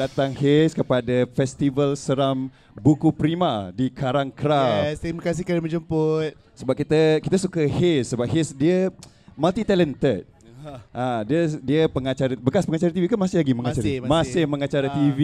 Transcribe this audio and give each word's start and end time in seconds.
datang 0.00 0.32
Haze 0.32 0.72
kepada 0.72 1.28
Festival 1.36 1.92
Seram 1.92 2.48
Buku 2.72 3.12
Prima 3.12 3.68
di 3.68 3.92
Karangkra. 3.92 4.88
Yes, 4.88 4.96
terima 4.96 5.20
kasih 5.20 5.44
kerana 5.44 5.60
menjemput. 5.60 6.32
Sebab 6.56 6.72
kita 6.72 7.20
kita 7.20 7.36
suka 7.36 7.60
Haze 7.60 8.16
sebab 8.16 8.24
Haze 8.24 8.56
dia 8.56 8.88
multi 9.36 9.60
talented. 9.60 10.24
Ah, 10.92 11.24
dia 11.24 11.48
dia 11.64 11.88
pengacara 11.88 12.36
bekas 12.36 12.68
pengacara 12.68 12.92
TV 12.92 13.08
ke 13.08 13.16
masih 13.16 13.40
lagi 13.40 13.56
mengacara? 13.56 13.80
Masih, 13.80 13.96
masih. 13.96 14.12
masih 14.12 14.42
mengacara 14.44 14.86
Ah. 14.88 14.92
TV. 14.92 15.20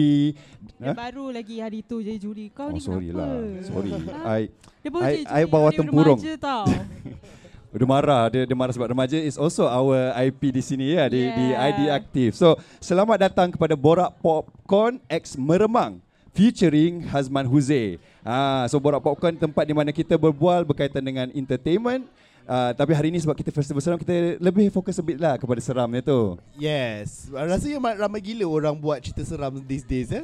Dia 0.81 0.93
baru 0.97 1.29
lagi 1.29 1.61
hari 1.61 1.85
tu 1.85 2.01
jadi 2.01 2.17
juri. 2.17 2.49
Kau 2.49 2.69
Oh 2.69 2.73
ni 2.73 2.81
sorry 2.81 3.13
kenapa? 3.13 3.21
lah. 3.21 3.61
Sorry. 3.61 3.91
Ha? 3.93 4.33
I 4.33 4.43
Dia 4.81 4.89
I- 4.97 5.25
I 5.29 5.43
bawa 5.45 5.69
tempurung. 5.69 6.17
tau. 6.41 6.65
Dia 7.67 7.83
marah, 7.83 8.31
dia, 8.31 8.47
dia 8.47 8.55
marah 8.55 8.71
sebab 8.71 8.95
remaja 8.95 9.19
is 9.19 9.35
also 9.35 9.67
our 9.67 10.15
IP 10.23 10.55
di 10.55 10.63
sini 10.63 10.95
ya, 10.95 11.11
di, 11.11 11.27
di 11.27 11.45
Yeah. 11.51 11.67
ID 11.67 11.79
Aktif. 11.91 12.39
So, 12.39 12.55
selamat 12.79 13.27
datang 13.27 13.51
kepada 13.51 13.75
Borak 13.75 14.15
Popcorn 14.23 15.03
X 15.11 15.35
Meremang 15.35 15.99
featuring 16.31 17.03
Hazman 17.11 17.43
Huze. 17.43 17.99
Ah, 18.23 18.63
so 18.71 18.79
Borak 18.79 19.03
Popcorn 19.03 19.35
tempat 19.35 19.67
di 19.67 19.75
mana 19.75 19.91
kita 19.91 20.15
berbual 20.15 20.63
berkaitan 20.63 21.03
dengan 21.03 21.27
entertainment. 21.35 22.07
Uh, 22.47 22.71
tapi 22.71 22.95
hari 22.95 23.11
ini 23.11 23.19
sebab 23.19 23.35
kita 23.35 23.51
festival 23.51 23.83
seram 23.83 23.99
kita 23.99 24.39
lebih 24.39 24.71
fokus 24.71 24.95
a 24.95 25.03
bit 25.03 25.19
lah 25.19 25.35
kepada 25.35 25.59
seramnya 25.59 25.99
tu. 25.99 26.39
Yes. 26.55 27.27
Rasanya 27.27 27.75
ma- 27.75 27.99
ramai 27.99 28.23
gila 28.23 28.47
orang 28.47 28.71
buat 28.71 29.03
cerita 29.03 29.19
seram 29.27 29.59
these 29.67 29.83
days 29.83 30.15
eh. 30.15 30.23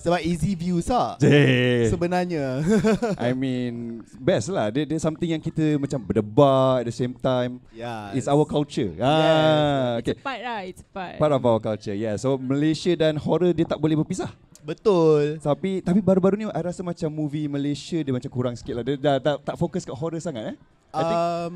Sebab 0.00 0.20
easy 0.24 0.56
views 0.56 0.88
lah. 0.88 1.20
Jeh. 1.20 1.92
Sebenarnya. 1.92 2.64
I 3.20 3.36
mean 3.36 4.00
best 4.16 4.48
lah. 4.48 4.72
Dia, 4.72 4.88
dia 4.88 4.96
something 4.96 5.28
yang 5.28 5.42
kita 5.44 5.76
macam 5.76 6.00
berdebar 6.00 6.80
at 6.80 6.88
the 6.88 6.94
same 6.96 7.12
time. 7.20 7.60
yeah. 7.76 8.16
It's 8.16 8.24
our 8.24 8.48
culture. 8.48 8.96
Ah, 8.96 10.00
okay. 10.00 10.16
Part 10.16 10.40
lah, 10.40 10.64
it's 10.64 10.80
part. 10.88 11.20
Part 11.20 11.32
of 11.36 11.44
our 11.44 11.60
culture. 11.60 11.92
Yeah. 11.92 12.16
So 12.16 12.40
Malaysia 12.40 12.96
dan 12.96 13.20
horror 13.20 13.52
dia 13.52 13.68
tak 13.68 13.76
boleh 13.76 14.00
berpisah. 14.00 14.32
Betul. 14.64 15.40
Tapi 15.40 15.84
tapi 15.84 16.00
baru-baru 16.00 16.34
ni 16.36 16.44
I 16.48 16.62
rasa 16.64 16.80
macam 16.80 17.08
movie 17.12 17.48
Malaysia 17.48 18.00
dia 18.00 18.12
macam 18.12 18.30
kurang 18.32 18.56
sikit 18.56 18.80
lah. 18.80 18.84
Dia 18.84 18.96
dah 18.96 19.16
tak, 19.20 19.36
tak 19.52 19.56
fokus 19.60 19.84
kat 19.84 19.96
horror 19.96 20.20
sangat 20.20 20.52
eh. 20.52 20.56
I 20.90 21.02
think 21.04 21.20
Um, 21.20 21.54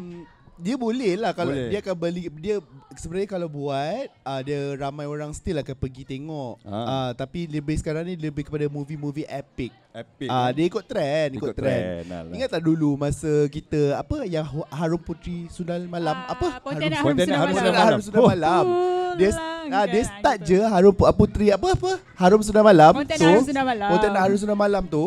dia 0.57 0.77
boleh 0.77 1.13
lah 1.15 1.31
kalau 1.31 1.51
Boleh. 1.51 1.69
dia 1.69 1.79
akan 1.79 1.95
beli 1.95 2.23
dia 2.33 2.57
sebenarnya 2.95 3.29
kalau 3.29 3.47
buat 3.47 4.07
uh, 4.23 4.41
dia 4.41 4.59
ramai 4.75 5.05
orang 5.05 5.31
still 5.31 5.57
akan 5.57 5.75
pergi 5.75 6.03
tengok. 6.05 6.63
Ah. 6.63 6.75
Uh, 6.75 7.11
tapi 7.13 7.45
lebih 7.45 7.75
sekarang 7.75 8.05
ni 8.05 8.15
lebih 8.15 8.43
kepada 8.43 8.67
movie-movie 8.67 9.27
epic. 9.27 9.75
epic. 9.91 10.29
Ah 10.29 10.47
uh, 10.47 10.51
dia 10.51 10.65
ikut 10.65 10.85
trend, 10.85 11.31
ikut, 11.33 11.51
Ikut 11.51 11.57
trend. 11.57 11.83
trend, 11.83 12.07
alah. 12.09 12.33
Ingat 12.33 12.49
tak 12.51 12.63
dulu 12.63 12.95
masa 12.95 13.31
kita 13.47 13.97
apa 13.97 14.23
yang 14.25 14.43
Harum 14.69 14.99
Putri 14.99 15.47
Sundal 15.49 15.85
Malam 15.85 16.15
Ah, 16.17 16.33
apa? 16.33 16.47
Pontianak 16.61 16.99
Harum, 16.99 17.07
Pontianak 17.11 17.35
Sundal 17.35 17.41
Harum 17.41 17.55
Malam. 17.55 17.59
Sundal 17.59 17.75
Malam. 17.75 17.85
Harum 17.85 18.01
Sundal 18.01 18.21
Oh. 18.21 18.29
Malam. 18.29 18.67
Dia 19.15 19.31
Pulang 19.31 19.71
ah, 19.71 19.87
dia 19.87 20.03
kan, 20.03 20.11
start 20.11 20.39
je 20.43 20.59
Harum 20.61 20.93
Pu- 20.93 21.15
Putri 21.15 21.47
apa 21.49 21.69
apa? 21.71 21.93
Harum 22.15 22.41
Sundal 22.43 22.63
Malam. 22.63 22.93
Pontianak 22.95 23.27
Harum 23.27 23.45
Sundal 23.45 23.65
Malam. 23.65 23.89
Pontianak 23.91 24.21
Harum 24.23 24.39
Sundal 24.39 24.59
Malam 24.59 24.85
tu. 24.87 25.05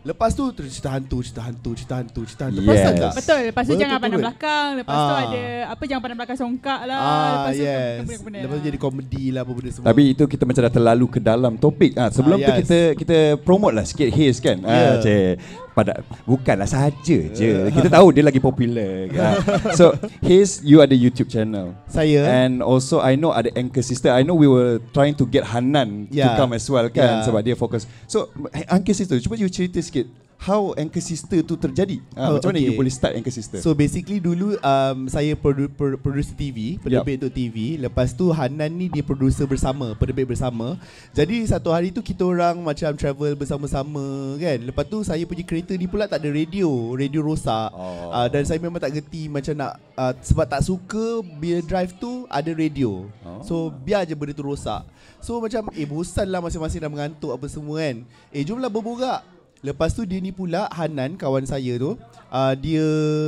Lepas 0.00 0.32
tu 0.32 0.48
terus 0.50 0.70
cerita 0.70 0.90
hantu, 0.90 1.20
cerita 1.20 1.42
hantu, 1.42 1.70
cerita 1.72 1.94
hantu, 1.94 2.20
cerita 2.24 2.42
hantu. 2.46 2.60
Yes. 2.60 2.68
Perasan 2.70 2.92
tak? 2.94 3.12
Betul, 3.14 3.40
lepas 3.44 3.62
tu 3.62 3.72
jangan 3.72 3.80
Betul, 3.90 4.00
pandang 4.00 4.10
betul. 4.10 4.24
belakang 4.24 4.68
Lepas 4.74 4.94
tu 4.94 5.04
Ah. 5.06 5.20
ada 5.20 5.42
Apa 5.68 5.82
jangan 5.84 6.00
pandang 6.00 6.18
belakang 6.18 6.38
songkak 6.38 6.80
lah 6.82 6.96
Ah 6.96 7.28
Lepas 7.30 7.52
tu 7.52 7.62
yes. 7.62 7.96
benda-benda 8.00 8.38
Lepas 8.40 8.54
tu 8.54 8.64
jadi 8.64 8.78
komedi 8.78 9.24
lah 9.28 9.40
apa 9.40 9.52
benda 9.52 9.70
semua. 9.70 9.86
Tapi 9.86 10.02
itu 10.08 10.24
kita 10.24 10.42
macam 10.42 10.62
dah 10.62 10.72
terlalu 10.72 11.06
ke 11.06 11.18
dalam 11.20 11.52
topik. 11.54 11.92
Ah, 11.94 12.08
sebelum 12.08 12.36
Ah, 12.36 12.42
tu 12.42 12.50
yes. 12.50 12.58
kita 12.60 12.78
kita 12.96 13.16
promote 13.38 13.74
lah 13.74 13.84
sikit 13.84 14.08
Haze 14.08 14.38
kan. 14.38 14.58
Ah, 14.62 14.72
Yeah. 14.72 14.96
cik. 15.00 15.34
Pada 15.80 16.04
bukanlah 16.28 16.68
saja 16.68 17.18
je. 17.32 17.72
Kita 17.72 17.88
tahu 17.88 18.12
dia 18.12 18.20
lagi 18.20 18.36
popular 18.36 19.08
kan. 19.08 19.40
so, 19.80 19.96
Haze 20.20 20.60
you 20.60 20.84
ada 20.84 20.92
YouTube 20.92 21.32
channel. 21.32 21.72
saya 21.88 22.20
And 22.28 22.60
also 22.60 23.00
I 23.00 23.16
know 23.16 23.32
ada 23.32 23.48
Anchor 23.56 23.80
Sister. 23.80 24.12
I 24.12 24.20
know 24.20 24.36
we 24.36 24.44
were 24.44 24.76
trying 24.92 25.16
to 25.16 25.24
get 25.24 25.48
Hanan 25.48 26.12
to 26.12 26.20
Yeah. 26.20 26.36
come 26.36 26.52
as 26.52 26.68
well 26.68 26.92
kan 26.92 27.24
Yeah. 27.24 27.24
sebab 27.24 27.40
dia 27.40 27.56
fokus. 27.56 27.88
So 28.04 28.28
Anchor 28.68 28.92
Sister, 28.92 29.16
cuba 29.24 29.40
you 29.40 29.48
cerita 29.48 29.80
sikit 29.80 30.04
how 30.40 30.72
Anchor 30.72 31.04
Sister 31.04 31.44
tu 31.44 31.52
terjadi. 31.54 32.00
Ah, 32.16 32.32
Oh, 32.32 32.40
macam 32.40 32.48
mana 32.48 32.58
okay. 32.58 32.66
you 32.66 32.74
boleh 32.74 32.88
start 32.88 33.12
Anchor 33.12 33.28
Sister? 33.28 33.60
So 33.60 33.76
basically 33.76 34.16
dulu 34.18 34.56
um, 34.56 35.04
saya 35.04 35.36
produ- 35.36 35.68
pro- 35.68 36.00
producer 36.00 36.32
TV, 36.32 36.80
penerbit 36.80 37.20
untuk 37.20 37.36
TV. 37.36 37.76
Lepas 37.76 38.16
tu 38.16 38.32
Hanan 38.32 38.72
ni 38.72 38.88
dia 38.88 39.04
producer 39.04 39.44
bersama, 39.44 39.92
penerbit 39.92 40.24
bersama. 40.26 40.80
Jadi 41.12 41.44
satu 41.44 41.68
hari 41.68 41.92
tu 41.92 42.00
kita 42.00 42.24
orang 42.24 42.56
macam 42.56 42.96
travel 42.96 43.36
bersama-sama 43.36 44.00
kan. 44.36 44.58
Lepas 44.64 44.88
tu 44.88 45.04
saya 45.04 45.20
punya 45.22 45.44
kereta 45.44 45.76
ni 45.76 45.84
pula 45.84 46.08
tak 46.08 46.24
ada 46.24 46.32
radio, 46.32 46.96
radio 46.96 47.20
rosak. 47.20 47.68
Oh. 47.70 48.08
Uh, 48.08 48.26
dan 48.26 48.40
saya 48.42 48.56
memang 48.56 48.80
tak 48.80 48.96
gerti 48.96 49.28
macam 49.28 49.52
nak 49.54 49.76
uh, 49.92 50.16
sebab 50.18 50.48
tak 50.48 50.64
suka 50.64 51.20
bila 51.36 51.60
drive 51.60 51.92
tu 52.00 52.24
ada 52.26 52.48
radio. 52.50 53.04
Oh. 53.20 53.44
So 53.44 53.54
biar 53.68 54.08
je 54.08 54.16
benda 54.16 54.32
tu 54.32 54.42
rosak. 54.42 54.88
So 55.20 55.36
macam 55.36 55.68
eh 55.76 55.84
bosan 55.84 56.32
lah 56.32 56.40
masing-masing 56.40 56.80
dah 56.80 56.88
mengantuk 56.88 57.36
apa 57.36 57.44
semua 57.44 57.76
kan. 57.78 58.08
Eh 58.32 58.40
jomlah 58.40 58.72
berborak. 58.72 59.20
Lepas 59.60 59.92
tu 59.92 60.08
dia 60.08 60.16
ni 60.24 60.32
pula 60.32 60.68
Hanan 60.72 61.20
kawan 61.20 61.44
saya 61.44 61.76
tu 61.76 62.00
uh, 62.32 62.52
Dia 62.56 62.84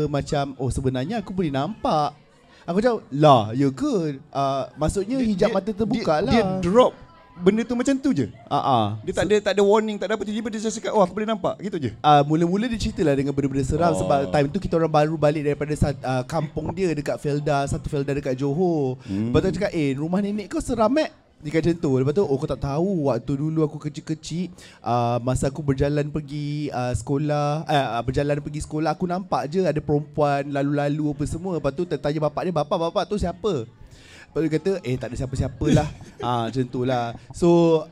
macam 0.08 0.56
Oh 0.56 0.72
sebenarnya 0.72 1.20
aku 1.20 1.36
boleh 1.36 1.52
nampak 1.52 2.16
Aku 2.64 2.80
macam 2.80 3.04
Lah 3.12 3.52
ya 3.52 3.68
ke 3.68 4.16
uh, 4.32 4.64
Maksudnya 4.80 5.20
hijab 5.20 5.52
mata 5.52 5.70
terbuka 5.76 6.24
dia, 6.24 6.24
lah 6.24 6.32
Dia 6.32 6.42
drop 6.64 6.92
benda 7.32 7.64
tu 7.64 7.72
macam 7.72 7.94
tu 7.96 8.10
je. 8.12 8.28
uh, 8.28 8.56
uh. 8.56 8.86
Dia 9.08 9.12
tak 9.16 9.24
ada 9.24 9.36
tak 9.40 9.52
ada 9.56 9.62
warning, 9.64 9.96
tak 9.96 10.12
ada 10.12 10.20
apa 10.20 10.24
tiba-tiba 10.28 10.48
dia 10.52 10.68
cakap 10.68 10.92
oh 10.92 11.00
aku 11.00 11.16
boleh 11.16 11.28
nampak 11.28 11.56
gitu 11.64 11.80
je. 11.80 11.90
Uh, 12.04 12.20
mula-mula 12.28 12.68
dia 12.68 12.76
cerita 12.76 13.00
lah 13.00 13.16
dengan 13.16 13.32
benda-benda 13.32 13.64
seram 13.64 13.92
Oh. 13.92 13.98
Sebab 14.04 14.28
time 14.32 14.48
tu 14.52 14.60
kita 14.60 14.76
orang 14.76 14.92
baru 14.92 15.16
balik 15.16 15.42
daripada 15.44 15.72
uh, 15.72 16.22
kampung 16.28 16.72
dia 16.76 16.92
dekat 16.92 17.16
Felda 17.20 17.64
Satu 17.68 17.88
Felda 17.88 18.12
dekat 18.12 18.36
Johor 18.36 19.00
Hmm. 19.08 19.32
Lepas 19.32 19.38
tu 19.42 19.46
dia 19.48 19.56
cakap 19.58 19.72
eh 19.74 19.96
rumah 19.96 20.20
nenek 20.20 20.46
kau 20.52 20.60
seram 20.60 20.92
eh 21.00 21.08
dia 21.42 21.50
kata 21.50 21.74
macam 21.74 21.82
tu. 21.82 21.90
Lepas 21.98 22.12
tu 22.14 22.22
oh 22.22 22.36
kau 22.38 22.46
tak 22.46 22.62
tahu 22.62 23.10
Waktu 23.10 23.32
dulu 23.34 23.66
aku 23.66 23.74
kecil-kecil 23.82 24.54
uh, 24.78 25.18
Masa 25.18 25.50
aku 25.50 25.58
berjalan 25.58 26.06
pergi 26.06 26.70
uh, 26.70 26.94
sekolah 26.94 27.66
uh, 27.66 27.98
Berjalan 28.06 28.38
pergi 28.38 28.62
sekolah 28.62 28.94
Aku 28.94 29.10
nampak 29.10 29.50
je 29.50 29.66
ada 29.66 29.82
perempuan 29.82 30.46
Lalu-lalu 30.46 31.10
apa 31.10 31.24
semua. 31.26 31.58
Lepas 31.58 31.74
tu 31.74 31.82
tanya 31.82 32.30
bapak 32.30 32.46
dia 32.46 32.54
Bapak, 32.54 32.78
bapak 32.78 33.10
tu 33.10 33.18
siapa? 33.18 33.66
Lepas 33.66 34.38
tu 34.38 34.50
kata 34.54 34.72
Eh 34.86 34.94
tak 34.94 35.10
ada 35.10 35.16
siapa-siapa 35.18 35.66
lah. 35.74 35.88
Ah, 36.22 36.46
Macam 36.46 36.62
tu 36.70 36.86
lah. 36.86 37.18
So 37.34 37.48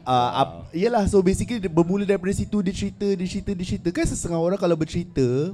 uh, 0.07 0.31
up, 0.39 0.71
Yelah 0.71 1.11
so 1.11 1.19
basically 1.19 1.59
dia 1.59 1.67
Bermula 1.67 2.07
daripada 2.07 2.31
situ 2.31 2.63
Dia 2.63 2.71
cerita 2.71 3.11
Dia 3.19 3.27
cerita 3.27 3.51
Dia 3.51 3.67
cerita. 3.67 3.89
Kan 3.91 4.07
setengah 4.07 4.39
orang 4.39 4.63
kalau 4.63 4.79
bercerita 4.79 5.51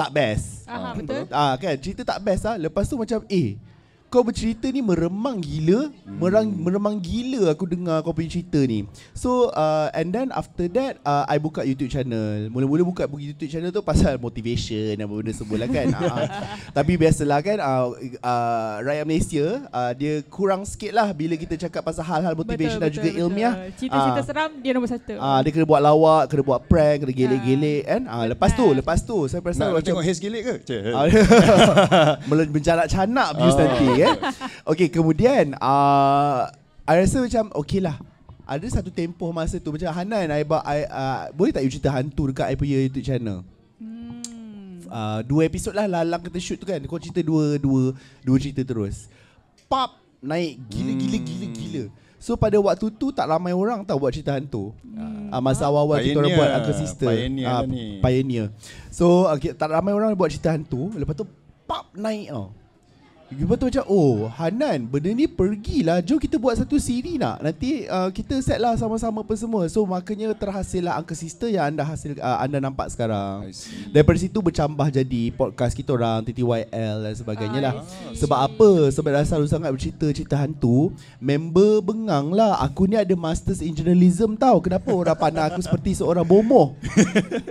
Tak 0.00 0.08
best. 0.16 0.64
Aha, 0.64 0.80
Ah, 0.80 0.92
betul. 0.96 1.22
Ah 1.28 1.52
kan? 1.60 1.76
Cerita 1.76 2.08
tak 2.08 2.24
best 2.24 2.48
lah. 2.48 2.56
Lepas 2.56 2.88
tu 2.88 2.96
macam 2.96 3.20
Eh 3.28 3.60
kau 4.08 4.24
bercerita 4.24 4.64
ni 4.66 4.80
meremang 4.80 5.36
gila 5.36 5.92
merang, 6.08 6.48
Meremang 6.48 6.96
gila 6.96 7.52
aku 7.52 7.68
dengar 7.68 8.00
kau 8.00 8.10
punya 8.10 8.28
cerita 8.30 8.56
ni 8.58 8.88
So 9.12 9.52
uh, 9.52 9.92
and 9.92 10.08
then 10.08 10.32
after 10.32 10.64
that 10.72 10.96
uh, 11.02 11.28
I 11.28 11.36
buka 11.36 11.60
YouTube 11.60 11.88
channel 11.88 12.48
Mula-mula 12.48 12.82
buka 12.82 13.04
YouTube 13.06 13.46
channel 13.46 13.68
tu 13.68 13.84
pasal 13.84 14.16
motivation 14.16 14.96
Dan 14.96 15.04
benda 15.04 15.28
semua 15.30 15.60
lah 15.60 15.68
kan 15.68 15.86
uh, 15.92 16.24
Tapi 16.76 16.96
biasalah 16.96 17.38
kan 17.40 17.58
uh, 17.60 17.86
uh, 18.18 18.72
Rakyat 18.80 19.04
Malaysia 19.04 19.46
uh, 19.68 19.92
Dia 19.92 20.24
kurang 20.24 20.64
sikit 20.64 20.90
lah 20.90 21.12
Bila 21.12 21.36
kita 21.36 21.60
cakap 21.60 21.84
pasal 21.84 22.02
hal-hal 22.02 22.32
motivation 22.32 22.80
Dan 22.80 22.88
juga 22.88 23.12
ilmiah 23.12 23.68
Cerita-cerita 23.76 24.16
Ah. 24.18 24.24
seram 24.24 24.50
Dia 24.58 24.72
nombor 24.72 24.88
satu 24.88 25.14
Ah, 25.14 25.38
dia 25.40 25.50
kena 25.50 25.64
buat 25.64 25.80
lawak, 25.80 26.30
kena 26.30 26.42
buat 26.42 26.60
prank, 26.64 27.04
kena 27.04 27.12
gelek-gelek 27.12 27.82
kan. 27.84 28.02
Ah, 28.06 28.24
lepas 28.24 28.50
tu, 28.50 28.70
lepas 28.70 28.98
tu 29.02 29.26
saya 29.26 29.42
perasan 29.42 29.68
Nak 29.68 29.84
tengok 29.84 30.00
Haze 30.00 30.16
gilik 30.16 30.42
ke? 30.42 30.54
Cik. 30.68 30.80
Ah, 30.96 31.04
Melen 32.28 32.48
mencanak-canak 32.48 33.28
views 33.36 33.54
Oh. 33.54 33.60
nanti 33.60 33.86
eh. 34.06 34.14
Okay, 34.62 34.88
kemudian 34.92 35.56
uh, 35.58 36.46
I 36.88 36.94
rasa 37.04 37.20
macam 37.20 37.52
okay 37.56 37.80
lah. 37.82 37.96
Ada 38.48 38.80
satu 38.80 38.88
tempoh 38.88 39.28
masa 39.28 39.60
tu 39.60 39.68
macam 39.68 39.92
Hanan 39.92 40.32
I, 40.32 40.40
ba- 40.40 40.64
I 40.64 40.88
uh, 40.88 41.28
boleh 41.36 41.52
tak 41.52 41.68
you 41.68 41.72
cerita 41.72 41.92
hantu 41.92 42.32
dekat 42.32 42.48
I 42.48 42.56
punya 42.56 42.80
YouTube 42.80 43.04
channel? 43.04 43.44
hmm. 43.76 44.88
Uh, 44.88 45.20
dua 45.28 45.44
episod 45.44 45.76
lah 45.76 45.84
lalang 45.84 46.24
kita 46.24 46.40
shoot 46.40 46.56
tu 46.56 46.64
kan. 46.64 46.80
Kau 46.88 46.96
cerita 46.96 47.20
dua 47.20 47.60
dua 47.60 47.92
dua 48.24 48.36
cerita 48.40 48.64
terus. 48.64 49.12
Pop 49.68 50.00
naik 50.24 50.56
gila-gila 50.72 51.18
gila-gila. 51.20 51.84
So 52.18 52.34
pada 52.34 52.58
waktu 52.58 52.90
tu 52.96 53.12
tak 53.14 53.30
ramai 53.30 53.54
orang 53.54 53.84
tahu 53.84 54.08
buat 54.08 54.16
cerita 54.16 54.32
hantu. 54.32 54.72
Hmm. 54.80 55.28
Uh, 55.28 55.40
masa 55.44 55.68
awal-awal 55.68 56.00
kita 56.00 56.16
orang 56.16 56.32
Pioneer. 56.32 56.40
buat 56.40 56.56
Uncle 56.56 56.76
Sister 56.80 57.10
Pioneer 57.12 57.46
lah 57.46 57.62
ni. 57.68 57.84
Pioneer 58.00 58.46
So 58.88 59.28
okay, 59.28 59.52
tak 59.52 59.68
ramai 59.68 59.92
orang 59.92 60.16
buat 60.16 60.32
cerita 60.32 60.56
hantu 60.56 60.88
Lepas 60.96 61.14
tu 61.20 61.28
Pop 61.68 61.92
naik 61.92 62.32
tau 62.32 62.48
Lepas 63.28 63.60
tu 63.60 63.68
macam 63.68 63.84
Oh 63.92 64.24
Hanan 64.24 64.88
Benda 64.88 65.12
ni 65.12 65.28
pergilah. 65.28 66.00
Jom 66.00 66.16
kita 66.16 66.40
buat 66.40 66.56
satu 66.56 66.80
siri 66.80 67.20
nak. 67.20 67.44
Nanti 67.44 67.84
uh, 67.84 68.08
kita 68.08 68.40
set 68.40 68.56
lah 68.56 68.72
sama-sama 68.80 69.20
apa 69.20 69.36
semua. 69.36 69.68
So 69.68 69.84
makanya 69.84 70.32
terhasil 70.32 70.80
lah 70.80 70.96
Uncle 70.96 71.12
Sister 71.12 71.52
Yang 71.52 71.64
anda 71.76 71.82
hasil 71.84 72.16
uh, 72.16 72.38
Anda 72.40 72.56
nampak 72.56 72.88
sekarang. 72.88 73.52
Daripada 73.92 74.16
situ 74.16 74.40
bercambah 74.40 74.88
jadi 74.88 75.22
Podcast 75.36 75.76
kita 75.76 75.92
orang 75.92 76.24
TTYL 76.24 77.04
dan 77.04 77.12
sebagainya 77.12 77.60
lah. 77.60 77.74
See. 77.84 78.24
Sebab 78.24 78.38
apa? 78.48 78.70
Sebab 78.96 79.10
dah 79.12 79.24
selalu 79.28 79.46
sangat 79.52 79.70
bercerita 79.76 80.08
Cerita 80.08 80.40
hantu 80.40 80.96
Member 81.20 81.84
bengang 81.84 82.32
lah. 82.32 82.56
Aku 82.64 82.88
ni 82.88 82.96
ada 82.96 83.12
Masters 83.12 83.60
in 83.60 83.76
Journalism 83.76 84.40
tau. 84.40 84.56
Kenapa 84.64 84.88
orang 84.88 85.18
pandang 85.20 85.52
aku 85.52 85.60
seperti 85.60 86.00
seorang 86.00 86.24
bomoh? 86.24 86.72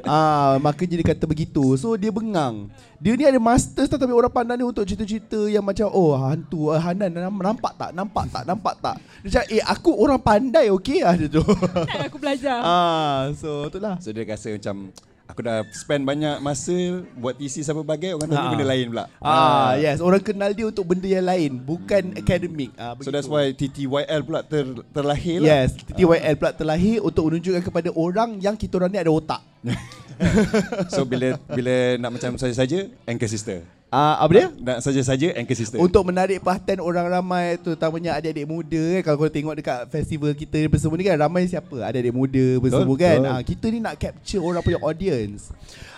Ah, 0.08 0.56
Maka 0.64 0.88
dia 0.88 1.04
kata 1.04 1.28
begitu. 1.30 1.76
So 1.78 1.94
dia 2.00 2.10
bengang. 2.10 2.72
Dia 2.98 3.14
ni 3.14 3.26
ada 3.30 3.38
Masters 3.38 3.86
tau 3.86 4.02
Tapi 4.02 4.10
orang 4.10 4.34
pandang 4.34 4.58
dia 4.58 4.66
untuk 4.66 4.82
cerita-cerita 4.82 5.46
Yang 5.46 5.64
macam 5.68 5.88
oh 5.90 6.16
hantu 6.16 6.72
uh, 6.72 6.80
Hanan 6.80 7.12
nam- 7.12 7.44
nampak 7.44 7.76
tak? 7.76 7.92
Nampak 7.92 8.26
tak? 8.30 8.44
Nampak 8.44 8.76
tak? 8.80 8.96
Dia 9.22 9.30
cakap 9.36 9.48
eh 9.52 9.62
aku 9.62 9.92
orang 9.94 10.18
pandai 10.18 10.72
okey 10.72 11.04
ah 11.04 11.12
dia 11.12 11.28
tu. 11.28 11.44
Nak 11.44 12.06
aku 12.08 12.18
belajar. 12.18 12.58
ah 12.58 13.28
so 13.34 13.68
itulah 13.68 14.00
So 14.00 14.10
dia 14.10 14.24
rasa 14.24 14.50
macam 14.50 14.96
Aku 15.28 15.44
dah 15.44 15.60
spend 15.70 16.08
banyak 16.08 16.40
masa 16.40 16.72
Buat 17.14 17.36
thesis 17.36 17.68
apa 17.68 17.84
bagai 17.84 18.16
Orang 18.16 18.32
tahu 18.32 18.40
Ah. 18.40 18.48
benda 18.48 18.64
lain 18.66 18.86
pula. 18.88 19.06
Ah 19.20 19.76
yes 19.76 20.00
orang 20.00 20.24
kenal 20.24 20.50
dia 20.50 20.64
untuk 20.66 20.88
benda 20.88 21.04
yang 21.04 21.28
lain 21.28 21.60
bukan 21.60 22.16
akademik 22.16 22.72
ah 22.74 22.96
So 22.98 23.12
that's 23.12 23.28
why 23.28 23.52
TTYL 23.52 24.24
pula 24.24 24.40
ter, 24.42 24.64
terlahir 24.88 25.44
lah. 25.44 25.68
Yes, 25.68 25.76
TTYL 25.76 26.32
pula 26.34 26.56
terlahir 26.56 27.04
untuk 27.04 27.28
menunjukkan 27.28 27.60
kepada 27.62 27.92
orang 27.92 28.40
yang 28.40 28.56
kita 28.56 28.80
orang 28.80 28.88
ni 28.90 29.00
ada 29.00 29.12
otak. 29.12 29.44
So 30.90 31.04
bila 31.04 31.38
bila 31.46 31.74
nak 31.98 32.18
macam 32.18 32.34
saja-saja 32.36 32.88
Anchor 33.04 33.28
sister 33.28 33.62
Ah, 33.88 34.20
apa 34.20 34.32
dia? 34.36 34.48
Nak 34.52 34.84
saja-saja 34.84 35.32
Anchor 35.32 35.56
sister 35.56 35.80
Untuk 35.80 36.04
menarik 36.04 36.44
perhatian 36.44 36.84
orang 36.84 37.08
ramai 37.08 37.56
terutamanya 37.56 38.20
adik-adik 38.20 38.44
muda 38.44 38.84
kan? 39.00 39.02
Kalau 39.08 39.18
kau 39.24 39.32
tengok 39.32 39.56
dekat 39.56 39.80
festival 39.88 40.36
kita 40.36 40.60
ni 40.60 40.68
semua 40.76 41.00
ni 41.00 41.08
kan? 41.08 41.16
Ramai 41.16 41.48
siapa? 41.48 41.88
Adik-adik 41.88 42.12
muda 42.12 42.46
bersama 42.60 42.94
kan? 43.00 43.20
ah, 43.24 43.40
kita 43.40 43.72
ni 43.72 43.80
nak 43.80 43.96
capture 43.96 44.44
orang 44.44 44.60
punya 44.60 44.80
audience 44.84 45.56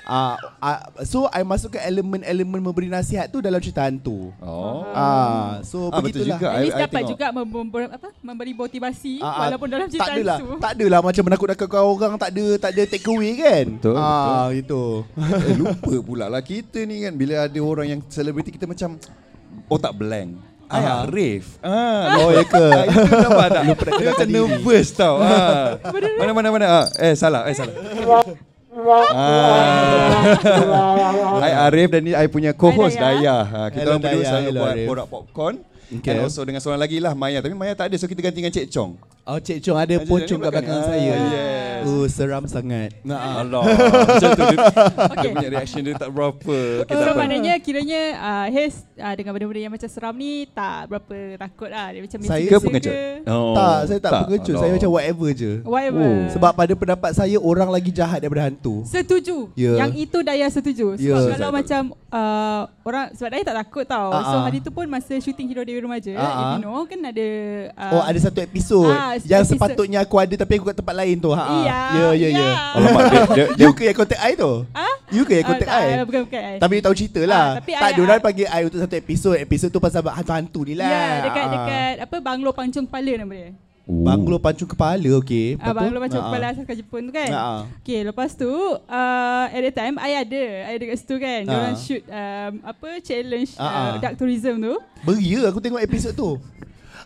ah, 0.09 0.33
ah, 0.59 0.77
so 1.01 1.29
I 1.29 1.41
masukkan 1.41 1.77
elemen-elemen 1.79 2.57
memberi 2.59 2.87
nasihat 2.87 3.27
tu 3.27 3.39
dalam 3.39 3.57
cerita 3.57 3.81
hantu. 3.81 4.33
Oh. 4.39 4.81
Ah, 4.89 5.61
so 5.61 5.87
Ah, 5.87 6.01
betul 6.01 6.25
begitulah. 6.25 6.35
juga. 6.35 6.47
At 6.49 6.59
least 6.59 6.73
I- 6.73 6.75
I 6.75 6.83
dapat 6.83 6.97
tengok. 6.97 7.11
juga 7.11 7.25
mem- 7.31 7.45
mem- 7.47 7.93
apa, 7.93 8.07
memberi 8.19 8.53
motivasi 8.53 9.13
Ah, 9.19 9.27
ah, 9.27 9.37
walaupun 9.45 9.67
dalam 9.69 9.85
cerita 9.85 10.01
tak 10.03 10.15
adalah 10.15 10.37
hantu. 10.37 10.57
tak 10.57 10.71
adalah 10.73 10.99
macam 10.99 11.23
menakut-nakutkan 11.23 11.81
orang 11.85 12.13
tak 12.17 12.29
ada 12.31 12.45
tak 12.57 12.69
ada 12.73 12.81
take 12.83 13.05
away 13.05 13.31
kan? 13.35 13.65
Betul, 13.71 13.95
ah 13.95 14.45
gitu. 14.51 14.83
Eh, 15.45 15.53
Lupa 15.53 15.93
pula 16.01 16.25
lah 16.25 16.41
Kita 16.41 16.81
ni 16.81 17.01
kan 17.01 17.13
Bila 17.13 17.45
ada 17.45 17.59
orang 17.59 17.87
yang 17.87 17.99
Selebriti 18.03 18.49
kita 18.49 18.65
macam 18.65 18.97
Otak 19.67 19.93
blank. 19.93 20.35
Ah. 20.65 20.75
Ayah 20.75 21.01
Rif 21.05 21.57
ah, 21.61 22.17
oh 22.19 22.29
ya 22.35 22.43
ke? 22.43 22.65
Ah, 22.67 22.85
Itu 22.85 23.15
nampak 23.15 23.47
tak? 23.49 23.63
Dia 23.97 24.07
macam 24.07 24.27
nervous 24.27 24.87
tau. 24.91 25.15
Ah. 25.17 25.77
Mana 26.17 26.31
mana 26.31 26.47
mana? 26.49 26.65
Ah. 26.67 26.85
Eh 26.95 27.13
salah 27.13 27.45
Eh 27.45 27.53
salah 27.53 27.73
ah. 28.87 30.23
I 31.39 31.51
Arif 31.67 31.89
dan 31.91 32.01
ni 32.03 32.11
I 32.13 32.27
punya 32.27 32.51
co-host 32.53 32.95
Hai, 32.95 33.19
Dayah. 33.19 33.19
Dayah. 33.19 33.41
Ha, 33.45 33.59
kita 33.71 33.79
Hello, 33.81 33.91
orang 33.95 34.01
berdua 34.03 34.23
selalu 34.23 34.49
buat 34.53 34.73
Arif. 34.73 34.87
borak 34.87 35.07
popcorn. 35.07 35.55
Okay. 35.91 36.13
And 36.13 36.21
also 36.21 36.41
dengan 36.41 36.59
seorang 36.59 36.77
lagi 36.79 36.97
lah 36.97 37.11
Maya 37.11 37.39
Tapi 37.39 37.51
Maya 37.51 37.73
tak 37.73 37.89
ada 37.89 37.95
So 37.95 38.05
kita 38.05 38.21
ganti 38.21 38.37
dengan 38.37 38.51
Cik 38.51 38.69
Chong 38.69 38.93
Oh 39.25 39.37
Cik 39.37 39.57
Chong 39.59 39.73
ada 39.75 39.97
pocong 39.99 40.37
kat 40.37 40.49
belakang 40.51 40.69
belakang. 40.69 40.85
saya 40.87 41.11
Ah, 41.11 41.29
yes. 41.31 41.81
Oh 41.81 42.05
seram 42.05 42.43
sangat 42.43 42.93
Nah, 43.01 43.17
Allah 43.39 43.61
Macam 44.09 44.29
tu 44.29 44.43
dia, 44.43 44.57
dia 44.59 44.77
Okay. 45.09 45.31
punya 45.31 45.49
reaction 45.49 45.81
dia 45.81 45.95
tak 45.95 46.09
berapa 46.09 46.57
okay, 46.81 46.91
So 46.91 47.01
tak 47.01 47.09
apa. 47.09 47.17
maknanya 47.17 47.53
kiranya 47.57 48.01
uh, 48.15 48.47
Hez 48.49 48.85
uh, 48.95 49.13
dengan 49.13 49.31
benda-benda 49.31 49.61
yang 49.61 49.71
macam 49.71 49.87
seram 49.87 50.13
ni 50.13 50.45
tak 50.47 50.87
berapa 50.87 51.15
takut 51.39 51.69
lah. 51.69 51.87
Dia 51.89 52.01
macam 52.03 52.19
Saya 52.21 52.43
Ke 52.43 52.51
Ke 52.51 52.57
pengecut 52.61 52.93
oh, 53.25 53.53
Tak 53.53 53.77
saya 53.87 53.99
tak, 53.99 54.11
pengecut 54.23 54.53
Saya 54.53 54.61
Allah. 54.61 54.75
macam 54.77 54.89
whatever 54.91 55.29
je 55.31 55.51
Whatever. 55.63 56.01
Oh. 56.03 56.19
Sebab 56.29 56.51
pada 56.53 56.73
pendapat 56.75 57.11
saya 57.13 57.37
Orang 57.39 57.69
lagi 57.69 57.89
jahat 57.89 58.19
daripada 58.19 58.45
hantu 58.45 58.85
Setuju. 58.85 59.49
Ya. 59.55 59.73
Yang 59.79 59.91
itu 59.99 60.17
Daya 60.19 60.45
setuju. 60.47 60.93
Sebab 60.93 61.01
Ya. 61.01 61.15
kalau 61.31 61.49
Betul. 61.49 61.57
macam 61.57 61.81
uh, 62.09 62.61
orang 62.83 63.05
sebab 63.11 63.29
Daya 63.29 63.43
tak 63.43 63.57
takut 63.57 63.85
tau. 63.85 64.09
Ah, 64.09 64.21
So 64.21 64.35
ah. 64.35 64.43
hari 64.43 64.59
tu 64.59 64.69
pun 64.69 64.85
masa 64.85 65.15
shooting 65.15 65.47
Hero 65.47 65.63
Dewi 65.63 65.78
Remaja, 65.79 66.11
Ah, 66.11 66.21
if 66.21 66.35
ah. 66.35 66.51
you 66.51 66.61
know 66.61 66.81
kan 66.83 66.99
ada 67.01 67.27
uh, 67.73 67.91
Oh 67.91 68.01
ada 68.01 68.17
satu 68.17 68.39
episod 68.39 68.85
Ah, 68.85 69.15
Yang 69.17 69.43
episod. 69.45 69.49
sepatutnya 69.55 69.99
aku 69.99 70.15
ada 70.15 70.35
Tapi 70.35 70.53
aku 70.55 70.65
kat 70.65 70.77
tempat 70.77 70.95
lain 70.95 71.15
tu 71.15 71.29
ha, 71.29 71.39
ha. 71.39 71.57
Ya 71.61 71.79
ya 71.93 72.07
ya 72.13 72.27
iya. 72.29 72.49
Alamak 72.73 73.01
dia, 73.03 73.21
dia, 73.27 73.45
dia, 73.49 73.61
You 73.61 73.71
ke 73.71 73.83
yang 73.83 73.97
contact 73.97 74.21
I 74.21 74.33
tu 74.33 74.51
Ah? 74.71 74.93
You 75.07 75.23
ke 75.23 75.33
yang 75.33 75.43
Ah, 75.43 75.49
contact 75.49 75.69
tak, 75.69 75.79
I 75.79 76.03
Bukan 76.03 76.21
bukan. 76.25 76.41
I. 76.41 76.57
Tapi 76.57 76.73
tahu 76.79 76.93
cerita 76.93 77.21
lah 77.23 77.45
Ah, 77.45 77.51
tapi 77.57 77.71
Tak 77.73 77.89
diorang 77.93 78.19
panggil 78.19 78.47
I 78.47 78.61
untuk 78.63 78.79
satu 78.79 78.95
episod 78.95 79.33
Episod 79.35 79.69
tu 79.69 79.79
pasal 79.79 80.01
hantu-hantu 80.03 80.61
ni 80.63 80.73
lah 80.73 80.87
Ya, 80.87 81.05
dekat 81.23 81.41
Ah. 81.41 81.51
dekat 81.51 81.93
apa 82.03 82.15
Banglo 82.19 82.49
Pancung 82.51 82.83
Kepala 82.83 83.13
nama 83.15 83.33
dia. 83.33 83.51
Banglo 83.89 84.37
pancung 84.37 84.69
kepala 84.69 85.09
okey 85.17 85.57
Ah, 85.57 85.73
Banglo 85.73 85.97
Pancung 85.97 86.21
Kepala 86.21 86.53
asal 86.53 86.61
Jepun 86.77 87.09
tu 87.09 87.11
kan. 87.11 87.29
Ah, 87.33 87.41
ah. 87.41 87.61
Okay, 87.81 88.05
lepas 88.05 88.37
tu 88.37 88.45
uh, 88.45 89.45
at 89.49 89.61
that 89.65 89.73
time 89.73 89.97
I 89.97 90.21
ada, 90.21 90.43
I 90.69 90.77
ada 90.77 90.85
kat 90.93 90.97
situ 91.01 91.17
kan. 91.17 91.41
Ah. 91.41 91.49
Diorang 91.49 91.75
shoot 91.81 92.03
um, 92.05 92.53
apa 92.61 92.89
challenge 93.01 93.57
Ah, 93.57 93.65
uh, 93.65 93.73
ah. 93.73 93.93
dark 93.97 94.13
tourism 94.21 94.61
tu. 94.61 94.77
Beria 95.01 95.49
aku 95.49 95.57
tengok 95.57 95.81
episod 95.81 96.13
tu 96.13 96.37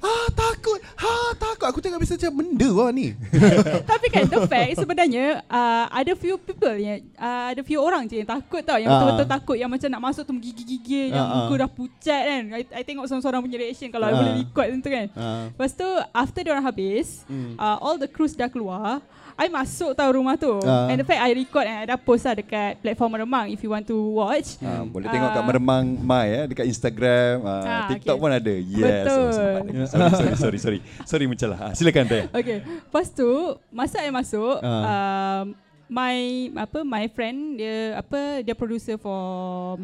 Ah 0.03 0.27
takut 0.29 0.79
Ha 0.97 1.11
takut 1.33 1.65
Aku 1.65 1.79
tengok 1.79 1.97
episod 1.97 2.19
macam 2.19 2.33
Benda 2.35 2.67
kau 2.67 2.91
ni 2.91 3.15
Tapi 3.91 4.07
kan 4.07 4.27
the 4.27 4.43
fact 4.43 4.75
sebenarnya 4.75 5.39
uh, 5.45 5.85
ada 5.89 6.11
few 6.13 6.35
people 6.37 6.73
yang 6.73 6.99
uh, 7.15 7.49
ada 7.49 7.61
few 7.61 7.79
orang 7.79 8.03
je 8.03 8.19
yang 8.19 8.27
takut 8.29 8.59
tau 8.61 8.75
yang 8.75 8.91
Ah. 8.91 8.99
betul-betul 8.99 9.27
takut 9.31 9.55
yang 9.55 9.71
macam 9.71 9.87
nak 9.87 10.03
masuk 10.03 10.23
tu 10.23 10.33
menggigil-gigil 10.33 11.07
yang 11.09 11.23
Ah, 11.23 11.31
ah. 11.31 11.37
muka 11.41 11.53
dah 11.57 11.69
pucat 11.69 12.21
kan. 12.21 12.43
I, 12.51 12.63
I 12.69 12.83
tengok 12.83 13.05
seorang-seorang 13.05 13.41
punya 13.41 13.57
reaction 13.57 13.89
kalau 13.89 14.05
I 14.05 14.11
Ah. 14.11 14.17
boleh 14.17 14.33
record 14.37 14.67
tu 14.77 14.89
kan. 14.89 15.07
Ah. 15.13 15.43
Lepas 15.47 15.71
tu 15.71 15.87
after 16.11 16.39
dia 16.41 16.51
orang 16.51 16.63
habis, 16.63 17.23
Hmm. 17.25 17.55
uh, 17.55 17.77
all 17.79 17.95
the 17.95 18.05
crews 18.05 18.33
dah 18.33 18.45
keluar. 18.45 18.99
I 19.43 19.49
masuk 19.49 19.91
tau 19.91 20.07
rumah 20.09 20.33
tu 20.33 20.55
Ah. 20.61 20.87
And 20.87 20.95
the 20.95 21.03
fact 21.03 21.19
I 21.19 21.31
record 21.31 21.63
And 21.63 21.77
I 21.77 21.85
dah 21.85 21.97
post 21.97 22.23
lah 22.23 22.33
Dekat 22.33 22.79
platform 22.79 23.11
Meremang 23.13 23.47
If 23.47 23.59
you 23.59 23.67
want 23.67 23.83
to 23.85 23.97
watch 24.15 24.55
Ah, 24.57 24.81
boleh 24.81 25.05
tengok 25.05 25.29
kat 25.29 25.37
Ah. 25.37 25.45
Meremang 25.45 25.85
Mai 25.97 26.27
eh, 26.31 26.45
dekat 26.45 26.65
Instagram, 26.65 27.35
ah, 27.41 27.59
Ah, 27.61 27.87
TikTok 27.89 28.15
okay. 28.15 28.23
pun 28.23 28.31
ada. 28.31 28.53
Yes. 28.55 29.03
Betul. 29.03 29.19
Oh, 29.19 29.31
sempat 29.31 29.61
ni. 29.61 29.71
sorry, 29.83 30.09
sorry, 30.09 30.35
sorry, 30.35 30.57
sorry. 30.57 30.79
Sorry 31.03 31.25
mencelah. 31.25 31.59
Ah, 31.61 31.73
silakan 31.73 32.05
Daya. 32.05 32.25
Okay 32.31 32.57
Lepas 32.63 33.07
tu 33.09 33.27
Masa 33.69 33.99
I 33.99 34.09
masuk 34.09 34.57
Ah. 34.59 35.43
um, 35.43 35.45
My 35.85 36.15
Apa 36.57 36.79
My 36.81 37.05
friend 37.07 37.55
Dia 37.55 37.99
Apa 37.99 38.39
Dia 38.39 38.53
producer 38.53 38.95
for 38.95 39.77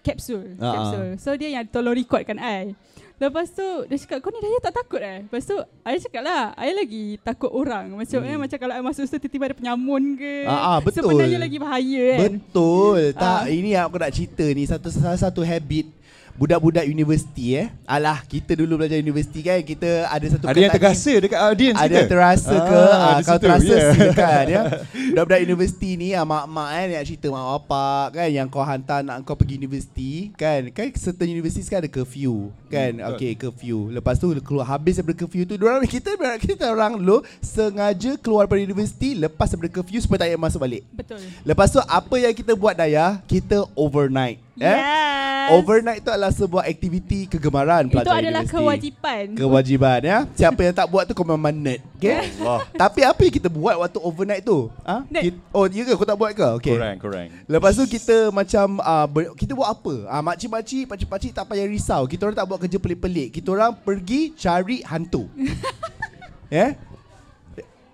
Capsule 0.00 0.56
Ah, 0.56 0.72
Capsule 0.72 1.10
So 1.16 1.32
dia 1.34 1.50
yang 1.50 1.64
tolong 1.64 1.92
recordkan 1.92 2.36
I 2.36 2.72
Lepas 3.18 3.50
tu 3.50 3.66
Dia 3.90 3.98
cakap 3.98 4.22
Kau 4.22 4.30
ni 4.30 4.38
Daya 4.38 4.58
tak 4.62 4.74
takut 4.78 5.02
eh 5.02 5.26
Lepas 5.26 5.42
tu 5.42 5.58
I 5.82 5.98
cakap 5.98 6.22
lah 6.22 6.54
I 6.54 6.70
lagi 6.70 7.18
takut 7.26 7.50
orang 7.50 7.90
Macam 7.98 8.22
hmm. 8.22 8.30
eh, 8.30 8.36
Macam 8.38 8.56
kalau 8.62 8.74
I 8.78 8.82
masuk 8.82 9.04
situ 9.10 9.18
Tiba-tiba 9.18 9.44
ada 9.50 9.56
penyamun 9.58 10.14
ke 10.14 10.46
Ah, 10.46 10.74
ah, 10.74 10.78
betul. 10.78 11.02
Sebenarnya 11.02 11.38
lagi 11.42 11.58
bahaya 11.58 12.04
kan 12.14 12.20
Betul 12.30 13.00
Tak 13.18 13.38
Ah. 13.38 13.50
Ini 13.50 13.70
aku 13.82 13.98
nak 13.98 14.12
cerita 14.14 14.46
ni 14.46 14.62
Satu 14.64 14.88
salah 14.94 15.18
satu 15.18 15.42
habit 15.42 15.97
Budak-budak 16.38 16.86
universiti 16.86 17.58
eh? 17.58 17.66
Alah 17.82 18.22
Kita 18.22 18.54
dulu 18.54 18.78
belajar 18.78 18.94
universiti 18.96 19.42
kan? 19.42 19.58
Kita 19.58 20.06
ada 20.06 20.22
satu 20.24 20.46
Ada 20.46 20.54
yang 20.56 20.70
terasa 20.70 21.12
dekat 21.18 21.40
audience 21.42 21.74
ada 21.74 21.84
kita. 21.84 21.98
yang 21.98 22.08
terasa 22.08 22.54
Ah, 22.54 22.62
ke? 22.62 22.78
Ah, 22.78 22.94
di 23.18 23.22
Kalau 23.26 23.34
situ, 23.34 23.42
terasa 23.42 23.72
yeah. 23.74 23.90
silakan 23.90 24.44
ya. 24.46 24.62
Budak-budak 25.10 25.40
universiti 25.42 25.90
ni 25.98 26.08
ah, 26.14 26.22
Mak-mak 26.22 26.68
kan 26.70 26.86
Yang 26.88 27.04
cerita 27.04 27.26
mak 27.28 27.44
bapak 27.44 28.04
kan? 28.14 28.28
Yang 28.30 28.46
kau 28.48 28.62
hantar 28.62 29.00
nak 29.02 29.16
kau 29.26 29.34
pergi 29.34 29.54
universiti 29.58 30.12
Kan? 30.32 30.70
Kan 30.70 30.86
certain 30.94 31.28
universiti 31.28 31.60
sekarang 31.60 31.84
ada 31.84 31.92
curfew 31.92 32.54
Kan? 32.70 32.92
Hmm. 32.96 33.10
Okay 33.12 33.34
curfew. 33.34 33.90
Lepas 33.90 34.14
tu 34.16 34.30
keluar 34.38 34.66
Habis 34.68 35.02
daripada 35.02 35.18
curfew 35.18 35.42
tu 35.42 35.58
Diorang 35.58 35.82
kita 35.84 36.14
Kita 36.38 36.70
orang 36.70 36.94
dulu 36.96 37.26
Sengaja 37.42 38.14
keluar 38.14 38.46
daripada 38.46 38.62
universiti 38.62 39.18
Lepas 39.18 39.50
daripada 39.50 39.74
curfew 39.74 39.98
Supaya 39.98 40.22
tak 40.22 40.28
payah 40.30 40.38
masuk 40.38 40.60
balik. 40.62 40.86
Betul. 40.94 41.18
Lepas 41.42 41.74
tu 41.74 41.82
apa 41.82 42.14
yang 42.14 42.30
kita 42.30 42.54
buat 42.54 42.78
Daya? 42.78 43.18
Kita 43.26 43.66
overnight 43.74 44.38
eh? 44.54 44.78
Yes 44.78 45.17
Overnight 45.48 46.00
tu 46.04 46.10
adalah 46.12 46.32
sebuah 46.34 46.64
aktiviti 46.68 47.24
kegemaran 47.24 47.88
Itu 47.88 47.96
pelajar 47.96 48.20
adalah 48.20 48.44
universiti. 48.44 48.54
kewajipan 48.54 49.24
Kewajiban 49.34 50.00
ya. 50.04 50.18
Siapa 50.36 50.60
yang 50.60 50.74
tak 50.76 50.86
buat 50.92 51.04
tu 51.08 51.12
kau 51.16 51.24
memang 51.24 51.54
nerd. 51.54 51.80
Okay? 51.96 52.28
Allah. 52.40 52.60
Tapi 52.76 53.00
apa 53.02 53.20
yang 53.24 53.34
kita 53.34 53.48
buat 53.48 53.76
waktu 53.80 53.98
overnight 54.04 54.44
tu? 54.44 54.68
Ha? 54.84 55.02
Kita, 55.08 55.38
oh, 55.56 55.64
ya 55.66 55.82
ke 55.88 55.92
kau 55.96 56.08
tak 56.08 56.18
buat 56.20 56.32
ke? 56.36 56.48
Okay. 56.60 56.76
Korang, 56.76 56.96
korang. 57.00 57.26
Lepas 57.48 57.72
tu 57.74 57.84
kita 57.88 58.28
macam 58.30 58.66
uh, 58.84 59.06
ber, 59.08 59.32
kita 59.34 59.52
buat 59.56 59.68
apa? 59.72 59.94
Ah 60.06 60.20
uh, 60.20 60.22
makcik-makcik, 60.22 60.84
pakcik-pakcik 60.86 61.32
tak 61.32 61.44
payah 61.48 61.66
risau. 61.66 62.04
Kita 62.04 62.28
orang 62.28 62.36
tak 62.36 62.46
buat 62.46 62.60
kerja 62.60 62.78
pelik-pelik. 62.78 63.28
Kita 63.40 63.48
orang 63.56 63.72
pergi 63.80 64.36
cari 64.36 64.84
hantu. 64.84 65.26
ya? 66.52 66.52
Yeah? 66.52 66.70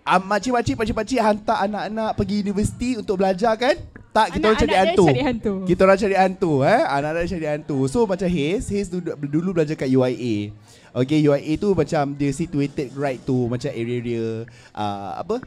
Uh, 0.04 0.20
makcik-makcik, 0.20 0.76
pakcik-pakcik 0.76 1.20
hantar 1.23 1.64
anak-anak 1.64 2.11
pergi 2.18 2.44
universiti 2.44 3.00
untuk 3.00 3.16
belajar 3.16 3.56
kan? 3.56 3.80
Tak, 4.14 4.26
kita 4.30 4.44
orang 4.47 4.61
cari 4.62 4.71
dia 4.71 4.78
hantu. 4.87 5.04
cari 5.11 5.23
hantu. 5.26 5.54
Kita 5.66 5.80
orang 5.83 5.99
cari 5.99 6.14
hantu 6.14 6.52
eh. 6.62 6.80
Anak-anak 6.87 7.25
cari 7.35 7.47
hantu. 7.50 7.76
So 7.90 8.06
macam 8.06 8.28
Haze, 8.30 8.71
Haze 8.71 8.88
dulu, 8.94 9.11
dulu 9.26 9.49
belajar 9.59 9.75
kat 9.75 9.90
UIA. 9.90 10.54
Okay, 10.94 11.18
UIA 11.26 11.59
tu 11.59 11.75
macam 11.75 12.14
dia 12.14 12.30
situated 12.30 12.94
right 12.94 13.18
tu 13.26 13.50
macam 13.50 13.66
area-area 13.75 14.47
uh, 14.71 15.18
apa? 15.18 15.42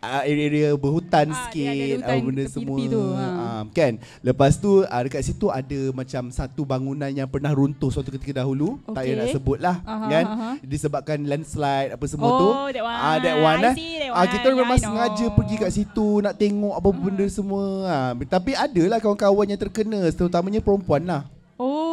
Uh, 0.00 0.24
area-area 0.24 0.72
berhutan 0.74 1.28
Ah, 1.28 1.52
dia 1.52 1.68
ada 1.68 1.76
sikit 1.76 1.96
hutan 1.98 2.16
uh, 2.16 2.24
benda 2.24 2.44
semua 2.48 2.76
tu, 2.88 3.02
ha. 3.12 3.26
uh, 3.28 3.62
kan 3.68 3.92
lepas 4.20 4.56
tu 4.56 4.80
uh, 4.80 5.00
dekat 5.04 5.20
situ 5.20 5.46
ada 5.46 5.80
macam 5.92 6.22
satu 6.30 6.64
bangunan 6.64 7.10
yang 7.10 7.28
pernah 7.28 7.52
runtuh 7.52 7.92
suatu 7.92 8.08
ketika 8.10 8.40
dahulu 8.40 8.80
tak 8.86 8.96
payah 8.96 9.12
Okay. 9.12 9.20
nak 9.20 9.28
sebut 9.28 9.58
lah 9.58 9.76
Aha, 9.82 10.06
kan 10.06 10.24
aha. 10.24 10.50
disebabkan 10.62 11.18
landslide 11.20 11.92
apa 11.92 12.04
semua 12.06 12.26
Oh, 12.26 12.38
tu 12.38 12.48
that 12.70 12.80
one. 12.80 12.96
Ah, 12.96 13.16
that 13.18 13.36
one 13.36 13.58
I 13.58 13.66
eh. 13.66 13.74
see 13.74 13.92
that 13.98 14.08
Ah, 14.08 14.16
one. 14.18 14.30
kita 14.30 14.46
Yeah, 14.46 14.56
memang 14.56 14.78
sengaja 14.78 15.26
pergi 15.30 15.54
kat 15.58 15.70
situ 15.70 16.08
nak 16.18 16.34
tengok 16.34 16.74
apa 16.74 16.88
benda 16.90 17.26
semua. 17.26 17.62
Ah, 17.84 18.10
tapi 18.16 18.52
adalah 18.52 18.98
kawan-kawan 18.98 19.46
yang 19.46 19.60
terkena 19.60 20.00
terutamanya 20.08 20.60
perempuan 20.60 21.04
lah. 21.04 21.22
Oh 21.56 21.89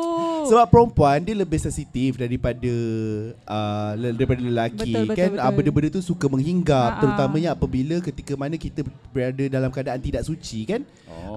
Sebab 0.48 0.66
perempuan 0.68 1.18
dia 1.20 1.36
lebih 1.36 1.58
sensitif 1.58 2.16
daripada 2.16 2.74
uh, 3.44 3.92
daripada 4.12 4.40
lelaki 4.40 4.88
Betul, 4.90 5.04
betul, 5.06 5.18
kan 5.18 5.30
betul. 5.34 5.44
Ah, 5.44 5.52
benda-benda 5.52 5.90
tu 5.92 6.02
suka 6.02 6.26
menghinggap 6.26 6.90
Ha-ha. 6.90 7.02
terutamanya 7.04 7.50
apabila 7.54 7.96
ketika 8.00 8.34
mana 8.34 8.56
kita 8.56 8.82
berada 9.12 9.44
dalam 9.48 9.70
keadaan 9.70 10.00
tidak 10.00 10.24
suci 10.24 10.64
kan 10.64 10.82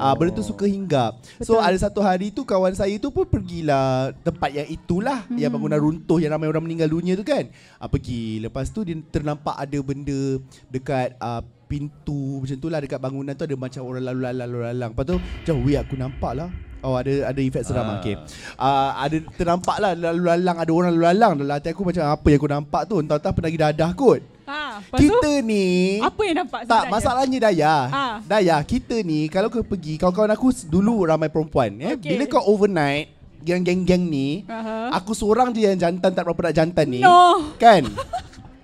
Ah 0.00 0.17
benda 0.17 0.33
tu 0.33 0.40
suka 0.40 0.64
hinggap. 0.64 1.21
So 1.45 1.61
Betul. 1.61 1.67
ada 1.67 1.76
satu 1.79 2.00
hari 2.00 2.33
tu 2.33 2.40
kawan 2.40 2.73
saya 2.73 2.97
tu 2.97 3.11
pun 3.11 3.25
pergilah 3.25 4.17
tempat 4.21 4.49
yang 4.50 4.64
itulah 4.67 5.29
Hmm. 5.29 5.37
yang 5.37 5.52
bangunan 5.52 5.76
runtuh 5.76 6.17
yang 6.17 6.33
ramai 6.33 6.49
orang 6.49 6.64
meninggal 6.64 6.88
dunia 6.88 7.12
tu 7.12 7.23
kan. 7.23 7.45
Ah 7.76 7.85
pergi. 7.85 8.40
Lepas 8.40 8.73
tu 8.73 8.81
dia 8.81 8.97
ternampak 8.97 9.52
ada 9.52 9.79
benda 9.81 10.40
dekat 10.67 11.12
ah, 11.19 11.45
pintu 11.67 12.40
macam 12.40 12.57
tu 12.57 12.67
lah 12.67 12.81
dekat 12.81 12.97
bangunan 12.97 13.33
tu 13.33 13.45
ada 13.45 13.55
macam 13.55 13.83
orang 13.85 14.02
lalu-lalang 14.09 14.49
lalu-lalang. 14.49 14.90
Lepas 14.97 15.05
tu 15.05 15.17
macam 15.21 15.55
weh 15.62 15.76
aku 15.76 15.95
nampak 15.95 16.33
lah. 16.35 16.49
Oh 16.80 16.96
ada 16.96 17.28
ada 17.28 17.40
efek 17.40 17.62
seram 17.62 17.84
Ah. 17.84 17.92
ah. 17.92 17.99
okay. 18.00 18.14
Uh, 18.56 18.90
ada 18.96 19.16
ternampak 19.37 19.76
lah 19.78 19.92
lalu-lalang 19.92 20.56
ada 20.56 20.70
orang 20.72 20.90
lalu-lalang 20.96 21.32
dalam 21.37 21.54
hati 21.56 21.70
aku 21.72 21.84
macam 21.84 22.04
apa 22.08 22.26
yang 22.28 22.38
aku 22.40 22.49
nampak 22.49 22.82
tu 22.88 22.94
entah-entah 22.99 23.32
penagi 23.32 23.58
dadah 23.60 23.90
kot. 23.92 24.20
Ha, 24.50 24.82
lepas 24.82 24.99
tu, 24.99 25.06
Kita 25.06 25.30
ni 25.46 26.02
apa 26.02 26.20
yang 26.26 26.37
nampak 26.42 26.60
tak 26.66 26.66
sebenarnya? 26.66 26.90
masalahnya 26.90 27.38
Daya. 27.38 27.75
Ah. 27.87 28.14
Daya 28.25 28.56
kita 28.66 28.96
ni 29.04 29.30
kalau 29.30 29.46
kau 29.46 29.62
pergi 29.62 29.94
kawan-kawan 29.94 30.32
aku 30.34 30.50
dulu 30.66 31.06
ramai 31.06 31.30
perempuan 31.30 31.70
eh. 31.78 31.94
Okay. 31.94 32.16
Bila 32.16 32.25
kau 32.26 32.42
overnight 32.50 33.14
geng-geng-geng 33.40 34.04
ni 34.04 34.44
Aha. 34.44 34.92
aku 34.92 35.16
seorang 35.16 35.49
je 35.56 35.64
yang 35.64 35.80
jantan 35.80 36.12
tak 36.12 36.25
berapa 36.26 36.50
nak 36.50 36.54
jantan 36.56 36.87
ni. 36.88 37.00
No. 37.00 37.54
Kan? 37.56 37.88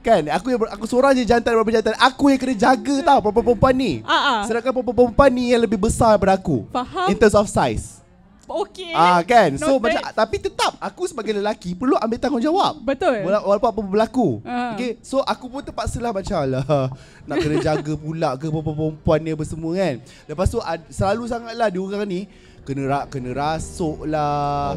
kan 0.06 0.22
aku 0.30 0.54
yang 0.54 0.60
aku 0.70 0.86
seorang 0.86 1.16
je 1.16 1.24
jantan 1.24 1.50
tak 1.50 1.56
berapa 1.58 1.72
jantan. 1.80 1.94
Aku 1.98 2.28
yang 2.28 2.38
kena 2.38 2.54
jaga 2.54 2.94
tau 3.02 3.18
perempuan-perempuan 3.22 3.74
ni. 3.74 3.92
Ah, 4.04 4.12
ah. 4.12 4.40
Sedangkan 4.44 4.72
perempuan-perempuan 4.74 5.30
ni 5.32 5.54
yang 5.54 5.62
lebih 5.62 5.78
besar 5.78 6.14
daripada 6.18 6.34
aku. 6.38 6.66
Faham. 6.70 7.08
In 7.10 7.16
terms 7.16 7.34
of 7.34 7.46
size. 7.46 8.02
Okey. 8.46 8.92
Ah 8.92 9.20
kan. 9.20 9.54
So 9.54 9.74
Noted. 9.74 9.82
macam 9.82 10.02
tapi 10.12 10.36
tetap 10.38 10.72
aku 10.76 11.02
sebagai 11.04 11.32
lelaki 11.32 11.72
perlu 11.72 11.94
ambil 11.94 12.16
tanggungjawab. 12.16 12.80
Betul. 12.80 13.22
Wala- 13.22 13.42
Walaupun 13.42 13.68
apa 13.68 13.80
berlaku 13.82 14.28
Ah. 14.42 14.72
Okay 14.72 14.98
So 15.00 15.20
aku 15.20 15.46
pun 15.46 15.60
terpaksa 15.60 15.98
lah 15.98 16.10
macam 16.10 16.40
lah 16.46 16.90
Nak 17.22 17.36
kena 17.38 17.56
jaga 17.58 17.92
pula 17.94 18.34
ke 18.34 18.46
perempuan 18.46 19.18
ni 19.18 19.30
apa 19.30 19.42
semua 19.42 19.72
kan 19.72 19.94
Lepas 20.24 20.46
tu 20.46 20.58
ad, 20.58 20.80
selalu 20.88 21.24
sangat 21.24 21.52
lah 21.52 21.66
dia 21.66 21.78
orang 21.78 22.04
ni 22.04 22.26
Kena 22.62 22.82
rak, 22.84 23.04
kena 23.08 23.30
rasuk 23.30 24.04
lah 24.04 24.74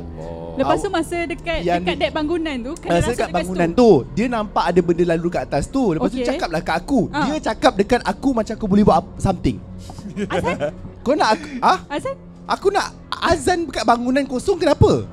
Lepas 0.55 0.77
tu 0.79 0.89
masa 0.89 1.17
dekat 1.23 1.61
Yang 1.61 1.81
dekat 1.83 1.95
dek 1.99 2.11
bangunan 2.11 2.55
tu 2.59 2.71
kena 2.77 2.91
rasuk 2.95 3.11
dekat 3.11 3.29
bangunan 3.31 3.69
situ. 3.69 3.79
tu 3.79 3.89
Dia 4.13 4.25
nampak 4.27 4.63
ada 4.65 4.79
benda 4.79 5.03
lalu 5.07 5.27
kat 5.29 5.41
atas 5.43 5.63
tu 5.67 5.83
Lepas 5.91 6.07
Okay. 6.07 6.15
tu 6.15 6.29
cakap 6.29 6.49
lah 6.49 6.61
kat 6.61 6.75
aku 6.77 6.99
Ah. 7.09 7.25
Dia 7.25 7.35
cakap 7.43 7.73
dekat 7.75 8.01
aku 8.03 8.29
macam 8.31 8.53
aku 8.53 8.65
boleh 8.65 8.83
buat 8.83 9.01
something 9.17 9.57
Azan? 10.27 10.57
Kau 11.01 11.13
nak 11.13 11.29
aku 11.33 11.47
ah? 11.59 11.77
Azan? 11.87 12.15
Aku 12.49 12.67
nak 12.67 12.89
azan 13.21 13.63
dekat 13.63 13.85
bangunan 13.85 14.25
kosong 14.25 14.57
kenapa? 14.57 15.05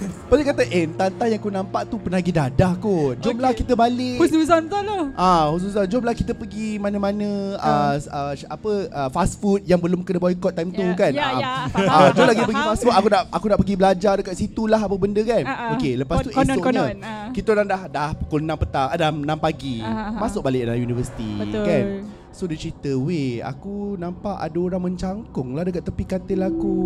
Lepas 0.00 0.36
dia 0.38 0.48
kata 0.48 0.62
Eh 0.64 0.86
tanta 0.88 1.24
yang 1.26 1.36
aku 1.36 1.50
nampak 1.50 1.84
tu 1.84 1.98
penagih 1.98 2.30
dadah 2.30 2.72
kot 2.78 3.18
Jomlah 3.18 3.50
Okay. 3.50 3.60
kita 3.60 3.74
balik 3.74 4.16
Husnuzan 4.16 4.64
betul 4.64 4.80
lah. 4.80 5.04
Ah, 5.12 5.50
khususnya 5.50 5.84
jomlah 5.84 6.14
kita 6.14 6.32
pergi 6.32 6.78
mana-mana 6.78 7.28
uh, 7.58 7.94
uh, 7.98 8.32
apa 8.46 8.70
uh, 8.88 9.08
fast 9.10 9.36
food 9.36 9.60
yang 9.62 9.76
belum 9.76 10.00
kena 10.00 10.16
boycott 10.16 10.54
time 10.54 10.70
tu 10.70 10.80
Ya, 10.80 10.94
kan. 10.94 11.10
ya, 11.10 11.20
Ah, 11.20 11.32
ya, 11.34 11.50
Ah, 11.50 11.64
faham, 11.66 12.08
jom 12.14 12.24
lagi 12.24 12.38
faham. 12.38 12.48
pergi 12.48 12.62
fast 12.62 12.80
food. 12.80 12.94
Aku 12.94 13.08
nak 13.10 13.22
aku 13.28 13.46
nak 13.46 13.58
pergi 13.58 13.74
belajar 13.74 14.14
dekat 14.16 14.34
situ 14.34 14.62
lah 14.64 14.80
apa 14.80 14.94
benda 14.94 15.20
kan. 15.20 15.42
Ah, 15.42 15.52
ah. 15.52 15.70
Okey, 15.74 15.92
lepas 15.98 16.16
tu 16.16 16.22
Kon- 16.22 16.36
konon, 16.38 16.46
esoknya 16.46 16.62
konon, 16.62 16.96
ah. 17.02 17.28
kita 17.34 17.48
orang 17.50 17.66
dah 17.66 17.80
dah 17.88 18.08
pukul 18.14 18.40
6 18.40 18.54
petang, 18.56 18.86
ah, 18.86 18.96
dah 18.96 19.10
6 19.10 19.26
pagi. 19.36 19.76
Ah. 19.82 20.14
Masuk 20.14 20.40
balik 20.40 20.60
dalam 20.62 20.78
universiti 20.78 21.28
Betul. 21.36 21.64
kan. 21.66 21.84
So 22.30 22.46
dia 22.46 22.56
cerita, 22.56 22.94
"Weh, 22.94 23.42
aku 23.42 23.94
nampak 23.94 24.38
ada 24.38 24.58
orang 24.58 24.82
mencangkung 24.90 25.54
lah 25.54 25.66
dekat 25.66 25.82
tepi 25.82 26.04
katil 26.04 26.40
aku." 26.40 26.76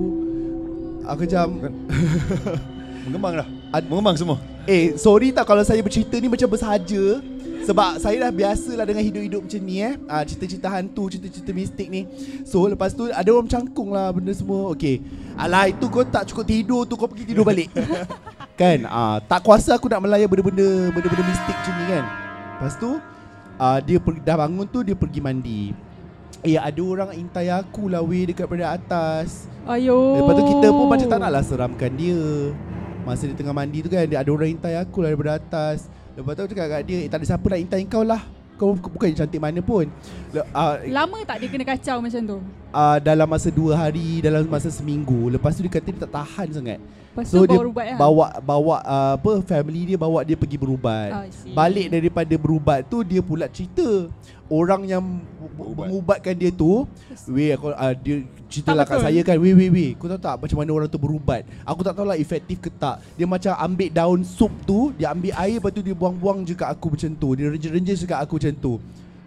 Aku 1.04 1.20
macam 1.22 1.48
Mengemang 3.04 3.36
dah. 3.36 3.48
Ad- 3.68 3.84
Mengemang 3.84 4.16
semua. 4.16 4.40
Eh 4.64 4.96
sorry 4.96 5.28
tak 5.28 5.44
kalau 5.44 5.60
saya 5.60 5.84
bercerita 5.84 6.16
ni 6.16 6.32
macam 6.32 6.48
bersahaja. 6.48 7.20
Sebab 7.64 7.96
saya 7.96 8.28
dah 8.28 8.32
biasa 8.32 8.76
lah 8.76 8.84
dengan 8.84 9.00
hidup-hidup 9.00 9.40
macam 9.44 9.60
ni 9.60 9.80
eh. 9.80 9.96
Ah, 10.04 10.20
Cerita-cerita 10.20 10.68
hantu, 10.68 11.08
cerita-cerita 11.08 11.52
mistik 11.52 11.88
ni. 11.88 12.04
So 12.44 12.64
lepas 12.64 12.92
tu 12.92 13.08
ada 13.08 13.28
orang 13.28 13.48
cangkung 13.48 13.92
lah 13.92 14.12
benda 14.12 14.32
semua. 14.32 14.72
Okay 14.72 15.00
Alah 15.36 15.68
itu 15.68 15.84
kau 15.88 16.04
tak 16.04 16.28
cukup 16.28 16.44
tidur 16.44 16.84
tu 16.84 16.96
kau 16.96 17.08
pergi 17.08 17.24
tidur 17.28 17.44
balik. 17.44 17.68
Kan? 18.60 18.84
Ah, 18.88 19.20
Tak 19.20 19.44
kuasa 19.44 19.76
aku 19.76 19.88
nak 19.90 19.98
melayan 20.00 20.30
benda-benda 20.30 20.92
Benda-benda 20.92 21.24
mistik 21.26 21.56
macam 21.58 21.74
ni 21.74 21.84
kan? 21.90 22.04
Lepas 22.54 22.74
tu 22.78 22.90
ah, 23.58 23.78
Dia 23.82 23.98
pergi, 23.98 24.20
dah 24.22 24.36
bangun 24.38 24.66
tu 24.68 24.80
dia 24.82 24.96
pergi 24.96 25.20
mandi. 25.22 25.62
Eh 26.44 26.60
ada 26.60 26.82
orang 26.84 27.16
intai 27.16 27.48
aku 27.48 27.88
lah 27.88 28.04
weh 28.04 28.28
dekat 28.28 28.44
pada 28.44 28.76
atas. 28.76 29.48
Ayo. 29.64 30.20
Lepas 30.20 30.32
tu 30.36 30.44
kita 30.44 30.66
pun 30.68 30.86
macam 30.86 31.08
tak 31.08 31.18
naklah 31.20 31.44
seramkan 31.44 31.92
dia. 31.96 32.20
Masa 33.04 33.28
dia 33.28 33.36
tengah 33.36 33.52
mandi 33.52 33.84
tu 33.84 33.92
kan 33.92 34.08
Dia 34.08 34.24
ada 34.24 34.30
orang 34.32 34.48
intai 34.56 34.80
aku 34.80 35.04
lah 35.04 35.12
daripada 35.12 35.36
atas. 35.36 35.92
Lepas 36.16 36.32
tu 36.36 36.40
aku 36.40 36.50
cakap 36.56 36.68
kat 36.72 36.82
dia 36.86 36.98
eh, 37.04 37.08
Tak 37.10 37.18
ada 37.20 37.26
siapa 37.26 37.46
nak 37.52 37.60
intai 37.60 37.84
kau 37.90 38.06
lah 38.06 38.22
Kau 38.54 38.78
bukan 38.78 39.10
cantik 39.10 39.42
mana 39.42 39.58
pun 39.58 39.90
uh, 40.34 40.74
Lama 40.86 41.18
tak 41.26 41.42
dia 41.42 41.48
kena 41.50 41.66
kacau 41.66 41.98
macam 41.98 42.22
tu? 42.22 42.38
uh, 42.70 42.96
Dalam 43.02 43.26
masa 43.26 43.48
dua 43.50 43.74
hari 43.74 44.22
Dalam 44.22 44.46
masa 44.46 44.70
seminggu 44.70 45.26
Lepas 45.34 45.58
tu 45.58 45.66
dia 45.66 45.72
kata 45.74 45.90
dia 45.90 46.00
tak 46.06 46.12
tahan 46.14 46.48
sangat 46.54 46.78
Lepas 47.14 47.30
tu 47.30 47.46
dia 47.46 47.62
bawa 47.62 47.86
lah. 47.86 47.94
bawa 47.94 48.26
bawa 48.42 48.76
uh, 48.82 49.12
apa 49.14 49.32
family 49.46 49.94
dia 49.94 49.98
bawa 49.98 50.26
dia 50.26 50.34
pergi 50.34 50.58
berubat. 50.58 51.30
See. 51.30 51.54
Balik 51.54 51.86
daripada 51.86 52.34
berubat 52.34 52.90
tu 52.90 53.06
dia 53.06 53.22
pula 53.22 53.46
cerita 53.46 54.10
orang 54.50 54.82
yang 54.82 55.22
Berubat. 55.54 55.86
mengubatkan 55.88 56.34
dia 56.34 56.50
tu, 56.50 56.84
weh 57.30 57.54
aku 57.54 57.70
uh, 57.70 57.94
dia 57.94 58.26
cerita 58.50 58.74
lah 58.74 58.82
kat 58.82 58.98
saya 59.02 59.20
kan, 59.22 59.38
weh 59.38 59.54
weh 59.54 59.70
weh, 59.70 59.90
kau 59.94 60.10
tahu 60.10 60.18
tak 60.18 60.34
macam 60.42 60.56
mana 60.58 60.70
orang 60.74 60.90
tu 60.90 60.98
berubat? 60.98 61.46
Aku 61.62 61.80
tak 61.86 61.94
tahu 61.94 62.06
lah 62.10 62.18
efektif 62.18 62.58
ke 62.58 62.70
tak. 62.74 62.98
Dia 63.14 63.26
macam 63.26 63.54
ambil 63.54 63.88
daun 63.90 64.20
sup 64.26 64.50
tu, 64.66 64.90
dia 64.98 65.14
ambil 65.14 65.32
air 65.38 65.62
lepas 65.62 65.70
tu 65.70 65.80
dia 65.80 65.94
buang-buang 65.94 66.42
je 66.42 66.58
kat 66.58 66.68
aku 66.68 66.92
macam 66.98 67.10
tu. 67.14 67.28
Dia 67.38 67.50
renjes-renjes 67.50 67.96
je 68.02 68.06
kat 68.06 68.18
aku 68.18 68.36
macam 68.42 68.54
tu. 68.58 68.74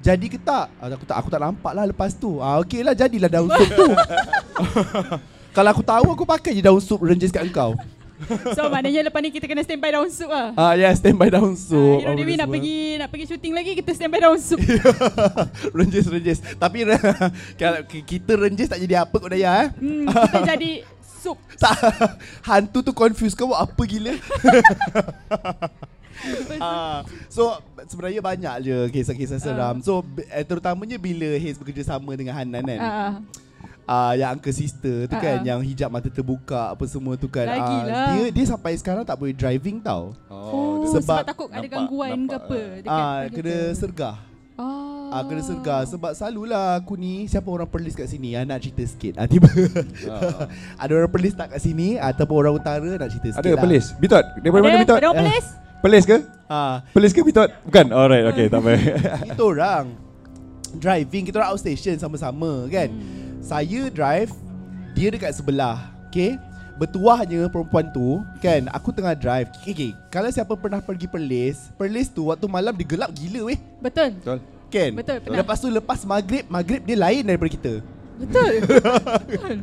Jadi 0.03 0.25
ke 0.29 0.37
tak? 0.39 0.71
Ah, 0.77 0.87
Aku 0.93 1.03
tak 1.03 1.15
aku 1.19 1.29
tak 1.33 1.41
nampak 1.41 1.73
lah 1.73 1.83
lepas 1.89 2.13
tu. 2.13 2.39
Ah 2.39 2.61
okey 2.63 2.85
lah 2.85 2.93
jadilah 2.93 3.27
daun 3.27 3.49
sup 3.49 3.69
tu. 3.73 3.91
Kalau 5.57 5.69
aku 5.73 5.83
tahu 5.83 6.07
aku 6.13 6.23
pakai 6.23 6.53
je 6.53 6.61
daun 6.61 6.79
sup 6.79 7.01
renjes 7.01 7.33
kat 7.33 7.43
engkau. 7.43 7.73
So 8.55 8.67
maknanya 8.67 9.05
lepas 9.05 9.19
ni 9.19 9.29
kita 9.29 9.45
kena 9.45 9.61
standby 9.61 9.91
daun 9.91 10.07
sup 10.07 10.27
lah. 10.27 10.49
Ah 10.53 10.73
ya 10.73 10.89
yeah, 10.89 10.91
standby 10.91 11.29
daun 11.29 11.53
So, 11.53 11.75
sup. 11.75 11.99
Hero 11.99 12.07
apa 12.07 12.15
Dewi 12.15 12.25
benda 12.27 12.35
nak 12.35 12.43
semua. 12.43 12.53
pergi 12.53 12.77
nak 12.95 13.09
pergi 13.09 13.25
syuting 13.27 13.53
lagi 13.53 13.71
kita 13.75 13.91
standby 13.91 14.19
daun 14.19 14.39
sup. 14.39 14.59
renjes 15.71 16.05
renjes. 16.13 16.39
Tapi 16.53 16.77
kalau 17.61 17.79
ki- 17.83 18.05
kita 18.07 18.33
renjes 18.35 18.67
tak 18.67 18.79
jadi 18.79 18.95
apa 18.99 19.13
kau 19.13 19.27
Daya 19.27 19.51
eh? 19.59 19.69
hmm, 19.75 20.05
kita 20.07 20.39
jadi 20.49 20.71
sup. 21.17 21.37
Tak 21.55 21.77
hantu 22.43 22.81
tu 22.81 22.91
confuse 22.91 23.33
kau 23.33 23.51
apa 23.51 23.81
gila. 23.83 24.13
Ah, 26.57 27.05
so 27.27 27.53
sebenarnya 27.85 28.19
banyak 28.19 28.55
je 28.63 28.75
kisah-kisah 28.89 29.37
seram. 29.37 29.77
So 29.79 30.01
b- 30.01 30.25
eh, 30.25 30.41
terutamanya 30.41 30.97
bila 30.97 31.29
Haze 31.35 31.55
bekerja 31.55 31.85
sama 31.87 32.17
dengan 32.17 32.33
Hanan 32.33 32.65
kan. 32.65 32.79
Ah, 32.79 33.11
ah. 33.87 33.95
Ah 34.03 34.13
yang 34.13 34.35
uncle 34.35 34.51
sister 34.51 35.07
tu 35.07 35.15
Ah, 35.15 35.21
kan 35.21 35.37
yang 35.41 35.59
hijab 35.59 35.87
mata 35.87 36.07
terbuka 36.07 36.69
apa 36.69 36.83
semua 36.85 37.15
tu 37.15 37.25
kan. 37.25 37.47
Lagilah. 37.47 38.07
dia 38.11 38.23
dia 38.29 38.45
sampai 38.45 38.75
sekarang 38.75 39.01
tak 39.01 39.15
boleh 39.15 39.31
driving 39.31 39.79
tau. 39.79 40.11
Oh, 40.27 40.83
sebab 40.85 40.99
sebab, 40.99 41.19
takut 41.25 41.47
ada 41.47 41.57
nampak- 41.57 41.71
gangguan 41.73 42.09
ke 42.09 42.15
nampak, 42.29 42.35
apa 42.37 42.57
ah. 42.57 42.67
dekat 42.75 42.83
dekat 42.83 43.31
kena 43.33 43.55
sergah. 43.73 44.15
Oh. 44.57 45.07
Ah 45.07 45.23
kena 45.23 45.39
sergah 45.39 45.81
sebab 45.85 46.11
selalulah 46.11 46.75
aku 46.75 46.93
ni 46.93 47.25
siapa 47.25 47.47
orang 47.47 47.63
Perlis 47.65 47.93
kat 47.93 48.05
sini 48.05 48.33
ah 48.33 48.43
nak 48.43 48.59
cerita 48.59 48.83
sikit. 48.83 49.13
Ah 49.15 49.23
tiba 49.23 49.47
Ah. 50.05 50.49
ada 50.81 50.91
orang 50.93 51.07
Perlis 51.07 51.31
tak 51.31 51.47
kat 51.49 51.61
sini 51.61 51.95
ataupun 51.95 52.35
orang 52.37 52.53
utara 52.55 52.91
nak 52.91 53.07
cerita 53.07 53.27
sikit. 53.31 53.39
Ada 53.39 53.49
lah. 53.51 53.61
Pelis? 53.61 53.85
Bitot? 53.95 54.25
Daripada 54.35 54.61
mana 54.61 54.69
Ada? 54.69 54.81
Bitot? 54.81 54.97
Ada 54.97 55.07
orang 55.07 55.21
pelis? 55.23 55.45
Pelis 55.77 56.03
ke? 56.03 56.17
Ah 56.47 56.75
Pelis 56.91 57.11
ke 57.13 57.21
Bitot? 57.21 57.49
Bukan? 57.63 57.85
Alright, 57.89 58.25
okay, 58.25 58.49
tak 58.49 58.59
apa. 58.59 58.71
kita 59.29 59.43
orang 59.45 59.85
driving 60.75 61.23
kita 61.23 61.35
orang 61.37 61.51
outstation 61.51 61.95
sama-sama 61.95 62.67
kan. 62.67 62.89
Hmm. 62.89 63.16
Saya 63.47 63.87
drive 63.87 64.35
dia 64.91 65.07
dekat 65.07 65.31
sebelah. 65.31 65.95
Okay 66.11 66.35
Bertuahnya 66.75 67.49
perempuan 67.49 67.89
tu 67.89 68.21
Kan 68.43 68.69
Aku 68.69 68.93
tengah 68.93 69.15
drive 69.17 69.49
okay, 69.55 69.73
okay. 69.73 69.91
Kalau 70.13 70.29
siapa 70.29 70.53
pernah 70.53 70.77
pergi 70.77 71.09
Perlis 71.09 71.73
Perlis 71.73 72.11
tu 72.11 72.29
waktu 72.29 72.45
malam 72.45 72.75
dia 72.75 72.85
gelap 72.85 73.09
gila 73.15 73.49
weh 73.49 73.59
Betul. 73.81 74.13
Betul. 74.19 74.39
Kan 74.67 74.91
Betul, 74.93 75.17
pernah. 75.23 75.37
Lepas 75.41 75.57
tu 75.63 75.67
lepas 75.71 75.99
maghrib 76.05 76.43
Maghrib 76.51 76.83
dia 76.85 76.97
lain 76.99 77.23
daripada 77.23 77.49
kita 77.49 77.73
Betul. 78.17 78.53
Betul. 79.29 79.55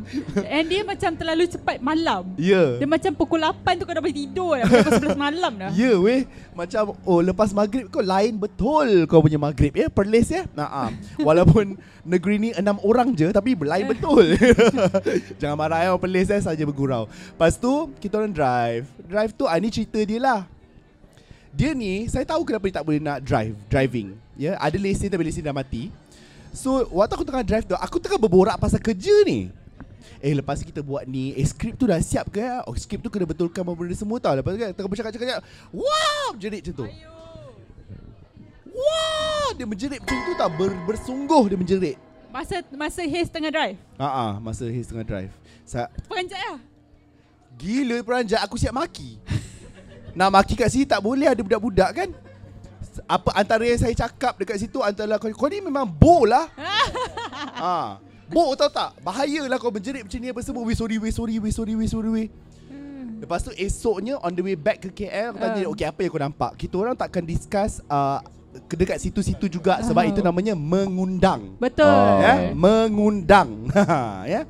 And 0.47 0.65
dia 0.71 0.81
macam 0.87 1.11
terlalu 1.13 1.43
cepat 1.51 1.77
malam. 1.83 2.23
Ya. 2.39 2.79
Dia 2.79 2.87
macam 2.87 3.11
pukul 3.11 3.43
8 3.43 3.79
tu 3.79 3.83
kau 3.83 3.93
dah 3.93 4.03
boleh 4.03 4.15
tidur 4.15 4.51
dah. 4.55 4.65
Pukul 4.65 5.11
11 5.11 5.19
malam 5.19 5.53
dah. 5.59 5.71
Ya 5.75 5.93
weh. 5.99 6.23
Macam 6.55 6.95
Oh 7.03 7.19
lepas 7.19 7.51
maghrib 7.51 7.91
kau 7.91 7.99
lain 7.99 8.39
betul 8.39 9.03
Kau 9.11 9.19
punya 9.19 9.35
maghrib 9.35 9.75
ya? 9.75 9.91
Perlis 9.91 10.31
ya? 10.31 10.47
Nah, 10.55 10.87
Walaupun 11.19 11.75
negeri 12.15 12.35
ni 12.39 12.49
enam 12.55 12.79
orang 12.79 13.11
je 13.11 13.27
Tapi 13.27 13.59
lain 13.59 13.91
betul. 13.91 14.39
Jangan 15.43 15.57
marah 15.59 15.83
ya 15.83 15.91
Perlis 15.99 16.31
ya 16.31 16.39
Saja 16.39 16.63
bergurau. 16.63 17.11
Lepas 17.11 17.59
tu 17.59 17.91
Kita 17.99 18.23
orang 18.23 18.31
drive. 18.31 18.87
Drive 19.03 19.35
tu 19.35 19.43
ah, 19.51 19.59
Ni 19.59 19.67
cerita 19.67 19.99
dia 19.99 20.19
lah. 20.23 20.41
Dia 21.51 21.75
ni 21.75 22.07
Saya 22.07 22.23
tahu 22.23 22.47
kenapa 22.47 22.71
dia 22.71 22.75
tak 22.79 22.85
boleh 22.87 23.03
nak 23.03 23.19
drive 23.19 23.55
Driving 23.67 24.15
Ya? 24.35 24.55
Ada 24.59 24.75
lesen 24.75 25.07
tapi 25.07 25.23
lesen 25.27 25.43
dah 25.43 25.55
mati 25.55 25.87
So 26.55 26.87
waktu 26.95 27.13
aku 27.19 27.27
tengah 27.27 27.43
drive 27.43 27.67
tu 27.67 27.75
Aku 27.75 27.99
tengah 27.99 28.15
berborak 28.15 28.55
pasal 28.55 28.79
kerja 28.79 29.11
ni. 29.27 29.51
Eh 30.23 30.31
lepas 30.31 30.63
kita 30.63 30.79
buat 30.79 31.03
ni. 31.03 31.35
Eh 31.35 31.43
skrip 31.43 31.75
tu 31.75 31.85
dah 31.85 31.99
siap 31.99 32.31
ke 32.31 32.41
Oh 32.65 32.73
skrip 32.73 33.03
tu 33.03 33.11
kena 33.11 33.27
betulkan 33.27 33.61
benda 33.61 33.93
semua 33.93 34.17
tau. 34.23 34.33
Lepas 34.33 34.55
tu 34.55 34.59
kan 34.63 34.71
Tengah 34.71 34.89
bercakap-cakap 34.89 35.43
Wow! 35.75 36.39
Jerit 36.39 36.63
macam 36.63 36.73
tu. 36.79 36.87
Wah 38.75 39.49
Dia 39.55 39.65
menjerit 39.67 39.99
macam 39.99 40.17
tu 40.23 40.33
tak 40.35 40.49
Ber, 40.55 40.71
Bersungguh 40.87 41.43
dia 41.51 41.57
menjerit. 41.59 41.97
Masa 42.31 42.59
masa 42.75 42.99
Haze 43.03 43.31
tengah 43.31 43.51
drive. 43.51 43.77
Ah 43.95 44.07
ah, 44.11 44.31
Masa 44.39 44.67
his 44.67 44.87
tengah 44.87 45.07
drive. 45.07 45.31
Sa 45.67 45.87
Peranjat 46.07 46.39
lah. 46.39 46.59
Gila 47.55 48.03
peranjat. 48.03 48.43
Aku 48.43 48.59
siap 48.59 48.75
maki. 48.75 49.19
Nak 50.15 50.31
maki 50.31 50.55
kat 50.55 50.71
sini 50.71 50.87
tak 50.87 51.03
boleh 51.03 51.27
Ada 51.27 51.43
budak-budak 51.43 51.91
kan 51.91 52.09
apa 53.03 53.29
antara 53.35 53.67
yang 53.67 53.79
saya 53.79 53.91
cakap 53.91 54.39
dekat 54.39 54.57
situ 54.63 54.79
antara 54.79 55.19
kau, 55.19 55.27
kau 55.35 55.51
ni 55.51 55.59
memang 55.59 55.83
bo 55.83 56.23
lah. 56.23 56.47
ha. 57.61 57.99
Bo 58.25 58.55
tau 58.57 58.71
tak? 58.71 58.97
Bahayalah 59.05 59.59
kau 59.61 59.69
menjerit 59.69 60.07
macam 60.07 60.19
ni 60.19 60.27
apa 60.31 60.41
semua. 60.41 60.63
We 60.65 60.73
sorry, 60.73 60.97
we 60.97 61.09
sorry, 61.13 61.37
we 61.37 61.49
sorry, 61.53 61.73
we 61.77 61.85
sorry, 61.85 62.09
we. 62.09 62.23
Lepas 63.15 63.47
tu 63.47 63.51
esoknya 63.55 64.19
on 64.19 64.35
the 64.35 64.43
way 64.43 64.59
back 64.59 64.83
ke 64.83 64.91
KL 64.91 65.33
aku 65.33 65.39
tanya 65.39 65.63
Ah. 65.63 65.71
okay 65.71 65.85
apa 65.87 65.99
yang 66.03 66.11
kau 66.11 66.21
nampak? 66.21 66.51
Kita 66.59 66.75
orang 66.77 66.95
takkan 66.99 67.23
discuss 67.23 67.79
uh, 67.87 68.19
dekat 68.69 68.99
situ-situ 68.99 69.47
juga 69.47 69.79
sebab 69.83 70.03
itu 70.07 70.19
namanya 70.19 70.53
mengundang. 70.53 71.55
Betul. 71.57 71.87
Oh. 71.87 72.19
Ya, 72.19 72.51
mengundang. 72.51 73.71
ya. 74.33 74.43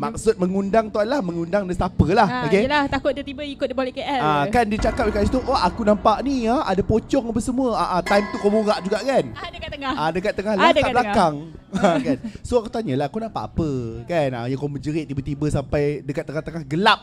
Maksud 0.00 0.34
mengundang 0.40 0.88
tu 0.88 0.96
adalah 0.96 1.20
mengundang 1.20 1.68
destapa 1.68 2.06
lah. 2.08 2.24
Ha, 2.24 2.38
okay? 2.48 2.64
Yelah 2.64 2.88
takut 2.88 3.12
dia 3.12 3.20
tiba 3.20 3.44
ikut 3.44 3.68
dia 3.68 3.76
balik 3.76 4.00
KL. 4.00 4.20
Ah 4.24 4.48
kan 4.48 4.64
dia 4.64 4.80
cakap 4.80 5.12
dekat 5.12 5.28
situ, 5.28 5.44
"Oh 5.44 5.52
aku 5.52 5.84
nampak 5.84 6.24
ni 6.24 6.48
ah 6.48 6.64
ada 6.64 6.80
pocong 6.80 7.28
apa 7.28 7.40
semua." 7.44 7.76
Ah, 7.76 8.00
ah 8.00 8.00
time 8.00 8.24
tu 8.32 8.40
kau 8.40 8.48
borak 8.48 8.80
juga 8.80 9.04
kan? 9.04 9.24
Ah, 9.36 9.48
dekat 9.52 9.70
tengah. 9.76 9.92
Ah 9.92 10.08
dekat 10.08 10.32
tengah 10.32 10.52
Ah, 10.56 10.60
lah 10.60 10.68
kat 10.72 10.76
dekat 10.80 10.92
belakang. 10.96 11.34
Ah, 11.70 11.96
kan. 12.02 12.16
So 12.40 12.58
aku 12.58 12.72
tanyalah 12.72 13.12
kau 13.12 13.20
nampak 13.20 13.44
apa? 13.52 13.70
Kan? 14.08 14.28
Ah 14.32 14.48
yang 14.48 14.56
kau 14.56 14.72
menjerit 14.72 15.04
tiba-tiba 15.04 15.46
sampai 15.52 16.00
dekat 16.00 16.24
tengah-tengah 16.24 16.64
gelap. 16.64 17.00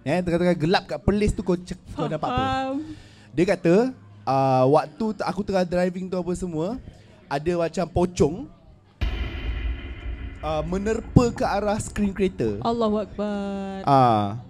Ya, 0.00 0.18
tengah-tengah 0.24 0.56
gelap 0.56 0.82
kat 0.88 0.98
Perlis 1.04 1.36
tu 1.36 1.44
kau 1.44 1.54
cek, 1.54 1.76
kau 1.92 2.08
nampak 2.08 2.32
apa? 2.32 2.80
Dia 3.36 3.44
kata, 3.44 3.92
uh, 4.24 4.64
waktu 4.72 5.04
aku 5.20 5.40
tengah 5.44 5.68
driving 5.68 6.08
tu 6.08 6.16
apa 6.16 6.32
semua, 6.32 6.80
ada 7.28 7.52
macam 7.60 7.84
pocong 7.86 8.48
uh, 10.40 10.62
menerpa 10.64 11.24
ke 11.32 11.44
arah 11.44 11.78
screen 11.80 12.12
creator. 12.12 12.60
Allahu 12.64 13.00
Akbar. 13.04 13.84
Ah. 13.84 14.40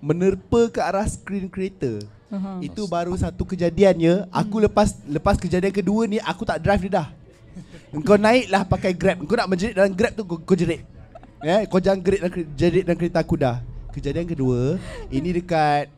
Menerpa 0.00 0.68
ke 0.68 0.80
arah 0.80 1.06
screen 1.08 1.48
creator. 1.48 2.04
Aha. 2.26 2.58
Itu 2.58 2.90
baru 2.90 3.14
satu 3.14 3.46
kejadiannya. 3.46 4.28
Aku 4.34 4.58
lepas 4.58 4.98
lepas 5.06 5.38
kejadian 5.38 5.72
kedua 5.72 6.10
ni 6.10 6.18
aku 6.18 6.42
tak 6.42 6.58
drive 6.60 6.90
dia 6.90 7.02
dah. 7.02 7.08
Engkau 7.94 8.18
naiklah 8.18 8.66
pakai 8.66 8.92
Grab. 8.92 9.22
Engkau 9.22 9.38
nak 9.38 9.48
menjerit 9.48 9.72
dalam 9.72 9.94
Grab 9.94 10.12
tu 10.12 10.22
kau, 10.26 10.36
kau 10.42 10.56
jerit. 10.58 10.84
Ya, 11.40 11.62
kau 11.70 11.78
jangan 11.78 12.02
jerit 12.02 12.20
dalam 12.20 12.32
jerit 12.58 12.82
dalam 12.84 12.98
kereta 12.98 13.18
aku 13.22 13.36
dah. 13.38 13.62
Kejadian 13.94 14.28
kedua, 14.28 14.76
ini 15.08 15.40
dekat 15.40 15.88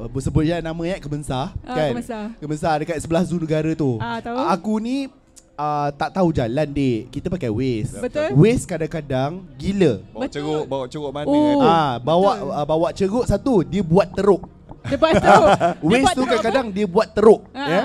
uh, 0.00 0.10
sebut 0.18 0.42
je 0.42 0.58
nama 0.58 0.82
ya 0.82 0.98
Kebensar 0.98 1.54
Ah, 1.62 1.76
kan. 1.78 1.90
Kebensar. 1.94 2.24
Kebensar 2.42 2.74
dekat 2.82 2.96
sebelah 2.98 3.22
zoo 3.22 3.38
negara 3.38 3.70
tu. 3.78 4.00
Ah, 4.02 4.18
tahu. 4.18 4.34
Aku 4.34 4.74
ni 4.82 5.06
uh, 5.54 5.88
tak 5.90 6.10
tahu 6.12 6.30
jalan 6.30 6.68
dek. 6.68 7.10
Kita 7.10 7.26
pakai 7.26 7.48
Waze. 7.48 7.98
Betul. 7.98 8.28
Waze 8.34 8.64
kadang-kadang 8.64 9.30
gila. 9.54 10.02
Bawa 10.06 10.22
Betul. 10.22 10.34
ceruk, 10.34 10.64
bawa 10.66 10.84
ceruk 10.86 11.10
mana 11.10 11.26
Oh. 11.26 11.34
kan? 11.34 11.56
Ah, 11.62 11.92
bawa 11.98 12.32
Betul. 12.34 12.50
uh, 12.50 12.66
bawa 12.66 12.88
ceruk 12.90 13.24
satu, 13.24 13.54
dia 13.62 13.82
buat 13.82 14.08
teruk. 14.10 14.42
Tu. 14.84 14.90
dia 14.90 14.98
Waze 15.80 16.02
buat 16.02 16.12
tu 16.12 16.20
teruk 16.20 16.26
apa? 16.26 16.32
kadang-kadang 16.34 16.66
dia 16.70 16.86
buat 16.86 17.08
teruk 17.10 17.40
Ah. 17.50 17.66
ya. 17.66 17.82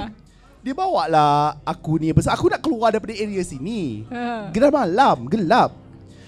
Dia 0.60 0.74
bawa 0.76 1.08
lah 1.08 1.36
aku 1.64 1.96
ni 1.98 2.12
pasal 2.12 2.36
aku 2.36 2.52
nak 2.52 2.60
keluar 2.60 2.92
daripada 2.92 3.16
area 3.16 3.40
sini. 3.42 4.04
Ah. 4.08 4.52
Gelap 4.52 4.76
malam, 4.76 5.24
gelap. 5.26 5.72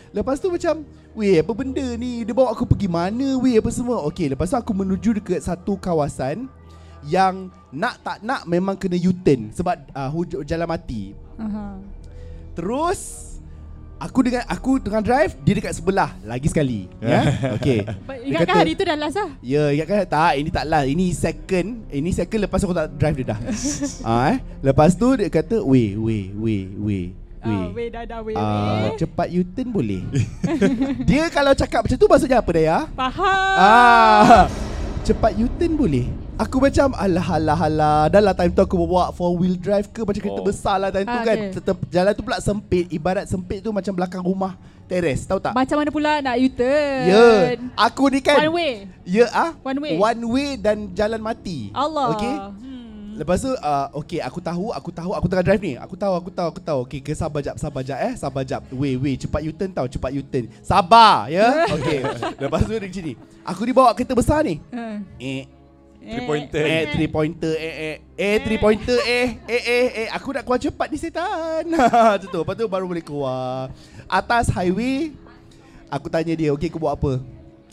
Lepas 0.10 0.38
tu 0.38 0.48
macam 0.48 0.84
Weh 1.12 1.40
apa 1.40 1.52
benda 1.52 1.84
ni 1.96 2.24
Dia 2.24 2.32
bawa 2.32 2.52
aku 2.52 2.64
pergi 2.64 2.88
mana 2.88 3.36
Weh 3.36 3.56
apa 3.56 3.68
semua 3.68 4.00
Okay 4.06 4.28
lepas 4.28 4.48
tu 4.48 4.56
aku 4.56 4.72
menuju 4.72 5.12
dekat 5.14 5.40
satu 5.40 5.76
kawasan 5.76 6.48
Yang 7.02 7.48
Nak 7.70 7.96
tak 8.00 8.18
nak 8.22 8.44
memang 8.44 8.76
kena 8.76 8.96
U-turn 8.98 9.52
Sebab 9.52 9.76
uh, 9.90 10.08
huj- 10.08 10.44
jalan 10.44 10.68
mati 10.68 11.12
Aha. 11.42 11.66
Terus 12.54 13.00
Aku 13.98 14.26
dengan 14.26 14.42
aku 14.46 14.78
tengah 14.78 14.98
drive 15.00 15.38
Dia 15.40 15.54
dekat 15.54 15.74
sebelah 15.74 16.18
Lagi 16.22 16.46
sekali 16.46 16.90
Ya 16.98 17.22
Okay 17.58 17.86
Ba- 18.02 18.18
Dia 18.18 18.34
Ingatkan 18.34 18.50
kata- 18.50 18.60
hari 18.60 18.74
tu 18.74 18.84
dah 18.84 18.98
last 18.98 19.14
lah. 19.16 19.30
Ya, 19.40 19.64
ingatkan 19.70 19.98
tak, 20.06 20.32
ini 20.36 20.50
tak 20.50 20.66
last. 20.66 20.88
Ini 20.88 21.06
second. 21.12 21.68
Ini 21.88 22.10
second 22.12 22.40
lepas 22.42 22.60
aku 22.60 22.74
tak 22.74 22.88
drive 22.96 23.16
dia 23.16 23.28
dah. 23.28 23.40
ah, 24.10 24.24
eh. 24.32 24.38
Lepas 24.62 24.94
tu 24.94 25.14
dia 25.14 25.28
kata, 25.28 25.62
"Weh, 25.62 25.94
weh, 25.96 26.34
weh, 26.34 26.66
weh." 26.80 27.06
Ah, 27.40 27.50
Weh. 27.50 27.66
weh 27.74 27.88
dah 27.90 28.04
dah 28.06 28.20
weh. 28.22 28.34
Ah, 28.34 28.86
weh. 28.88 28.98
cepat 28.98 29.28
U-turn 29.32 29.70
boleh. 29.70 30.02
dia 31.10 31.26
kalau 31.28 31.54
cakap 31.54 31.82
macam 31.82 31.98
tu 31.98 32.06
maksudnya 32.06 32.38
apa 32.38 32.52
Daya? 32.52 32.78
Faham. 32.92 33.56
Ah, 33.58 34.46
cepat 35.02 35.34
U-turn 35.36 35.74
boleh. 35.74 36.06
Aku 36.42 36.58
macam 36.58 36.90
alah 36.96 37.28
alah 37.30 37.60
alah 37.62 38.00
Dah 38.10 38.18
lah 38.20 38.34
time 38.34 38.50
tu 38.50 38.60
aku 38.60 38.74
bawa 38.76 39.14
four 39.14 39.38
wheel 39.38 39.54
drive 39.54 39.86
ke 39.88 40.02
Macam 40.02 40.18
kereta 40.18 40.42
Oh. 40.42 40.44
besar 40.44 40.76
lah 40.76 40.90
time 40.90 41.06
tu 41.06 41.14
Ah, 41.14 41.22
kan 41.22 41.38
okay. 41.38 41.54
Tetap, 41.54 41.78
Jalan 41.88 42.12
tu 42.12 42.24
pula 42.24 42.38
sempit 42.40 42.90
Ibarat 42.90 43.26
sempit 43.26 43.62
tu 43.62 43.70
macam 43.70 43.94
belakang 43.94 44.20
rumah 44.20 44.58
Teres 44.84 45.22
Tahu 45.24 45.38
tak? 45.38 45.54
Macam 45.54 45.78
mana 45.78 45.90
pula 45.90 46.18
nak 46.20 46.36
U-turn? 46.36 47.06
Ya 47.06 47.26
Aku 47.80 48.10
ni 48.10 48.20
kan 48.20 48.42
One 48.42 48.58
way. 48.58 48.74
Ya 49.06 49.30
ah 49.30 49.54
One 49.62 49.80
way. 49.80 49.94
One 49.96 50.22
way 50.28 50.50
dan 50.56 50.90
jalan 50.92 51.22
mati 51.22 51.70
Allah. 51.72 52.10
Okay 52.12 52.36
Hmm. 52.58 52.80
Lepas 53.14 53.38
tu 53.38 53.52
uh, 53.52 53.88
Okay 53.94 54.18
aku 54.18 54.40
tahu 54.40 54.72
Aku 54.72 54.90
tahu 54.90 55.12
Aku 55.14 55.28
tengah 55.28 55.46
drive 55.46 55.62
ni 55.62 55.74
Aku 55.76 55.94
tahu 55.94 56.16
Aku 56.16 56.32
tahu 56.32 56.48
Aku 56.50 56.62
tahu 56.64 56.80
Okay 56.84 57.00
ke 57.00 57.12
sabar 57.12 57.40
jap 57.40 57.54
Sabar 57.56 57.84
jap 57.84 58.00
eh 58.00 58.16
Sabar 58.16 58.42
jap 58.42 58.66
Wait 58.72 58.96
wait 58.96 59.20
Cepat 59.20 59.44
U-turn 59.44 59.70
tau 59.70 59.86
Cepat 59.86 60.10
U-turn 60.12 60.50
Sabar 60.60 61.28
ya 61.28 61.44
Okay 61.76 62.02
Lepas 62.40 62.64
tu 62.64 62.72
dia 62.72 62.82
macam 62.82 63.04
ni 63.04 63.14
Aku 63.44 63.62
dibawa 63.62 63.94
kereta 63.94 64.16
besar 64.16 64.42
ni 64.42 64.58
Ah. 64.72 64.98
Eh 65.20 65.46
Three 66.02 66.26
pointer. 66.26 66.64
Eh 66.66 66.84
three 66.98 67.06
pointer 67.06 67.54
Eh. 67.54 67.74
Eh 67.78 67.96
Eh. 68.18 68.36
three 68.42 68.58
pointer 68.58 68.98
Eh. 69.06 69.38
Eh 69.46 69.62
eh 69.62 69.86
eh. 70.02 70.08
Aku 70.10 70.34
nak 70.34 70.42
keluar 70.42 70.58
cepat 70.58 70.90
ni 70.90 70.98
setan. 70.98 71.62
Macam 72.18 72.26
tu. 72.26 72.40
Lepas 72.42 72.56
tu 72.58 72.66
baru 72.66 72.90
boleh 72.90 73.06
keluar. 73.06 73.70
Atas 74.10 74.50
highway 74.50 75.14
Aku 75.88 76.12
tanya 76.12 76.34
dia 76.34 76.50
Okay 76.52 76.68
kau 76.68 76.82
buat 76.82 76.98
apa? 76.98 77.22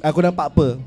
Aku 0.05 0.23
nampak 0.23 0.55
apa? 0.55 0.79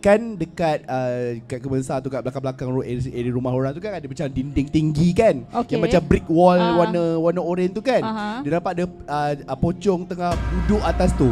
Kan 0.00 0.34
dekat 0.34 0.82
uh, 0.86 1.38
Dekat 1.38 1.58
kebensar 1.62 2.02
tu 2.02 2.10
Kat 2.10 2.22
belakang-belakang 2.26 2.68
road 2.70 2.86
area, 2.86 3.06
area 3.10 3.30
rumah 3.30 3.54
orang 3.54 3.70
tu 3.70 3.78
kan 3.78 3.94
Ada 3.94 4.06
macam 4.06 4.26
dinding 4.30 4.66
tinggi 4.66 5.14
kan? 5.14 5.46
Okay. 5.62 5.78
Yang 5.78 5.82
macam 5.86 6.00
brick 6.10 6.26
wall 6.26 6.58
Ah. 6.58 6.74
Warna 6.74 7.02
warna 7.22 7.40
oranye 7.42 7.70
tu 7.70 7.82
kan? 7.82 8.02
Aha. 8.02 8.42
Dia 8.42 8.58
nampak 8.58 8.72
ada 8.74 8.84
uh, 8.86 9.32
uh, 9.46 9.58
Pocong 9.58 10.06
tengah 10.10 10.34
duduk 10.34 10.82
atas 10.82 11.10
tu. 11.14 11.30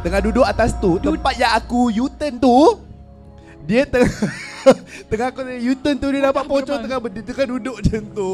Tengah 0.00 0.20
duduk 0.24 0.46
atas 0.46 0.70
tu 0.78 0.96
Tempat 1.02 1.34
yang 1.36 1.52
aku 1.52 1.90
U-turn 1.90 2.38
tu 2.38 2.87
Dia 3.68 3.84
tengah 3.84 4.08
Tengah 5.12 5.28
aku 5.28 5.44
U-turn 5.44 5.96
tu 6.00 6.08
Dia 6.08 6.20
nampak 6.24 6.48
pocong 6.48 6.80
tengah 6.80 6.98
berdiri 7.04 7.24
Tengah 7.28 7.46
duduk 7.52 7.76
macam 7.84 8.02
tu. 8.16 8.32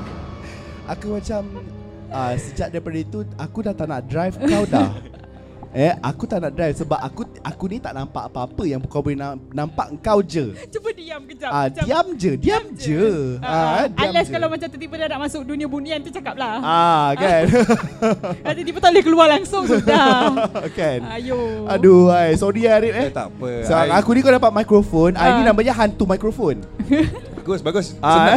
Aku 0.92 1.06
macam 1.16 1.42
uh, 2.12 2.32
Sejak 2.36 2.68
daripada 2.68 2.98
itu 3.00 3.18
Aku 3.40 3.64
dah 3.64 3.72
tak 3.72 3.88
nak 3.88 4.04
drive 4.04 4.36
kau 4.36 4.68
dah 4.68 4.92
Eh, 5.70 5.94
aku 5.96 6.26
tak 6.26 6.42
nak 6.42 6.50
drive 6.50 6.74
sebab 6.74 6.98
aku 6.98 7.22
aku 7.40 7.64
ni 7.66 7.78
tak 7.78 7.94
nampak 7.94 8.26
apa-apa 8.26 8.66
yang 8.66 8.82
kau 8.82 8.98
boleh 8.98 9.14
nam- 9.14 9.38
nampak 9.50 9.86
engkau 9.88 10.18
je. 10.18 10.50
Cuba 10.66 10.90
diam 10.90 11.22
kejap. 11.22 11.46
Ah, 11.48 11.64
Macam- 11.64 11.86
diam 11.86 12.06
je, 12.16 12.30
diam 12.34 12.64
je. 12.74 13.02
Ah, 13.38 13.46
Ah, 13.46 13.84
diam 13.86 14.10
Unless 14.10 14.26
je. 14.26 14.34
kalau 14.34 14.48
macam 14.48 14.66
tiba-tiba 14.66 14.94
dah 14.98 15.08
nak 15.08 15.20
masuk 15.22 15.46
dunia 15.46 15.66
bunian 15.66 16.02
tu 16.02 16.10
cakap 16.10 16.34
lah. 16.34 16.58
Ah, 16.58 17.08
kan. 17.14 17.42
Ah, 18.42 18.50
tiba-tiba 18.50 18.78
tak 18.78 18.90
boleh 18.90 19.04
keluar 19.04 19.26
langsung 19.28 19.62
sudah. 19.64 20.34
kan. 20.78 21.06
Ayo. 21.08 21.38
Aduh, 21.66 22.10
ai, 22.10 22.34
sorry 22.34 22.66
Arif 22.66 22.90
eh. 22.90 23.06
Eh, 23.06 23.12
tak 23.12 23.30
apa. 23.30 23.50
So, 23.62 23.70
I- 23.72 23.94
aku 23.94 24.10
ni 24.10 24.20
kau 24.20 24.34
dapat 24.34 24.50
mikrofon. 24.52 25.14
Ah. 25.14 25.38
Ini 25.38 25.40
Ah. 25.40 25.54
namanya 25.54 25.72
hantu 25.72 26.02
mikrofon. 26.04 26.66
Bagus, 27.40 27.60
bagus. 27.60 27.86
Ah, 27.98 28.36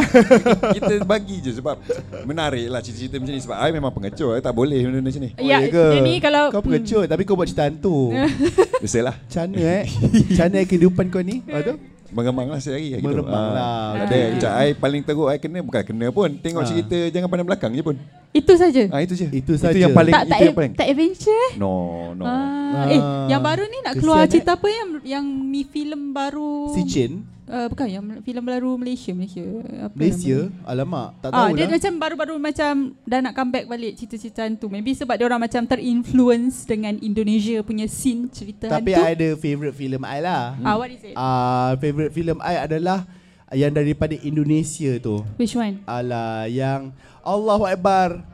kita 0.76 0.94
bagi 1.04 1.36
je 1.38 1.52
sebab 1.54 1.76
menarik 2.24 2.66
lah 2.66 2.80
cerita-cerita 2.80 3.16
macam 3.16 3.32
ni. 3.32 3.40
Sebab 3.40 3.56
I 3.58 3.70
memang 3.70 3.92
pengecut. 3.92 4.32
I 4.32 4.40
tak 4.40 4.52
boleh 4.52 4.80
benda-benda 4.80 5.04
macam 5.06 5.22
ni. 5.22 5.30
Ya, 5.38 5.58
Oh, 5.58 5.68
ke? 5.68 5.84
dia 5.90 6.00
ni 6.00 6.14
kalau 6.18 6.44
Kau 6.48 6.60
pengecut 6.60 7.04
tapi 7.04 7.22
kau 7.22 7.34
buat 7.34 7.44
cerita 7.44 7.64
hantu. 7.64 8.16
Biasalah. 8.82 9.14
Macam 9.18 9.42
mana 9.44 9.58
eh? 9.60 9.84
Macam 10.26 10.44
mana 10.46 10.58
kehidupan 10.62 11.04
kau 11.08 11.20
ni? 11.20 11.36
Lepas 11.38 11.62
tu? 11.64 11.74
Mengemang 12.10 12.46
lah 12.46 12.58
sehari 12.58 12.94
gitu. 12.94 13.02
Mengemang 13.02 13.34
Ah, 13.34 13.50
lah. 13.50 13.66
Tak 13.92 14.06
ada. 14.06 14.14
Okay. 14.14 14.26
Macam 14.32 14.50
I 14.56 14.68
paling 14.72 15.02
teruk 15.02 15.28
I 15.28 15.36
kena 15.36 15.58
bukan 15.60 15.82
kena 15.84 16.06
pun. 16.08 16.30
Tengok 16.32 16.62
Ah. 16.62 16.66
cerita 16.66 16.98
jangan 17.10 17.28
pandang 17.28 17.46
belakang 17.46 17.70
je 17.70 17.82
pun. 17.82 17.96
itu 18.32 18.50
saja. 18.52 18.82
Ah 18.88 18.98
itu 18.98 19.14
je. 19.14 19.26
Itu 19.28 19.52
Itu 19.52 19.52
saja. 19.56 19.78
yang 19.78 19.92
paling 19.92 20.10
tak 20.10 20.24
tak 20.24 20.36
itu 20.36 20.44
yang 20.44 20.56
paling. 20.56 20.72
tak 20.74 20.86
adventure. 20.88 21.30
eh? 21.30 21.52
No, 21.54 21.70
no. 22.12 22.22
Ah, 22.24 22.34
Ah. 22.34 22.86
eh, 22.88 23.00
yang 23.28 23.38
baru 23.40 23.62
ni 23.64 23.78
nak 23.78 23.92
Kesian, 23.92 24.00
keluar 24.00 24.20
eh. 24.20 24.26
cerita 24.26 24.50
apa 24.52 24.66
yang 24.68 24.88
yang 25.04 25.24
mi 25.24 25.62
filem 25.62 26.10
baru 26.10 26.70
Si 26.72 26.82
Chin, 26.84 27.22
Uh, 27.44 27.68
bukan 27.68 27.86
yang 27.92 28.04
filem 28.24 28.40
baru 28.40 28.72
Malaysia 28.80 29.12
Malaysia. 29.12 29.44
Apa 29.84 29.92
Malaysia. 29.92 30.48
Alamak, 30.64 31.08
tak? 31.20 31.28
Ah, 31.28 31.52
tahu 31.52 31.60
dia 31.60 31.68
lah. 31.68 31.72
macam 31.76 31.92
baru-baru 32.00 32.34
macam 32.40 32.72
dah 33.04 33.20
nak 33.20 33.32
comeback 33.36 33.64
balik 33.68 33.92
cerita-cerita 34.00 34.48
hantu. 34.48 34.72
Maybe 34.72 34.96
sebab 34.96 35.20
dia 35.20 35.28
orang 35.28 35.44
macam 35.44 35.62
terinfluence 35.68 36.64
dengan 36.64 36.96
Indonesia 37.04 37.60
punya 37.60 37.84
scene 37.84 38.32
cerita 38.32 38.72
Tapi 38.72 38.96
hantu. 38.96 39.04
I 39.04 39.12
ada 39.12 39.28
favourite 39.36 39.76
filem 39.76 40.02
I 40.08 40.18
lah. 40.24 40.56
Ah, 40.64 40.80
what 40.80 40.88
is 40.88 41.04
it? 41.04 41.12
Ah, 41.14 41.76
favourite 41.76 42.16
filem 42.16 42.40
I 42.40 42.64
adalah 42.64 43.04
yang 43.52 43.70
daripada 43.76 44.16
Indonesia 44.24 44.96
tu. 44.96 45.20
Which 45.36 45.52
one? 45.52 45.84
Alah 45.84 46.48
yang 46.48 46.96
Allahu 47.20 47.68
Akbar. 47.68 48.33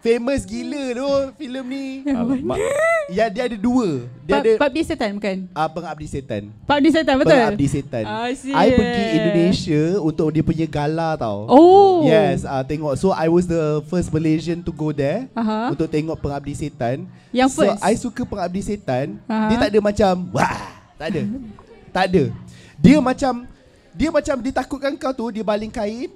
Famous 0.00 0.48
gila 0.48 0.96
tu 0.96 1.08
filem 1.36 1.64
ni. 1.68 1.86
Alamak. 2.08 2.56
Ya 3.12 3.28
dia 3.28 3.52
ada 3.52 3.56
dua. 3.60 4.08
Dia 4.24 4.32
Pak 4.32 4.40
ada 4.40 4.52
Pak 4.56 4.68
Abdi 4.72 4.82
Setan 4.86 5.10
bukan? 5.20 5.36
uh, 5.52 5.68
pengabdi 5.68 6.06
setan. 6.08 6.42
Pak 6.64 6.74
Abdi 6.80 6.88
Setan 6.88 7.14
betul? 7.20 7.36
Pengabdi 7.36 7.66
setan. 7.68 8.04
Ah. 8.08 8.32
I 8.32 8.68
pergi 8.72 9.04
Indonesia 9.20 9.82
untuk 10.00 10.28
dia 10.32 10.40
punya 10.40 10.64
gala 10.64 11.20
tau. 11.20 11.44
Oh. 11.52 12.08
Yes, 12.08 12.48
uh, 12.48 12.64
tengok. 12.64 12.96
So 12.96 13.12
I 13.12 13.28
was 13.28 13.44
the 13.44 13.84
first 13.92 14.08
Malaysian 14.08 14.64
to 14.64 14.72
go 14.72 14.88
there 14.88 15.28
Aha. 15.36 15.68
untuk 15.68 15.84
tengok 15.84 16.16
Pengabdi 16.16 16.56
Setan. 16.56 17.04
Yang 17.28 17.50
so, 17.52 17.60
first? 17.60 17.80
I 17.84 17.92
suka 18.00 18.22
Pengabdi 18.24 18.64
Setan. 18.64 19.20
Aha. 19.28 19.52
Dia 19.52 19.56
tak 19.60 19.68
ada 19.68 19.78
macam 19.84 20.12
wah, 20.32 20.60
tak 20.96 21.06
ada. 21.12 21.22
tak 21.92 22.04
ada. 22.08 22.22
Dia 22.80 22.96
macam 23.04 23.32
dia 23.92 24.08
macam 24.08 24.34
dia 24.40 24.52
takutkan 24.54 24.96
kau 24.96 25.12
tu 25.12 25.28
dia 25.28 25.44
baling 25.44 25.68
kain. 25.68 26.08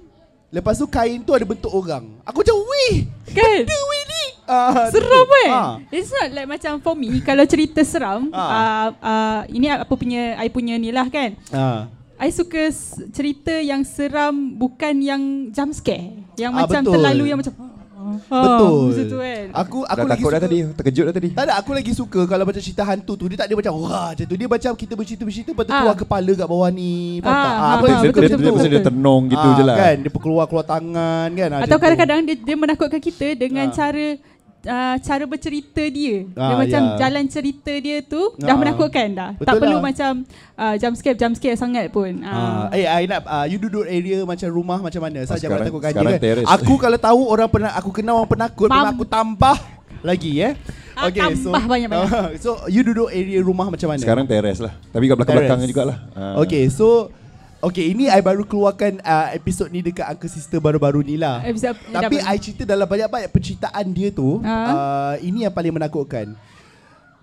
Lepas 0.49 0.75
tu 0.75 0.85
kain 0.85 1.19
tu 1.19 1.31
ada 1.31 1.43
bentuk 1.43 1.67
orang. 1.67 2.05
Aku 2.23 2.39
macam 2.39 2.55
weh. 2.55 3.03
Kan? 3.27 3.63
Benda 3.63 3.75
weh 3.75 4.03
ni. 4.05 4.23
Ah, 4.45 4.87
Seram 4.87 5.25
kan? 5.25 5.49
Ah. 5.49 5.73
It's 5.89 6.07
not 6.07 6.29
like 6.29 6.47
macam 6.47 6.77
for 6.77 6.93
me 6.93 7.17
kalau 7.19 7.43
cerita 7.43 7.81
seram, 7.81 8.29
Ah. 8.29 8.37
uh, 8.37 8.87
uh, 8.95 9.39
ini 9.49 9.67
apa 9.67 9.89
punya 9.91 10.37
I 10.37 10.47
punya 10.47 10.77
ni 10.77 10.93
lah 10.93 11.09
kan. 11.09 11.33
Ah. 11.49 11.89
I 12.15 12.29
suka 12.29 12.71
cerita 13.11 13.51
yang 13.51 13.83
seram 13.83 14.31
bukan 14.55 14.95
yang 14.97 15.21
jump 15.49 15.73
scare. 15.73 16.15
Yang 16.35 16.51
Ah, 16.53 16.57
macam 16.61 16.81
betul. 16.81 16.93
terlalu 16.93 17.23
yang 17.25 17.39
macam 17.41 17.53
ah, 18.27 18.39
Betul. 18.39 18.77
Macam 18.85 19.05
tu 19.05 19.17
kan. 19.17 19.43
Aku 19.55 19.77
aku 19.81 19.87
Dah 19.87 20.03
lagi 20.03 20.11
takut 20.11 20.23
suka. 20.23 20.35
dah 20.35 20.41
tadi, 20.41 20.57
terkejut 20.71 21.03
dah 21.03 21.13
tadi. 21.13 21.29
Tak 21.31 21.43
ada, 21.43 21.53
aku 21.55 21.71
lagi 21.71 21.91
suka 21.91 22.19
kalau 22.25 22.43
macam 22.43 22.59
cerita 22.59 22.83
hantu 22.83 23.13
tu 23.13 23.25
Dia 23.25 23.37
tak 23.37 23.47
ada 23.47 23.55
macam 23.55 23.73
wah 23.77 24.07
macam 24.11 24.25
tu 24.25 24.35
Dia 24.35 24.47
macam 24.47 24.71
kita 24.73 24.93
bercerita-bercerita 24.93 25.49
Lepas 25.51 25.63
tu 25.63 25.71
Ah. 25.71 25.79
keluar 25.79 25.95
kepala 25.95 26.31
kat 26.33 26.47
bawah 26.47 26.69
ni 26.69 26.93
Faham 27.19 27.31
Ah, 27.31 27.41
tak? 27.41 27.53
ah, 27.55 27.71
apa 27.71 27.83
ah, 27.83 27.87
yang 27.87 27.99
dia, 27.99 28.09
betul, 28.09 28.21
dia, 28.21 28.29
macam 28.29 28.39
dia, 28.39 28.63
dia, 28.63 28.73
dia 28.75 28.81
tenung 28.83 29.23
gitu 29.25 29.41
Ah, 29.41 29.53
je 29.53 29.63
lah. 29.63 29.75
Kan, 29.75 29.95
dia 29.97 30.11
keluar-keluar 30.11 30.65
tangan 30.65 31.27
kan 31.31 31.49
ah, 31.49 31.59
Atau 31.61 31.77
kadang-kadang 31.77 32.19
dia, 32.23 32.35
dia 32.37 32.55
menakutkan 32.55 32.99
kita 32.99 33.27
dengan 33.33 33.65
Ah. 33.65 33.73
cara 33.73 34.05
uh, 34.65 34.95
cara 34.97 35.23
bercerita 35.23 35.83
dia. 35.83 36.25
Dia 36.25 36.41
Ah, 36.43 36.57
macam 36.57 36.81
ya. 36.83 36.95
jalan 36.99 37.25
cerita 37.25 37.71
dia 37.71 37.97
tu 37.99 38.33
dah 38.35 38.49
Ah. 38.49 38.57
menakutkan 38.57 39.07
dah. 39.09 39.29
Betul 39.33 39.45
tak 39.45 39.53
perlu 39.57 39.77
lah. 39.77 39.83
macam 39.83 40.11
uh, 40.53 40.75
jump 40.75 40.95
scare 40.95 41.15
jump 41.15 41.33
scare 41.33 41.55
sangat 41.55 41.85
pun. 41.87 42.21
Ah, 42.21 42.67
Ah. 42.67 42.75
eh, 42.75 42.83
I 42.83 43.05
nak 43.05 43.21
uh, 43.23 43.45
you 43.45 43.57
duduk 43.57 43.83
area 43.83 44.21
macam 44.21 44.47
rumah 44.49 44.79
macam 44.79 44.99
mana? 44.99 45.21
Saya 45.21 45.37
jangan 45.37 45.41
sekarang- 45.61 45.67
takut 45.67 45.81
gaji 45.81 45.93
sekarang 45.93 46.11
kan. 46.11 46.21
terrace. 46.21 46.47
Aku 46.51 46.73
kalau 46.75 46.97
tahu 46.97 47.21
orang 47.25 47.47
pernah 47.47 47.71
aku 47.71 47.89
kenal 47.91 48.15
orang 48.17 48.31
penakut, 48.31 48.67
Mam- 48.67 48.77
memang 48.81 48.93
aku 48.93 49.05
tambah 49.05 49.57
lagi 50.01 50.31
eh. 50.39 50.53
Ah, 50.93 51.09
tambah 51.09 51.63
banyak-banyak. 51.65 52.39
so 52.43 52.55
you 52.67 52.79
duduk 52.81 53.09
area 53.09 53.39
rumah 53.39 53.67
macam 53.67 53.87
mana? 53.87 53.99
Sekarang 53.99 54.23
teres 54.23 54.57
lah. 54.57 54.73
Tapi 54.87 55.05
kat 55.05 55.15
belakang-belakang 55.15 55.59
jugalah. 55.65 55.97
Ah. 56.13 56.39
Okay, 56.39 56.69
so 56.69 57.11
Okay, 57.65 57.97
ini 57.97 58.05
I 58.05 58.21
baru 58.21 58.45
keluarkan 58.45 59.01
uh, 59.01 59.33
episod 59.33 59.65
ni 59.67 59.81
dekat 59.81 60.05
Uncle 60.05 60.29
Sister 60.29 60.61
baru-baru 60.61 61.01
ni 61.01 61.17
lah. 61.17 61.41
Episode 61.41 61.73
Tapi 61.89 62.21
double. 62.21 62.29
I 62.29 62.37
cerita 62.37 62.61
dalam 62.61 62.85
banyak-banyak 62.85 63.29
penceritaan 63.33 63.85
dia 63.89 64.13
tu, 64.13 64.37
Ha? 64.39 64.53
uh, 64.69 65.13
ini 65.17 65.49
yang 65.49 65.53
paling 65.55 65.73
menakutkan. 65.73 66.37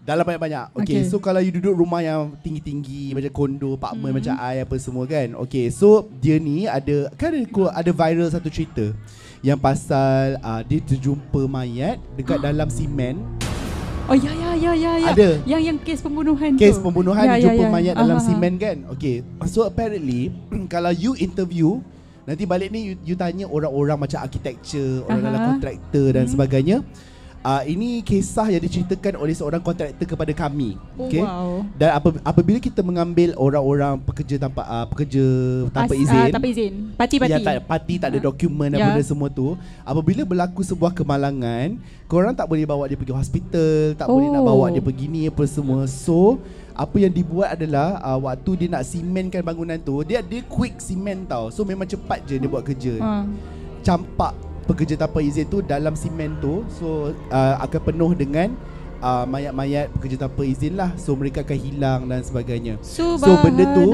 Dalam 0.03 0.27
banyak-banyak. 0.27 0.75
Okay, 0.75 0.99
Okay. 0.99 1.03
so 1.07 1.23
kalau 1.23 1.39
you 1.39 1.55
duduk 1.55 1.79
rumah 1.79 2.03
yang 2.03 2.35
tinggi-tinggi 2.43 3.15
macam 3.15 3.31
kondo, 3.31 3.79
apartment 3.79 4.11
Hmm. 4.11 4.19
macam 4.19 4.35
I 4.35 4.67
apa 4.67 4.75
semua 4.83 5.07
kan. 5.07 5.39
Okay, 5.47 5.71
so 5.71 6.11
dia 6.19 6.43
ni 6.43 6.67
ada 6.67 7.07
kan 7.15 7.31
ada 7.71 7.91
viral 7.95 8.27
satu 8.27 8.51
cerita 8.51 8.91
yang 9.41 9.55
pasal 9.55 10.43
uh, 10.43 10.59
dia 10.67 10.83
terjumpa 10.83 11.47
mayat 11.47 12.03
dekat 12.19 12.43
dalam 12.51 12.67
simen. 12.67 13.23
Oh 14.05 14.17
ya 14.19 14.33
ya 14.35 14.51
ya 14.59 14.73
ya 14.75 14.93
ya. 14.99 15.11
Ada. 15.11 15.31
Yang 15.47 15.63
yang 15.63 15.79
kes 15.79 16.01
pembunuhan 16.03 16.51
Kes 16.59 16.77
tu. 16.77 16.83
pembunuhan 16.83 17.25
Ya, 17.25 17.35
ya, 17.39 17.55
jumpa 17.55 17.65
ya. 17.65 17.71
mayat 17.71 17.95
dalam 17.95 18.19
simen 18.19 18.55
kan. 18.59 18.77
Okay, 18.91 19.23
so 19.47 19.63
apparently 19.63 20.35
kalau 20.73 20.91
you 20.91 21.15
interview 21.17 21.79
nanti 22.23 22.45
balik 22.45 22.71
ni 22.71 22.93
you, 22.93 22.95
you 23.05 23.15
tanya 23.15 23.47
orang-orang 23.47 23.99
macam 23.99 24.19
architecture, 24.21 25.03
orang 25.07 25.19
Aha. 25.19 25.27
dalam 25.27 25.41
kontraktor 25.49 26.07
dan 26.13 26.25
Hmm. 26.27 26.33
sebagainya. 26.33 26.77
Uh, 27.43 27.59
ini 27.67 27.99
kisah 28.01 28.47
yang 28.47 28.63
diceritakan 28.63 29.19
oleh 29.19 29.35
seorang 29.35 29.59
kontraktor 29.59 30.07
kepada 30.07 30.31
kami. 30.31 30.79
Oh, 30.95 31.11
Okay. 31.11 31.19
wow. 31.19 31.67
Dan 31.75 31.91
apa, 31.91 32.09
apabila 32.23 32.57
kita 32.57 32.81
mengambil 32.81 33.35
orang-orang 33.35 33.99
pekerja 33.99 34.39
tanpa 34.39 34.63
uh, 34.63 34.87
pekerja 34.87 35.25
tanpa 35.69 35.91
As- 35.91 36.01
izin, 36.01 36.23
ah, 36.23 36.31
tanpa 36.31 36.47
izin. 36.47 36.73
Parti-parti. 36.95 37.33
yang 37.33 37.43
tak 37.43 37.55
parti 37.67 37.95
tak 37.99 38.09
ada 38.09 38.19
Ah. 38.19 38.25
dokumen 38.25 38.69
dan 38.71 38.79
Ya. 38.79 38.87
benda 38.89 39.03
semua 39.03 39.27
tu, 39.27 39.59
apabila 39.83 40.23
berlaku 40.23 40.63
sebuah 40.63 40.95
kemalangan, 40.95 41.77
korang 42.07 42.31
tak 42.31 42.47
boleh 42.47 42.63
bawa 42.63 42.87
dia 42.87 42.95
pergi 42.95 43.11
hospital, 43.11 43.99
tak 43.99 44.07
boleh 44.07 44.31
nak 44.31 44.43
Oh. 44.43 44.49
bawa 44.49 44.71
dia 44.71 44.79
pergi 44.79 45.07
ni 45.07 45.27
apa 45.27 45.43
semua. 45.43 45.83
So, 45.85 46.39
apa 46.73 46.95
yang 46.97 47.11
dibuat 47.11 47.53
adalah 47.53 47.99
uh, 48.01 48.23
waktu 48.23 48.51
dia 48.57 48.69
nak 48.71 48.87
simenkan 48.87 49.43
bangunan 49.43 49.77
tu, 49.77 49.99
dia 50.03 50.23
dia 50.23 50.41
quick 50.43 50.79
simen 50.79 51.27
tau. 51.27 51.51
So 51.51 51.67
memang 51.67 51.85
cepat 51.85 52.23
je 52.23 52.39
dia 52.39 52.47
buat 52.47 52.63
kerja. 52.63 52.97
Ah. 52.97 53.27
Campak 53.83 54.33
pekerja 54.65 54.95
tanpa 54.95 55.19
izin 55.23 55.47
tu 55.51 55.59
dalam 55.61 55.95
simen 55.99 56.39
tu, 56.39 56.63
so 56.71 57.13
uh, 57.31 57.55
akan 57.63 57.81
penuh 57.83 58.13
dengan 58.15 58.55
uh, 59.03 59.27
mayat-mayat 59.27 59.91
pekerja 59.93 60.17
tanpa 60.23 60.47
izin 60.47 60.79
lah. 60.79 60.95
So 60.97 61.13
mereka 61.13 61.43
akan 61.43 61.59
hilang 61.59 62.01
dan 62.07 62.23
sebagainya. 62.23 62.79
So 62.81 63.19
benda 63.19 63.67
tu. 63.69 63.91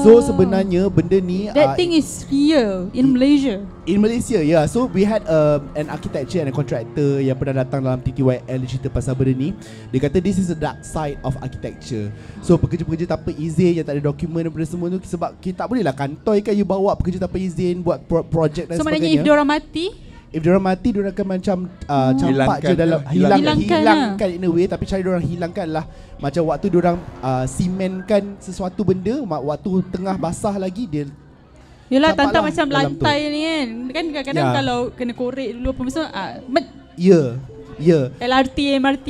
So 0.00 0.22
sebenarnya 0.22 0.86
benda 0.88 1.18
ni 1.18 1.50
That 1.50 1.74
uh, 1.74 1.76
thing 1.76 1.92
is 1.92 2.06
real 2.24 2.88
in 2.94 3.10
Malaysia. 3.10 3.60
In 3.84 4.00
Malaysia, 4.00 4.40
yeah. 4.40 4.64
So 4.64 4.86
we 4.86 5.02
had 5.02 5.26
um, 5.26 5.68
an 5.74 5.90
architecture 5.90 6.40
and 6.40 6.48
a 6.48 6.54
contractor 6.54 7.20
yang 7.20 7.36
pernah 7.36 7.60
datang 7.60 7.84
dalam 7.84 8.00
TTYL 8.00 8.56
dia 8.56 8.68
cerita 8.70 8.88
pasal 8.88 9.12
benda 9.12 9.34
ni. 9.34 9.50
Dia 9.90 10.00
kata 10.00 10.22
this 10.22 10.38
is 10.38 10.48
the 10.48 10.56
dark 10.56 10.80
side 10.80 11.18
of 11.20 11.34
architecture. 11.38 12.08
So 12.40 12.56
pekerja-pekerja 12.56 13.10
tanpa 13.10 13.34
izin 13.34 13.76
yang 13.76 13.84
tak 13.84 13.98
ada 13.98 14.06
dokumen 14.06 14.46
dan 14.46 14.50
benda 14.50 14.64
semua 14.64 14.86
tu 14.88 15.02
sebab 15.02 15.36
kita 15.36 15.60
tak 15.60 15.68
boleh 15.68 15.82
lah 15.82 15.92
kantoi 15.92 16.38
kan 16.38 16.54
you 16.54 16.64
bawa 16.64 16.94
pekerja 16.94 17.18
tanpa 17.18 17.36
izin 17.36 17.82
buat 17.82 18.00
pro- 18.00 18.24
projek 18.24 18.70
dan 18.70 18.78
So 18.78 18.86
maknanya 18.86 19.04
sebagainya. 19.04 19.20
if 19.20 19.26
diorang 19.26 19.48
mati, 19.48 19.86
If 20.34 20.42
diorang 20.42 20.66
mati 20.66 20.90
Diorang 20.90 21.14
akan 21.14 21.26
macam 21.30 21.56
uh, 21.86 22.10
Campak 22.18 22.58
Hilangkan 22.58 22.58
je 22.66 22.74
dalam. 22.74 23.00
Hilang, 23.06 23.14
Hilangkan 23.14 23.56
hilangkan, 23.56 23.80
hilangkan 23.80 24.28
in 24.34 24.42
a 24.42 24.50
way. 24.50 24.64
Tapi 24.66 24.82
cara 24.82 25.00
diorang 25.00 25.24
hilangkan 25.24 25.66
lah. 25.70 25.84
Macam 26.18 26.42
waktu 26.50 26.66
diorang 26.74 26.96
uh, 27.22 27.44
Simenkan 27.46 28.34
sesuatu 28.42 28.82
benda 28.82 29.22
Waktu 29.22 29.70
tengah 29.94 30.18
basah 30.18 30.58
lagi 30.58 30.90
Dia 30.90 31.06
Yelah 31.92 32.10
Campak 32.10 32.26
tantang 32.26 32.42
lah 32.42 32.50
macam 32.50 32.66
lantai 32.74 33.18
ni 33.30 33.40
kan. 33.46 33.68
Kan 33.94 34.04
kadang-kadang 34.10 34.46
Ya. 34.50 34.52
kalau 34.58 34.78
kena 34.90 35.12
korek 35.14 35.48
dulu 35.54 35.68
apa 35.70 35.80
semua 35.92 36.08
ah, 36.10 36.30
met, 36.50 36.66
Ya. 36.98 37.10
Yeah, 37.14 37.28
Ya 37.78 37.86
yeah. 37.86 38.04
LRT, 38.18 38.58
MRT 38.82 39.08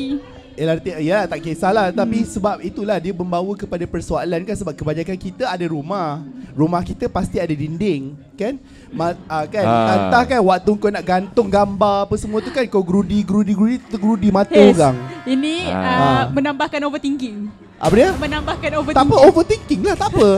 LRT 0.54 0.86
ya 1.02 1.26
tak 1.26 1.42
kisahlah 1.42 1.90
hmm. 1.90 1.98
tapi 1.98 2.22
sebab 2.22 2.62
itulah 2.62 2.96
dia 2.96 3.10
membawa 3.10 3.52
kepada 3.52 3.82
persoalan 3.84 4.46
kan 4.46 4.54
sebab 4.54 4.70
kebanyakan 4.72 5.18
kita 5.18 5.44
ada 5.46 5.66
rumah. 5.66 6.22
Rumah 6.54 6.86
kita 6.86 7.10
pasti 7.10 7.42
ada 7.42 7.50
dinding 7.50 8.14
kan? 8.38 8.54
Ma, 8.94 9.10
uh, 9.10 9.44
kan 9.50 9.64
Ah. 9.66 9.94
entah 10.06 10.22
kan 10.22 10.38
waktu 10.38 10.70
kau 10.78 10.86
nak 10.86 11.02
gantung 11.02 11.50
gambar 11.50 12.06
apa 12.06 12.14
semua 12.14 12.38
tu 12.38 12.54
kan 12.54 12.62
kau 12.66 12.86
gerudi 12.86 13.26
gerudi 13.26 13.52
gerudi 13.52 13.76
tergerudi 13.82 14.28
mata 14.30 14.54
Yes. 14.54 14.78
orang. 14.78 14.94
Ini 15.26 15.54
Ah. 15.66 15.82
ah, 15.82 16.22
menambahkan 16.30 16.78
overthinking 16.86 17.50
Apa 17.74 17.94
dia? 17.98 18.10
Menambahkan 18.14 18.68
Tak 18.70 18.78
overthinking 18.78 19.10
apa 19.10 19.26
overthinking 19.26 19.80
lah 19.82 19.96
tak 19.98 20.08
apa. 20.14 20.28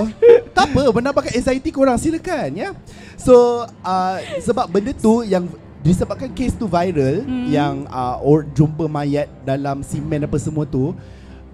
tak 0.57 0.65
apa 0.73 0.83
menambahkan 0.89 1.33
anxiety 1.37 1.69
korang 1.69 2.01
silakan 2.01 2.49
ya. 2.57 2.73
So 3.21 3.69
uh, 3.85 4.17
sebab 4.41 4.73
benda 4.73 4.97
tu 4.97 5.21
yang 5.21 5.45
disebabkan 5.87 6.29
kes 6.29 6.53
tu 6.53 6.67
viral 6.67 7.23
Hmm. 7.23 7.47
yang 7.47 7.75
uh, 7.87 8.19
or 8.21 8.43
jumpa 8.49 8.87
mayat 8.87 9.31
dalam 9.43 9.81
simen 9.81 10.21
apa 10.21 10.37
semua 10.37 10.65
tu 10.65 10.91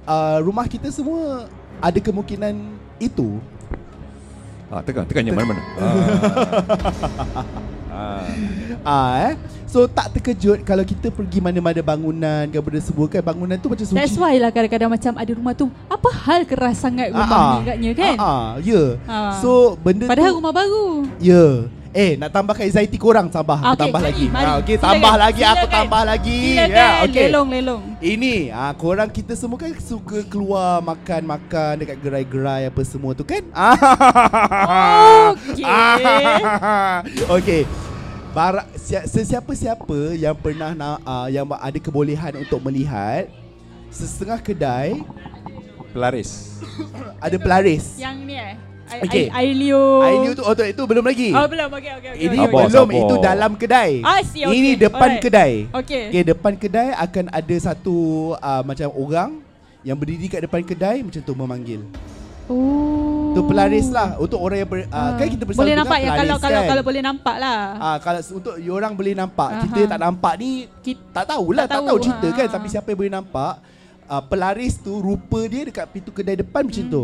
uh, 0.03 0.39
rumah 0.41 0.65
kita 0.65 0.89
semua 0.89 1.47
ada 1.79 1.99
kemungkinan 1.99 2.55
itu. 2.97 3.43
Ah, 4.69 4.81
tekan, 4.81 5.05
tekan 5.05 5.21
yang 5.23 5.37
mana-mana. 5.37 5.61
Ah. 5.77 5.93
ah. 7.93 8.25
Ah 8.83 9.11
eh. 9.23 9.33
So 9.67 9.85
tak 9.85 10.13
terkejut 10.13 10.65
kalau 10.65 10.81
kita 10.81 11.09
pergi 11.09 11.41
mana-mana 11.41 11.81
bangunan 11.81 12.45
ke 12.45 12.57
benda 12.57 12.81
semua 12.81 13.05
kan 13.07 13.21
bangunan 13.21 13.57
tu 13.57 13.69
macam 13.69 13.83
suci. 13.83 13.97
That's 13.97 14.17
why 14.17 14.37
lah 14.37 14.49
kadang-kadang 14.49 14.89
macam 14.91 15.13
ada 15.17 15.33
rumah 15.33 15.53
tu 15.53 15.67
Apa 15.89 16.09
hal 16.25 16.45
keras 16.45 16.77
sangat 16.79 17.09
rumah 17.09 17.25
Ah, 17.27 17.41
ni 17.53 17.57
agaknya 17.63 17.91
kan 17.93 18.15
Ah, 18.15 18.25
ah, 18.25 18.49
ya. 18.61 18.83
Ah. 19.05 19.33
So 19.41 19.77
benda 19.77 20.09
Padahal 20.09 20.33
tu 20.33 20.39
rumah 20.41 20.53
baru 20.53 20.87
Ya. 21.19 21.69
Eh, 21.93 22.17
nak 22.17 22.33
tambahkan 22.33 22.65
anxiety 22.65 22.97
korang 22.97 23.29
tambah, 23.29 23.53
Ah, 23.55 23.71
aku 23.71 23.77
okey, 23.77 23.83
tambah 23.85 24.01
mari, 24.01 24.09
lagi. 24.09 24.27
mari. 24.27 24.43
Ah, 24.43 24.55
okey, 24.57 24.75
Silakan, 24.75 24.87
tambah 24.89 25.15
lagi, 25.15 25.43
aku 25.43 25.53
silakan. 25.53 25.75
tambah 25.77 26.03
lagi. 26.03 26.39
Silakan 26.41 26.73
Ya, 26.73 26.89
okey. 27.05 27.25
Lelong 27.29 27.49
lelong 27.53 27.83
Ini, 28.01 28.35
ah 28.51 28.73
korang 28.73 29.09
kita 29.09 29.33
semua 29.33 29.57
kan 29.57 29.71
suka 29.77 30.19
keluar 30.25 30.81
makan-makan 30.81 31.73
dekat 31.79 31.97
gerai-gerai 31.99 32.63
apa 32.67 32.81
semua 32.83 33.13
tu 33.13 33.23
kan? 33.23 33.45
Ah. 33.53 33.77
Okey. 35.53 35.65
Okey. 37.37 37.63
Bara, 38.33 38.65
si- 38.75 38.97
sesiapa-siapa 39.07 40.17
yang 40.17 40.33
pernah 40.33 40.73
nak 40.73 41.05
uh, 41.05 41.29
yang 41.29 41.45
ada 41.53 41.77
kebolehan 41.77 42.33
untuk 42.35 42.65
melihat 42.65 43.29
setengah 43.91 44.41
kedai 44.41 45.05
Pelaris. 45.93 46.57
ada 47.21 47.37
pelaris. 47.37 48.01
Yang 48.01 48.17
ni 48.25 48.35
eh 48.35 48.57
Okey. 49.01 49.07
okay. 49.09 49.27
Ailio 49.33 49.85
Ailio 50.05 50.31
tu 50.37 50.43
oh, 50.45 50.53
tu 50.53 50.63
itu 50.67 50.83
belum 50.85 51.05
lagi. 51.09 51.31
Oh 51.33 51.47
belum 51.49 51.69
okay, 51.73 51.93
okay, 51.97 52.11
okay, 52.13 52.25
Ini 52.29 52.37
okay, 52.37 52.49
okay. 52.53 52.67
belum 52.69 52.89
itu 52.93 53.15
dalam 53.23 53.51
kedai. 53.57 53.91
Ah, 54.05 54.21
I 54.21 54.25
see, 54.29 54.43
okay. 54.45 54.53
Ini 54.53 54.71
depan 54.77 55.09
Alright. 55.09 55.23
kedai. 55.25 55.53
Okay. 55.73 56.03
Okey, 56.13 56.23
depan 56.29 56.53
kedai 56.61 56.89
akan 56.93 57.25
ada 57.33 57.57
satu 57.57 57.97
uh, 58.37 58.63
macam 58.67 58.89
orang 58.93 59.31
yang 59.83 59.97
berdiri 59.99 60.27
kat 60.29 60.45
depan 60.45 60.63
kedai 60.63 61.01
macam 61.01 61.21
tu 61.25 61.33
memanggil. 61.33 61.81
Oh 62.51 63.33
Tu 63.33 63.41
pelaris 63.49 63.89
lah 63.89 64.21
untuk 64.21 64.37
orang 64.45 64.59
yang 64.61 64.69
ber, 64.69 64.85
uh, 64.93 65.11
kan 65.17 65.25
kita 65.25 65.45
bersama 65.49 65.65
Boleh 65.65 65.77
nampak 65.79 65.99
ya 66.05 66.11
kalau 66.13 66.37
kalau 66.37 66.61
kan? 66.61 66.69
kalau 66.69 66.83
boleh 66.85 67.03
nampak 67.03 67.37
lah. 67.41 67.59
Ah 67.81 67.97
kalau 68.03 68.21
s- 68.21 68.35
untuk 68.35 68.55
you 68.61 68.77
orang 68.77 68.93
boleh 68.93 69.17
nampak, 69.17 69.49
Aha. 69.49 69.63
kita 69.65 69.81
tak 69.89 70.01
nampak 70.05 70.33
ni 70.37 70.51
Kita, 70.85 71.01
tak 71.17 71.25
tahulah, 71.33 71.65
Tak 71.65 71.71
tak, 71.71 71.79
tahu, 71.81 71.87
tahu 71.89 71.99
cerita 72.05 72.29
ha. 72.29 72.37
kan 72.37 72.47
tapi 72.53 72.67
siapa 72.69 72.87
yang 72.93 72.99
boleh 73.01 73.15
nampak 73.15 73.53
uh, 74.05 74.23
pelaris 74.29 74.77
tu 74.77 74.93
rupa 75.01 75.41
dia 75.49 75.63
dekat 75.65 75.87
pintu 75.89 76.11
kedai 76.13 76.37
depan 76.37 76.69
macam 76.69 76.85
tu. 76.85 77.03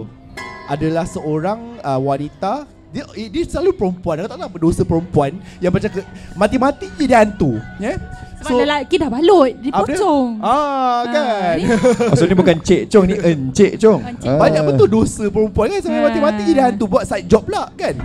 Adalah 0.69 1.09
seorang 1.09 1.81
uh, 1.81 1.97
wanita 1.97 2.69
dia 2.89 3.05
eh, 3.17 3.29
dia 3.29 3.45
selalu 3.45 3.77
perempuan. 3.77 4.21
Aku 4.21 4.29
tak 4.33 4.39
tahu 4.41 4.49
apa 4.49 4.59
dosa 4.61 4.83
perempuan 4.85 5.33
yang 5.61 5.73
macam 5.73 5.93
ke, 5.93 6.01
mati-mati 6.33 6.89
je 6.97 7.05
dia 7.05 7.21
hantu, 7.21 7.61
ya. 7.77 7.93
Yeah? 7.93 7.99
sebab 8.39 8.55
so, 8.55 8.63
lelaki 8.63 8.95
dah 9.03 9.11
balut, 9.11 9.51
dipocong. 9.61 10.29
Ah 10.39 11.03
kan. 11.11 11.59
ni 11.59 11.65
Maksudnya 12.07 12.37
bukan 12.39 12.57
Cik 12.63 12.83
Chong 12.87 13.11
ni 13.11 13.19
Encik 13.19 13.73
Chong. 13.83 14.01
Encik. 14.07 14.31
Ah. 14.31 14.39
Banyak 14.39 14.63
betul 14.63 14.87
dosa 14.87 15.27
perempuan 15.27 15.67
kan 15.75 15.81
Sampai 15.83 16.01
Ah. 16.01 16.07
mati-mati 16.07 16.43
je 16.47 16.53
dia 16.55 16.65
hantu 16.71 16.85
Buat 16.87 17.05
side 17.11 17.27
job 17.27 17.43
pula 17.51 17.67
kan 17.75 17.99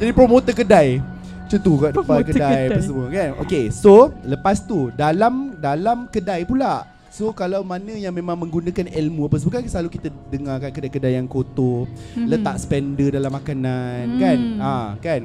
Jadi 0.00 0.10
promoter 0.16 0.56
kedai 0.56 0.88
Macam 1.44 1.58
tu 1.60 1.72
kat 1.76 1.90
depan 1.92 2.18
kedai, 2.24 2.32
kedai. 2.32 2.62
apa 2.72 2.80
semua 2.80 3.06
kan 3.12 3.28
Okay 3.44 3.64
so 3.68 4.08
Lepas 4.24 4.64
tu 4.64 4.88
Dalam 4.96 5.60
dalam 5.60 6.08
kedai 6.08 6.48
pula 6.48 6.95
So 7.16 7.32
kalau 7.32 7.64
mana 7.64 7.96
yang 7.96 8.12
memang 8.12 8.36
menggunakan 8.36 8.92
ilmu 8.92 9.24
apa 9.24 9.40
semua 9.40 9.56
kan 9.56 9.64
selalu 9.64 9.88
kita 9.88 10.12
dengar 10.28 10.60
kan 10.60 10.68
kedai-kedai 10.68 11.16
yang 11.16 11.24
kotor, 11.24 11.88
Mhm. 12.12 12.28
letak 12.28 12.60
spender 12.60 13.08
dalam 13.08 13.32
makanan 13.32 14.04
Hmm. 14.06 14.20
kan. 14.20 14.38
Ha 14.60 14.74
kan. 15.00 15.22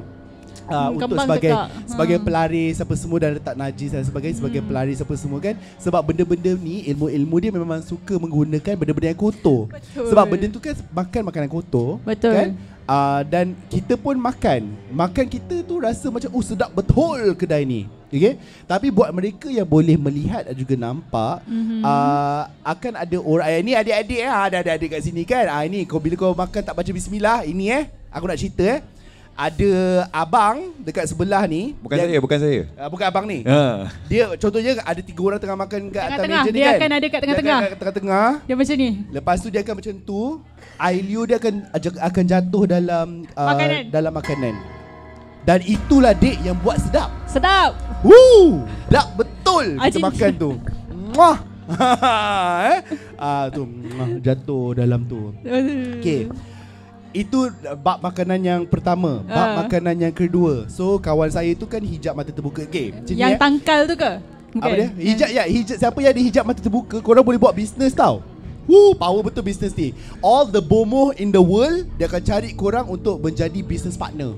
Uh, 0.61 0.87
Hmm, 0.87 0.95
untuk 0.95 1.19
sebagai 1.19 1.51
tekak. 1.51 1.67
sebagai 1.83 2.15
Ha. 2.15 2.23
pelaris 2.23 2.75
apa 2.79 2.93
semua 2.95 3.17
dan 3.19 3.31
letak 3.35 3.55
najis 3.59 3.91
dan 3.91 4.07
sebagainya 4.07 4.39
sebagai 4.39 4.61
Hmm. 4.61 4.69
pelaris 4.71 5.03
apa 5.03 5.13
semua 5.19 5.39
kan 5.41 5.55
sebab 5.75 5.99
benda-benda 6.01 6.51
ni 6.55 6.87
ilmu-ilmu 6.87 7.35
dia 7.37 7.51
memang 7.51 7.83
suka 7.83 8.15
menggunakan 8.15 8.79
benda-benda 8.79 9.11
yang 9.11 9.19
kotor 9.19 9.67
Betul. 9.67 10.07
sebab 10.07 10.23
benda 10.23 10.47
tu 10.47 10.61
kan 10.61 10.75
makan 10.95 11.21
makanan 11.27 11.49
kotor 11.49 11.99
Betul. 12.01 12.31
kan 12.31 12.47
uh, 12.91 13.21
dan 13.23 13.55
kita 13.71 13.95
pun 13.95 14.19
makan 14.19 14.67
makan 14.91 15.25
kita 15.25 15.63
tu 15.63 15.79
rasa 15.79 16.11
macam 16.11 16.27
oh 16.29 16.43
sedap 16.43 16.67
betul 16.71 17.31
kedai 17.33 17.63
ni 17.63 17.83
Okay? 18.11 18.35
Tapi 18.67 18.91
buat 18.91 19.07
mereka 19.15 19.47
yang 19.47 19.63
boleh 19.63 19.95
melihat 19.95 20.43
dan 20.43 20.51
juga 20.51 20.75
nampak 20.75 21.47
Mhm. 21.47 21.79
uh, 21.79 22.43
Akan 22.59 22.99
ada 22.99 23.15
orang 23.15 23.47
eh, 23.47 23.63
Ni 23.63 23.71
adik-adik 23.71 24.19
eh, 24.19 24.27
Ada 24.27 24.59
adik-adik 24.59 24.89
kat 24.91 25.01
sini 25.01 25.23
kan 25.23 25.47
ah, 25.47 25.63
Ini 25.63 25.87
kau 25.87 25.95
bila 25.95 26.19
kau 26.19 26.35
makan 26.35 26.59
tak 26.59 26.75
baca 26.75 26.91
bismillah 26.91 27.47
Ini 27.47 27.65
eh 27.71 27.83
Aku 28.11 28.27
nak 28.27 28.35
cerita 28.35 28.67
eh 28.67 28.79
Ada 29.33 29.71
abang 30.11 30.75
dekat 30.77 31.07
sebelah 31.07 31.43
ni 31.45 31.73
Bukan 31.77 31.95
yang- 31.95 32.07
saya, 32.07 32.19
bukan 32.19 32.37
saya. 32.37 32.59
uh, 32.75 32.89
Bukan 32.89 33.05
abang 33.05 33.25
ni 33.25 33.41
Ha. 33.41 33.89
Dia 34.05 34.23
contohnya 34.35 34.77
ada 34.77 34.99
tiga 34.99 35.21
orang 35.23 35.39
tengah 35.39 35.57
makan 35.57 35.81
kat 35.87 36.03
atas 36.03 36.09
Tengah-tengah. 36.19 36.41
meja 36.41 36.49
ni 36.49 36.53
Dia 36.53 36.65
kan 36.65 36.75
akan 36.75 36.91
ada 36.91 36.99
kat 37.01 37.09
Dia 37.11 37.21
tengah-tengah. 37.21 37.57
akan 37.57 37.65
kat 37.65 37.79
tengah-tengah 37.79 38.27
Dia 38.43 38.55
macam 38.55 38.75
ni. 38.77 38.89
Lepas 39.09 39.37
tu 39.37 39.47
dia 39.47 39.61
akan 39.61 39.75
macam 39.75 39.93
tu 40.03 40.21
Air 40.77 41.01
liur 41.01 41.25
dia 41.25 41.37
akan 41.37 41.53
akan 42.01 42.23
jatuh 42.27 42.63
dalam 42.65 43.07
uh, 43.31 43.47
Makanan. 43.47 43.81
dalam 43.87 44.11
makanan. 44.11 44.53
Dan 45.41 45.59
itulah 45.63 46.13
dek 46.13 46.37
yang 46.41 46.57
buat 46.57 46.77
sedap. 46.77 47.09
Sedap. 47.25 47.73
Woo! 48.01 48.61
Sedap 48.85 49.07
betul 49.15 49.65
kita 49.75 49.85
Ajin. 49.87 50.01
makan 50.03 50.31
tu. 50.35 50.51
Muah. 51.11 51.37
eh? 52.67 52.79
Ah 53.15 53.45
tu 53.47 53.65
jatuh 54.19 54.73
dalam 54.75 55.05
tu. 55.05 55.33
Okey. 55.41 56.29
Itu 57.11 57.51
bab 57.83 57.99
makanan 57.99 58.39
yang 58.39 58.61
pertama, 58.63 59.19
bab 59.27 59.47
Ah. 59.47 59.55
makanan 59.67 59.95
yang 59.99 60.13
kedua. 60.15 60.67
So 60.71 60.95
kawan 60.95 61.27
saya 61.27 61.51
tu 61.59 61.67
kan 61.67 61.83
hijab 61.83 62.15
mata 62.15 62.31
terbuka. 62.31 62.63
Okey, 62.63 62.95
macam 62.95 63.11
ni 63.11 63.19
Yang 63.19 63.35
eh. 63.35 63.39
tangkal 63.39 63.79
tu 63.83 63.95
ke? 63.99 64.11
Apa 64.51 64.73
dia? 64.75 64.87
Hijab 64.95 65.29
ya, 65.31 65.43
hijab 65.47 65.75
siapa 65.79 65.97
yang 65.99 66.11
ada 66.15 66.21
hijab 66.23 66.43
mata 66.47 66.59
terbuka, 66.63 67.03
korang 67.03 67.23
boleh 67.23 67.39
buat 67.39 67.51
bisnes 67.51 67.91
tau. 67.91 68.23
Woo, 68.63 68.95
power 68.95 69.19
betul 69.19 69.43
bisnes 69.43 69.75
ni. 69.75 69.91
All 70.23 70.47
the 70.47 70.63
bomoh 70.63 71.11
in 71.19 71.35
the 71.35 71.43
world 71.43 71.83
dia 71.99 72.07
akan 72.07 72.21
cari 72.23 72.55
korang 72.55 72.87
untuk 72.87 73.19
menjadi 73.19 73.59
business 73.59 73.99
partner. 73.99 74.31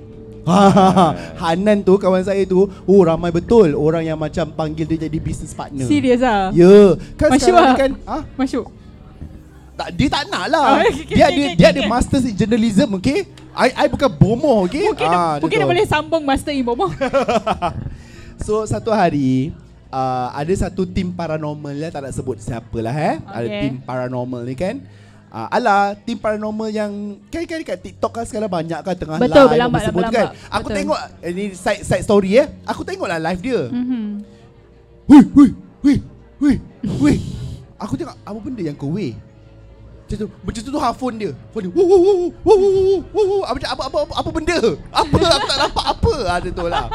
Hanan 1.42 1.86
tu 1.88 1.96
kawan 1.96 2.26
saya 2.26 2.44
tu, 2.44 2.68
oh 2.68 3.02
ramai 3.06 3.32
betul 3.32 3.78
orang 3.78 4.04
yang 4.04 4.20
macam 4.20 4.50
panggil 4.52 4.84
dia 4.90 5.08
jadi 5.08 5.18
business 5.22 5.54
partner. 5.54 5.86
Serius 5.86 6.20
ah. 6.26 6.50
Ya, 6.52 6.66
yeah. 6.68 6.90
kan 7.16 7.30
Masyuk 7.32 7.54
sekarang 7.54 7.64
ni 7.64 7.70
ah? 7.70 7.78
kan, 7.78 7.92
ah, 8.10 8.24
Masuk. 8.36 8.66
Tak, 9.74 9.88
dia 9.98 10.08
tak 10.10 10.24
nak 10.30 10.46
lah. 10.50 10.66
Oh, 10.66 10.80
okay, 10.90 11.16
dia 11.18 11.24
okay, 11.24 11.24
ada 11.24 11.42
okay, 11.42 11.56
dia 11.58 11.68
okay. 11.70 11.80
ada 11.80 11.82
masters 11.90 12.24
in 12.26 12.36
journalism, 12.38 12.90
okay? 12.98 13.26
I 13.54 13.70
I 13.74 13.86
bukan 13.90 14.10
bomoh, 14.10 14.66
okay? 14.66 14.90
Mungkin 14.90 15.08
Ah, 15.10 15.38
dia, 15.38 15.42
mungkin 15.46 15.58
dia 15.62 15.68
boleh 15.70 15.86
sambung 15.86 16.24
master 16.26 16.54
in 16.54 16.66
bomoh. 16.66 16.90
So 18.44 18.68
satu 18.68 18.92
hari 18.92 19.56
uh, 19.88 20.28
ada 20.36 20.52
satu 20.52 20.84
tim 20.84 21.16
paranormal 21.16 21.72
ya 21.80 21.88
tak 21.94 22.04
nak 22.04 22.12
sebut 22.12 22.42
siapa 22.44 22.76
lah 22.84 22.92
eh. 22.92 23.16
Okay. 23.24 23.32
Ada 23.40 23.48
tim 23.64 23.74
paranormal 23.80 24.42
ni 24.44 24.56
kan. 24.58 24.76
Uh, 25.34 25.48
ala 25.50 25.96
tim 25.98 26.20
paranormal 26.20 26.70
yang 26.70 27.18
kan 27.32 27.42
kan 27.48 27.58
dekat 27.58 27.80
TikTok 27.82 28.12
kan 28.14 28.26
sekarang 28.28 28.52
banyak 28.52 28.80
kan 28.86 28.94
tengah 28.94 29.18
Betul, 29.18 29.48
live 29.48 29.52
berlambat 29.58 29.80
tu 29.80 29.86
lah, 29.86 29.94
kan. 29.94 29.98
berlambat. 29.98 30.28
Aku 30.52 30.68
Betul. 30.68 30.78
tengok 30.78 31.00
eh, 31.24 31.32
ni 31.32 31.44
side 31.56 31.82
side 31.88 32.04
story 32.04 32.32
eh. 32.38 32.48
Aku 32.68 32.82
tengoklah 32.84 33.18
live 33.18 33.42
dia. 33.42 33.62
Mhm. 33.72 34.04
Hui 35.08 35.22
hui 35.34 35.50
hui 35.82 35.96
hui 36.38 36.54
hui. 37.00 37.16
Aku 37.80 37.94
tengok 37.96 38.16
apa 38.28 38.38
benda 38.44 38.62
yang 38.62 38.76
kau 38.76 38.92
weh. 38.92 39.16
Macam 40.14 40.30
tu, 40.30 40.30
macam 40.46 40.62
tu 40.62 40.70
tu 40.70 40.78
ha 40.78 40.90
phone 40.94 41.16
dia. 41.18 41.32
Phone 41.50 41.64
dia. 41.66 41.72
Wuh, 41.74 41.86
wuh, 41.90 42.02
wuh, 42.06 42.16
wuh, 42.22 42.30
wuh, 42.46 42.58
wuh, 42.62 43.02
wuh, 43.10 43.26
wuh. 43.34 43.44
Apa, 43.50 43.58
apa, 43.66 43.84
apa, 43.90 43.98
apa, 44.06 44.14
apa 44.22 44.30
benda? 44.30 44.60
Apa? 44.94 45.18
Aku 45.18 45.46
tak 45.50 45.58
nampak 45.58 45.86
apa. 45.90 46.14
Ada 46.30 46.50
tu 46.54 46.66
lah. 46.70 46.86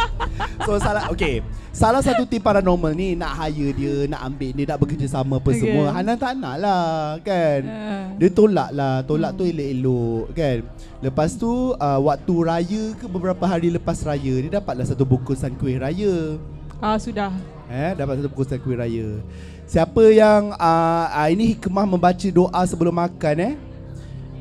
So 0.62 0.70
salah, 0.78 1.10
okay. 1.10 1.42
Salah 1.74 1.98
satu 1.98 2.26
tim 2.26 2.38
paranormal 2.38 2.94
ni 2.94 3.18
nak 3.18 3.34
hire 3.38 3.74
dia, 3.74 3.94
nak 4.06 4.22
ambil 4.30 4.50
dia, 4.54 4.64
nak 4.70 4.78
bekerjasama 4.78 5.34
apa 5.42 5.50
Okay. 5.50 5.60
semua. 5.66 5.84
Hanan 5.90 6.14
tak 6.14 6.34
nak 6.38 6.54
lah 6.62 7.18
kan. 7.26 7.60
Ah. 7.66 8.06
Dia 8.14 8.28
tolak 8.30 8.70
lah, 8.70 9.02
tolak 9.02 9.34
tu 9.34 9.42
elok-elok 9.46 10.24
kan. 10.38 10.56
Lepas 11.02 11.34
tu 11.34 11.74
uh, 11.74 12.00
waktu 12.02 12.34
raya 12.46 12.82
ke 12.98 13.06
beberapa 13.10 13.42
hari 13.46 13.74
lepas 13.74 13.98
raya, 14.06 14.34
dia 14.46 14.62
dapatlah 14.62 14.86
satu 14.86 15.02
bungkusan 15.02 15.58
kuih 15.58 15.78
raya. 15.78 16.38
Ah 16.78 16.98
sudah. 16.98 17.34
Eh, 17.68 17.92
dapat 17.92 18.16
satu 18.16 18.32
bungkusan 18.32 18.58
kuih 18.64 18.80
raya. 18.80 19.20
Siapa 19.68 20.00
yang 20.08 20.56
uh, 20.56 21.06
uh, 21.12 21.28
ini 21.28 21.52
hikmah 21.52 21.84
membaca 21.84 22.28
doa 22.32 22.60
sebelum 22.64 22.96
makan 22.96 23.36
eh? 23.44 23.54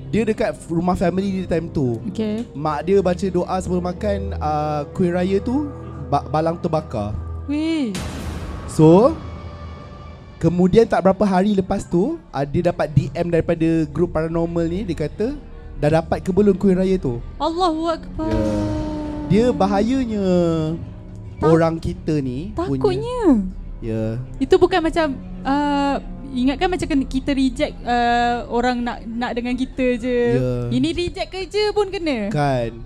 Dia 0.08 0.24
dekat 0.24 0.56
rumah 0.72 0.96
family 0.96 1.44
dia 1.44 1.60
time 1.60 1.68
tu. 1.68 2.00
Okay. 2.08 2.48
Mak 2.56 2.88
dia 2.88 3.04
baca 3.04 3.28
doa 3.28 3.56
sebelum 3.60 3.84
makan 3.84 4.32
uh, 4.40 4.88
kuih 4.96 5.12
raya 5.12 5.44
tu 5.44 5.68
ba- 6.08 6.24
balang 6.32 6.56
terbakar. 6.56 7.12
Weh. 7.52 7.92
So 8.68 9.16
Kemudian 10.38 10.86
tak 10.86 11.02
berapa 11.02 11.26
hari 11.26 11.58
lepas 11.58 11.82
tu 11.82 12.22
uh, 12.30 12.46
Dia 12.46 12.70
dapat 12.70 12.94
DM 12.94 13.34
daripada 13.34 13.66
grup 13.90 14.14
paranormal 14.14 14.70
ni 14.70 14.86
Dia 14.86 15.08
kata 15.08 15.34
Dah 15.82 15.90
dapat 15.98 16.22
ke 16.22 16.30
belum 16.30 16.54
kuih 16.54 16.78
raya 16.78 16.94
tu 17.02 17.18
Allahu 17.42 17.90
akbar. 17.90 18.30
Dia 19.34 19.50
bahayanya 19.50 20.24
Tak- 21.38 21.48
Orang 21.48 21.78
kita 21.78 22.18
ni 22.18 22.50
punya- 22.52 22.78
Takutnya. 22.78 23.22
Ya 23.78 24.18
Itu 24.38 24.58
bukan 24.58 24.82
macam 24.82 25.14
uh, 25.42 25.96
Ingatkan 26.28 26.68
macam 26.68 26.88
kita 27.06 27.30
reject 27.32 27.78
uh, 27.82 28.50
Orang 28.50 28.82
nak 28.82 29.06
nak 29.06 29.32
dengan 29.32 29.54
kita 29.54 29.86
je 29.96 30.18
Ya. 30.34 30.52
Ini 30.68 30.90
reject 30.92 31.30
kerja 31.30 31.70
pun 31.72 31.88
kena 31.88 32.28
Kan 32.28 32.82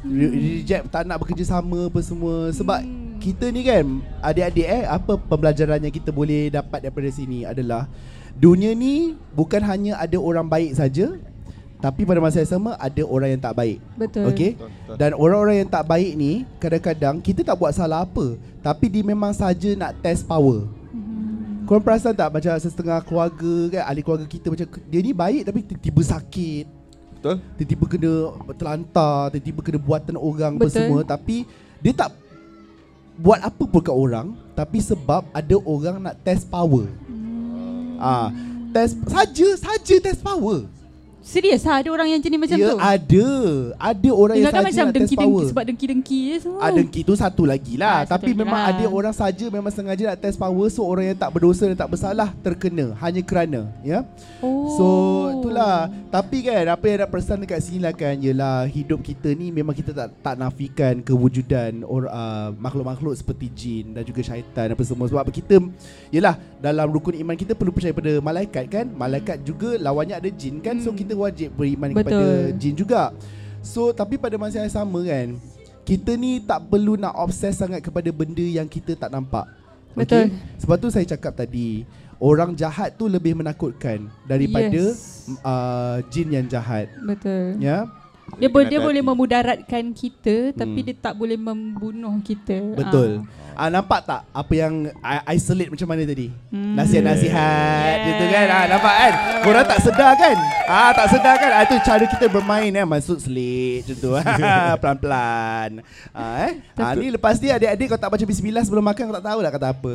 Re- 0.00 0.34
Reject 0.62 0.88
tak 0.88 1.04
nak 1.04 1.18
bekerja 1.18 1.42
sama 1.44 1.86
apa 1.86 1.98
semua 2.00 2.48
Sebab 2.50 2.78
Hmm. 2.80 3.18
kita 3.18 3.50
ni 3.50 3.60
kan 3.62 3.82
Adik-adik 4.20 4.62
eh 4.64 4.86
Apa 4.86 5.18
pembelajaran 5.18 5.82
yang 5.82 5.90
kita 5.90 6.08
boleh 6.08 6.48
dapat 6.48 6.80
daripada 6.80 7.10
sini 7.10 7.42
adalah 7.42 7.90
Dunia 8.32 8.70
ni 8.70 9.18
bukan 9.34 9.58
hanya 9.60 9.98
ada 9.98 10.14
orang 10.14 10.46
baik 10.46 10.70
saja 10.72 11.18
Tapi 11.78 12.02
pada 12.02 12.18
masa 12.18 12.38
yang 12.38 12.50
sama 12.50 12.74
ada 12.74 13.02
orang 13.02 13.30
yang 13.30 13.38
tak 13.40 13.54
baik 13.54 13.78
Betul 13.94 14.26
Okay 14.28 14.50
Betul, 14.52 14.66
betul. 14.66 14.96
Dan 14.98 15.10
orang-orang 15.14 15.56
yang 15.56 15.70
tak 15.70 15.84
baik 15.84 16.12
ni 16.12 16.32
Kadang-kadang 16.58 17.14
kita 17.18 17.40
tak 17.40 17.54
buat 17.54 17.70
salah 17.70 18.02
apa 18.02 18.34
Tapi 18.58 18.86
dia 18.88 19.00
memang 19.00 19.30
saja 19.30 19.70
nak 19.72 19.94
test 19.98 20.22
power 20.24 20.66
Mhm. 20.88 21.64
Korang 21.64 21.78
perasan 21.80 22.12
tak 22.12 22.28
macam 22.28 22.50
setengah 22.50 22.98
keluarga 23.00 23.54
kan 23.70 23.82
Ahli 23.84 24.00
keluarga 24.00 24.24
kita 24.24 24.48
macam 24.48 24.66
Dia 24.84 24.98
ni 24.98 25.12
baik 25.12 25.42
tapi 25.44 25.58
tiba-tiba 25.62 26.02
sakit 26.02 26.64
Betul? 27.14 27.36
Tiba-tiba 27.54 27.84
kena 27.86 28.12
terlantar 28.52 29.30
Tiba-tiba 29.30 29.60
kena 29.60 29.78
buatan 29.78 30.16
orang 30.16 30.52
apa 30.54 30.66
Betul. 30.66 30.74
semua 30.74 31.00
Tapi 31.02 31.46
dia 31.78 31.92
tak 31.92 32.10
buat 33.14 33.38
apa 33.38 33.62
pun 33.62 33.78
kat 33.78 33.92
orang 33.92 34.26
Tapi 34.52 34.78
sebab 34.80 35.30
ada 35.30 35.56
orang 35.60 35.96
nak 36.00 36.18
test 36.20 36.48
power 36.48 36.90
Hmm. 37.06 37.98
Ah, 37.98 38.30
Test 38.68 38.98
saja 39.04 39.48
saja 39.56 39.94
test 39.98 40.20
power 40.20 40.66
Serius? 41.28 41.60
Lah 41.62 41.84
ada 41.84 41.88
orang 41.92 42.08
yang 42.08 42.20
jenis 42.20 42.40
macam 42.40 42.56
Ya 42.56 42.68
tu? 42.72 42.78
ada. 42.80 43.26
Ada 43.76 44.10
orang 44.10 44.34
yang 44.34 44.48
Ingatkan 44.48 44.62
saja 44.62 44.72
macam 44.72 44.84
nak 44.88 44.94
test 44.96 45.12
power. 45.12 45.42
Sebab 45.44 45.62
dengki-dengki 45.68 46.18
je 46.24 46.36
semua. 46.40 46.58
Ah, 46.58 46.70
dengki 46.72 47.00
tu 47.02 47.12
satu 47.12 47.42
lagi 47.44 47.74
lah. 47.76 47.92
Ah, 47.92 48.02
satu 48.02 48.12
Tapi 48.16 48.30
memang 48.32 48.56
lah. 48.56 48.72
ada 48.72 48.84
orang 48.88 49.12
saja 49.12 49.44
Memang 49.46 49.68
sengaja 49.68 50.02
nak 50.06 50.18
test 50.18 50.36
power 50.36 50.66
So 50.68 50.80
orang 50.82 51.04
yang 51.06 51.18
tak 51.18 51.28
berdosa 51.28 51.68
dan 51.68 51.76
tak 51.76 51.90
bersalah 51.90 52.32
Terkena. 52.38 52.96
Hanya 52.96 53.20
kerana 53.20 53.68
Ya. 53.84 54.08
Oh. 54.40 54.72
So 54.72 54.86
itulah. 55.34 55.92
Tapi 56.08 56.40
kan 56.42 56.64
Apa 56.66 56.84
yang 56.86 56.98
nak 56.98 57.10
pesan 57.10 57.36
dekat 57.38 57.60
sini 57.60 57.80
lah 57.82 57.92
kan 57.92 58.16
Yelah 58.16 58.64
hidup 58.64 59.00
kita 59.00 59.28
ni 59.30 59.50
Memang 59.50 59.72
kita 59.72 59.92
tak, 59.92 60.08
tak 60.18 60.34
nafikan 60.34 61.04
Kewujudan 61.04 61.84
or, 61.84 62.08
uh, 62.08 62.56
Makhluk-makhluk 62.56 63.12
seperti 63.12 63.46
jin 63.50 63.84
Dan 63.92 64.00
juga 64.02 64.22
syaitan 64.22 64.72
Apa 64.72 64.80
semua. 64.80 65.04
Sebab 65.04 65.28
kita 65.28 65.60
Yelah 66.08 66.40
Dalam 66.56 66.88
rukun 66.88 67.12
iman 67.18 67.34
kita 67.34 67.52
Perlu 67.52 67.70
percaya 67.70 67.92
pada 67.92 68.16
malaikat 68.18 68.64
kan. 68.66 68.86
Malaikat 68.88 69.42
juga 69.42 69.76
Lawannya 69.76 70.16
ada 70.16 70.30
jin 70.30 70.58
kan 70.58 70.80
So 70.80 70.88
Hmm. 70.88 70.96
kita 70.96 71.12
wajib 71.18 71.50
beriman 71.58 71.90
Betul. 71.90 72.02
kepada 72.06 72.26
jin 72.54 72.74
juga. 72.78 73.02
So 73.60 73.90
tapi 73.90 74.14
pada 74.16 74.38
masa 74.38 74.62
yang 74.62 74.70
sama 74.70 75.02
kan, 75.02 75.34
kita 75.82 76.14
ni 76.14 76.38
tak 76.44 76.68
perlu 76.68 76.94
nak 76.94 77.16
obses 77.16 77.58
sangat 77.58 77.82
kepada 77.82 78.08
benda 78.14 78.44
yang 78.44 78.68
kita 78.68 78.94
tak 78.94 79.10
nampak. 79.10 79.48
Betul. 79.96 80.30
Sebab 80.62 80.76
tu 80.78 80.88
saya 80.94 81.02
cakap 81.08 81.34
tadi, 81.34 81.82
orang 82.22 82.54
jahat 82.54 82.94
tu 82.94 83.10
lebih 83.10 83.34
menakutkan 83.34 84.06
daripada 84.26 84.94
Yes. 84.94 85.26
uh, 85.42 85.98
jin 86.12 86.28
yang 86.30 86.46
jahat. 86.46 86.86
Betul. 87.02 87.58
Ya. 87.58 87.86
Dia, 88.36 88.46
bo- 88.46 88.62
dia 88.62 88.78
boleh 88.78 89.00
memudaratkan 89.00 89.90
kita 89.90 90.52
tapi 90.52 90.78
Hmm. 90.78 90.86
dia 90.86 90.94
tak 90.94 91.14
boleh 91.14 91.34
membunuh 91.34 92.20
kita. 92.20 92.76
Betul. 92.76 93.24
Ah. 93.24 93.46
Ah 93.58 93.68
nampak 93.68 94.06
tak 94.06 94.22
apa 94.24 94.52
yang 94.54 94.86
isolate 95.26 95.66
macam 95.66 95.88
mana 95.88 96.04
tadi? 96.04 96.30
Hmm. 96.46 96.78
Nasihat-nasihat 96.78 97.90
Yeah. 97.90 98.06
gitu 98.06 98.24
kan. 98.28 98.46
Ah 98.46 98.64
nampak 98.68 98.94
kan? 98.94 99.12
Korang 99.42 99.66
tak 99.66 99.78
sedar 99.80 100.12
kan? 100.14 100.36
Ah 100.64 100.90
tak 100.92 101.06
sedar 101.10 101.34
kan? 101.34 101.50
Ah 101.50 101.64
tu 101.64 101.74
cara 101.80 102.04
kita 102.06 102.26
bermain 102.28 102.70
eh 102.70 102.86
masuk 102.86 103.18
selit 103.18 103.82
macam 103.82 103.96
tu. 103.98 104.10
Pelan-pelan. 104.80 105.70
Ah 106.12 106.46
eh. 106.46 106.52
Ah 106.76 106.94
ni 106.94 107.10
lepas 107.10 107.34
ni 107.36 107.50
adik-adik 107.50 107.86
kau 107.88 107.98
tak 107.98 108.08
baca 108.08 108.22
bismillah 108.22 108.62
sebelum 108.62 108.84
makan 108.84 109.02
kau 109.04 109.16
tak 109.16 109.26
tahu 109.26 109.40
lah 109.40 109.50
kata 109.50 109.66
apa. 109.68 109.92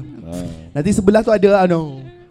Nanti 0.71 0.89
sebelah 0.91 1.21
tu 1.21 1.31
ada 1.31 1.63
ano. 1.63 2.03
ah, 2.03 2.22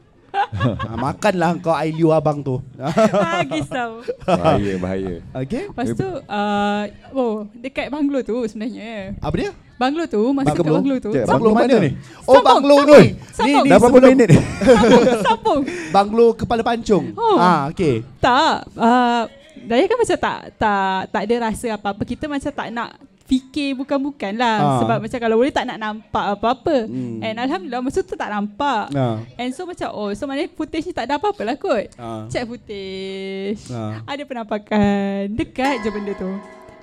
makanlah 1.05 1.51
kau 1.61 1.75
air 1.75 1.93
liu 1.95 2.11
abang 2.11 2.41
tu. 2.41 2.61
ah, 2.81 3.43
kisau. 3.47 4.03
Bahaya, 4.27 4.73
bahaya. 4.79 5.15
okay? 5.35 5.69
Lepas 5.69 5.89
tu, 5.95 6.09
uh, 6.09 6.83
oh, 7.15 7.47
dekat 7.57 7.89
banglo 7.89 8.21
tu 8.23 8.37
sebenarnya. 8.49 9.17
Apa 9.21 9.35
dia? 9.37 9.51
Banglo 9.81 10.05
tu, 10.07 10.23
masa 10.31 10.55
dekat 10.55 10.69
banglo 10.69 10.95
tu. 11.03 11.11
Cik, 11.11 11.25
Banglo 11.27 11.51
Banglo 11.51 11.59
mana 11.59 11.75
ni? 11.83 11.91
ni? 11.91 11.91
Oh 12.29 12.39
Sambung, 12.39 12.47
banglo 12.55 12.77
sambung, 12.79 13.01
ni. 13.03 13.07
Ni 13.43 13.53
ni 13.53 13.71
Dah 13.71 13.79
berapa 13.83 13.99
minit? 13.99 14.29
Sambung, 14.31 15.05
sambung. 15.27 15.63
Banglo 15.97 16.27
kepala 16.39 16.63
pancung. 16.63 17.05
Oh. 17.19 17.37
Ah 17.37 17.69
okey. 17.75 18.07
Tak, 18.23 18.71
uh, 18.79 19.27
Daya 19.63 19.87
kan 19.87 19.99
macam 19.99 20.19
tak 20.19 20.39
tak 20.59 20.97
tak 21.15 21.23
ada 21.23 21.35
rasa 21.51 21.67
apa-apa. 21.79 22.03
Kita 22.03 22.27
macam 22.27 22.51
tak 22.51 22.69
nak 22.75 22.91
fikir 23.33 23.73
bukan-bukan 23.81 24.37
lah. 24.37 24.59
Ah. 24.61 24.79
Sebab 24.85 24.97
macam 25.01 25.19
kalau 25.25 25.37
boleh 25.41 25.49
tak 25.49 25.65
nak 25.65 25.81
nampak 25.81 26.37
apa-apa. 26.37 26.85
Hmm. 26.85 27.25
And 27.25 27.41
Alhamdulillah 27.41 27.81
masa 27.81 28.05
tu 28.05 28.13
tak 28.13 28.29
nampak. 28.29 28.93
Ah. 28.93 29.25
And 29.41 29.57
so 29.57 29.65
macam 29.65 29.89
oh 29.97 30.13
so 30.13 30.29
maknanya 30.29 30.53
footage 30.53 30.85
ni 30.85 30.93
tak 30.93 31.09
ada 31.09 31.17
apa-apa 31.17 31.41
lah 31.41 31.57
kot. 31.57 31.97
Ah. 31.97 32.29
Check 32.29 32.45
footage. 32.45 33.73
Ah. 33.73 34.05
Ada 34.05 34.29
penampakan. 34.29 35.33
Dekat 35.33 35.81
je 35.81 35.89
benda 35.89 36.13
tu. 36.13 36.29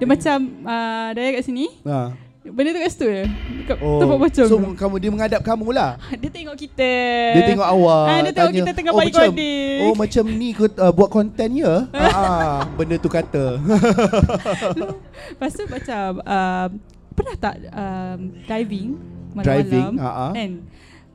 Dia 0.02 0.08
macam 0.10 0.38
uh, 0.66 1.14
Daya 1.14 1.38
kat 1.38 1.44
sini. 1.46 1.70
Ah. 1.86 2.10
Benda 2.50 2.70
tu 2.72 2.80
kat 2.80 2.90
situ 2.90 3.08
je. 3.08 3.24
Dekat 3.60 3.78
Oh, 3.80 4.00
tempat 4.00 4.18
pocong 4.20 4.48
so 4.48 4.56
tu. 4.56 4.68
kamu 4.74 4.96
dia 4.98 5.10
menghadap 5.10 5.42
kamu 5.42 5.68
lah. 5.70 5.92
Dia 6.22 6.30
tengok 6.30 6.56
kita. 6.56 6.92
Dia 7.32 7.42
tengok 7.48 7.68
awak. 7.68 8.06
Ah, 8.06 8.20
dia 8.20 8.32
tengok 8.32 8.54
kita 8.56 8.72
tengah 8.74 8.92
oh, 8.92 9.00
baik 9.00 9.12
macam, 9.12 9.30
coding." 9.30 9.80
Oh 9.80 9.94
macam 9.94 10.24
ni 10.28 10.48
kau 10.52 10.66
uh, 10.68 10.92
buat 10.92 11.10
konten 11.10 11.50
ya? 11.56 11.74
ah, 12.16 12.66
benda 12.74 12.96
tu 12.96 13.08
kata. 13.08 13.44
Lepas 15.32 15.52
tu 15.52 15.64
macam 15.66 16.06
um, 16.20 16.70
Pernah 17.12 17.36
tak 17.38 17.56
um, 17.70 18.20
diving 18.46 18.90
Malam-malam 19.30 19.44
Driving, 19.44 19.94
ha-ha. 20.00 20.28
And 20.34 20.54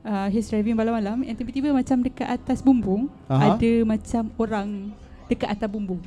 uh, 0.01 0.27
He's 0.29 0.47
driving 0.47 0.73
malam-malam 0.73 1.25
And 1.25 1.35
tiba-tiba 1.35 1.73
macam 1.73 1.97
dekat 1.99 2.29
atas 2.29 2.61
bumbung 2.61 3.09
Aha. 3.25 3.57
Ada 3.57 3.71
macam 3.83 4.23
orang 4.37 4.69
Dekat 5.25 5.49
atas 5.51 5.67
bumbung 5.67 6.01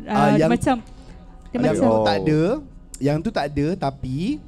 uh, 0.00 0.14
dia 0.30 0.40
yang- 0.40 0.50
Macam 0.50 0.76
Dia 1.50 1.52
yang 1.52 1.62
macam 1.68 1.88
Oh. 1.92 2.02
tak 2.02 2.16
ada. 2.20 2.40
Yang 2.96 3.16
tu 3.20 3.30
tak 3.30 3.44
ada 3.48 3.66
tapi 3.76 4.38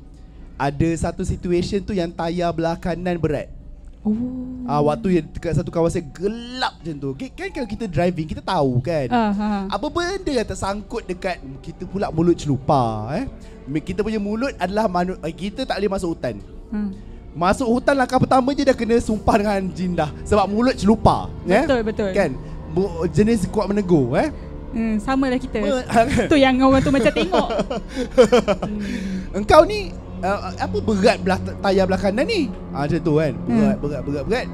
ada 0.57 0.89
satu 0.97 1.23
situation 1.23 1.81
tu 1.81 1.93
yang 1.93 2.09
tayar 2.09 2.51
belah 2.51 2.77
kanan 2.77 3.17
berat. 3.17 3.49
Oh 4.07 4.15
Ah 4.67 4.83
waktu 4.83 5.19
yang 5.19 5.27
dekat 5.31 5.55
satu 5.55 5.71
kawasan 5.71 6.03
gelap 6.11 6.79
macam 6.79 6.95
tu. 6.97 7.11
Kan, 7.15 7.49
kalau 7.51 7.69
kita 7.69 7.85
driving 7.87 8.27
kita 8.27 8.43
tahu 8.43 8.79
kan. 8.79 9.07
Ah, 9.11 9.31
ha. 9.31 9.49
Apa 9.69 9.87
benda 9.87 10.31
yang 10.31 10.47
tersangkut 10.47 11.07
dekat 11.07 11.39
kita 11.63 11.87
pula 11.87 12.11
mulut 12.11 12.35
celupa 12.35 13.11
eh. 13.15 13.27
Kita 13.83 14.03
punya 14.03 14.19
mulut 14.19 14.55
adalah 14.59 14.87
manu- 14.87 15.19
eh, 15.19 15.35
kita 15.35 15.67
tak 15.67 15.79
boleh 15.79 15.91
masuk 15.91 16.15
hutan. 16.15 16.39
Hmm. 16.71 16.91
Masuk 17.37 17.69
hutan 17.69 17.95
langkah 17.95 18.17
pertama 18.17 18.57
je 18.57 18.65
dah 18.65 18.73
kena 18.73 18.97
sumpah 18.97 19.37
dengan 19.37 19.61
jin 19.69 19.93
dah 19.93 20.09
Sebab 20.25 20.49
mulut 20.49 20.73
celupa 20.73 21.29
eh? 21.45 21.69
Betul, 21.69 21.81
betul. 21.85 22.11
Kan 22.17 22.33
Jenis 23.13 23.45
kuat 23.53 23.69
menegur 23.69 24.17
eh? 24.17 24.33
Hmm, 24.73 24.97
sama 24.97 25.29
lah 25.29 25.37
kita 25.37 25.61
Me- 25.61 25.85
Tu 26.33 26.37
yang 26.41 26.57
orang 26.65 26.81
tu 26.81 26.89
macam 26.89 27.13
tengok 27.13 27.49
Engkau 29.37 29.69
ni 29.69 29.93
uh, 30.29 30.53
Apa 30.57 30.77
berat 30.79 31.19
belah 31.19 31.39
tayar 31.61 31.85
belah 31.85 31.99
kanan 31.99 32.25
ni? 32.25 32.51
Ah, 32.71 32.85
Macam 32.85 32.99
tu 33.01 33.13
kan. 33.17 33.33
Berat 33.41 33.55
Hmm. 33.73 33.81
berat 33.81 34.01
berat 34.03 34.25
berat 34.25 34.47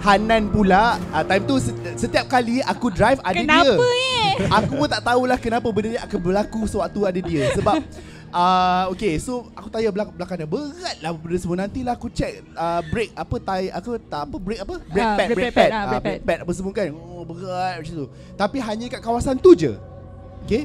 Hanan 0.00 0.48
pula 0.48 0.84
uh, 1.10 1.22
Time 1.22 1.44
tu 1.44 1.56
set- 1.58 1.76
setiap 1.98 2.24
kali 2.26 2.62
aku 2.62 2.88
drive 2.88 3.20
ada 3.20 3.36
Kenapa 3.36 3.76
dia 3.76 4.08
eh? 4.08 4.32
Aku 4.56 4.72
pun 4.74 4.88
tak 4.88 5.04
tahulah 5.04 5.36
kenapa 5.36 5.68
benda 5.68 5.88
ni 5.90 6.00
akan 6.00 6.16
berlaku 6.18 6.64
sewaktu 6.64 7.00
ada 7.04 7.20
dia. 7.20 7.52
Sebab 7.52 7.76
uh, 8.32 8.88
Okay 8.88 9.20
so 9.20 9.44
aku 9.52 9.68
tayar 9.68 9.92
belakang 9.92 10.16
belakang 10.16 10.36
dia. 10.38 10.48
Berat 10.48 10.96
lah 10.98 11.12
benda 11.12 11.36
semua. 11.36 11.56
Nantilah 11.58 11.92
aku 11.92 12.08
check 12.08 12.40
uh, 12.54 12.80
Brake 12.86 13.12
apa 13.12 13.36
tay 13.36 13.68
Aku 13.70 14.00
tak 14.00 14.24
apa 14.24 14.36
brake 14.38 14.62
apa? 14.62 14.74
Brake 14.82 15.04
Ah, 15.04 15.12
pad 15.12 15.26
brake 15.26 15.36
brake 15.36 15.52
pad, 15.52 15.60
pad. 15.60 15.70
ah, 15.70 15.76
Ah, 15.76 15.84
brake 15.84 16.00
brake 16.00 16.20
pad. 16.22 16.28
pad 16.30 16.38
apa 16.40 16.52
semua 16.56 16.72
kan. 16.72 16.88
Oh 16.88 17.22
berat 17.22 17.74
macam 17.76 17.94
tu. 17.94 18.06
Tapi 18.34 18.56
hanya 18.58 18.84
kat 18.88 19.00
kawasan 19.02 19.36
tu 19.36 19.50
je. 19.52 19.72
Okay 20.42 20.64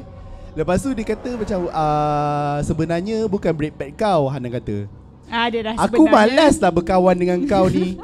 Lepas 0.55 0.79
tu 0.79 0.95
dia 0.95 1.03
kata 1.03 1.29
macam 1.35 1.67
uh, 1.67 2.57
Sebenarnya 2.63 3.27
bukan 3.27 3.51
brake 3.51 3.75
pad 3.75 3.91
kau 3.93 4.31
Hanan 4.31 4.49
kata. 4.55 4.87
Ah, 5.27 5.51
Dia 5.51 5.67
dah 5.67 5.75
Aku 5.75 6.07
sebenarnya. 6.07 6.31
malas 6.31 6.55
lah 6.61 6.71
berkawan 6.71 7.15
dengan 7.17 7.39
kau 7.43 7.67
ni. 7.67 7.99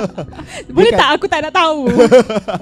Boleh 0.74 0.92
tak? 0.92 1.08
aku 1.14 1.26
tak 1.30 1.46
nak 1.46 1.54
tahu. 1.54 1.86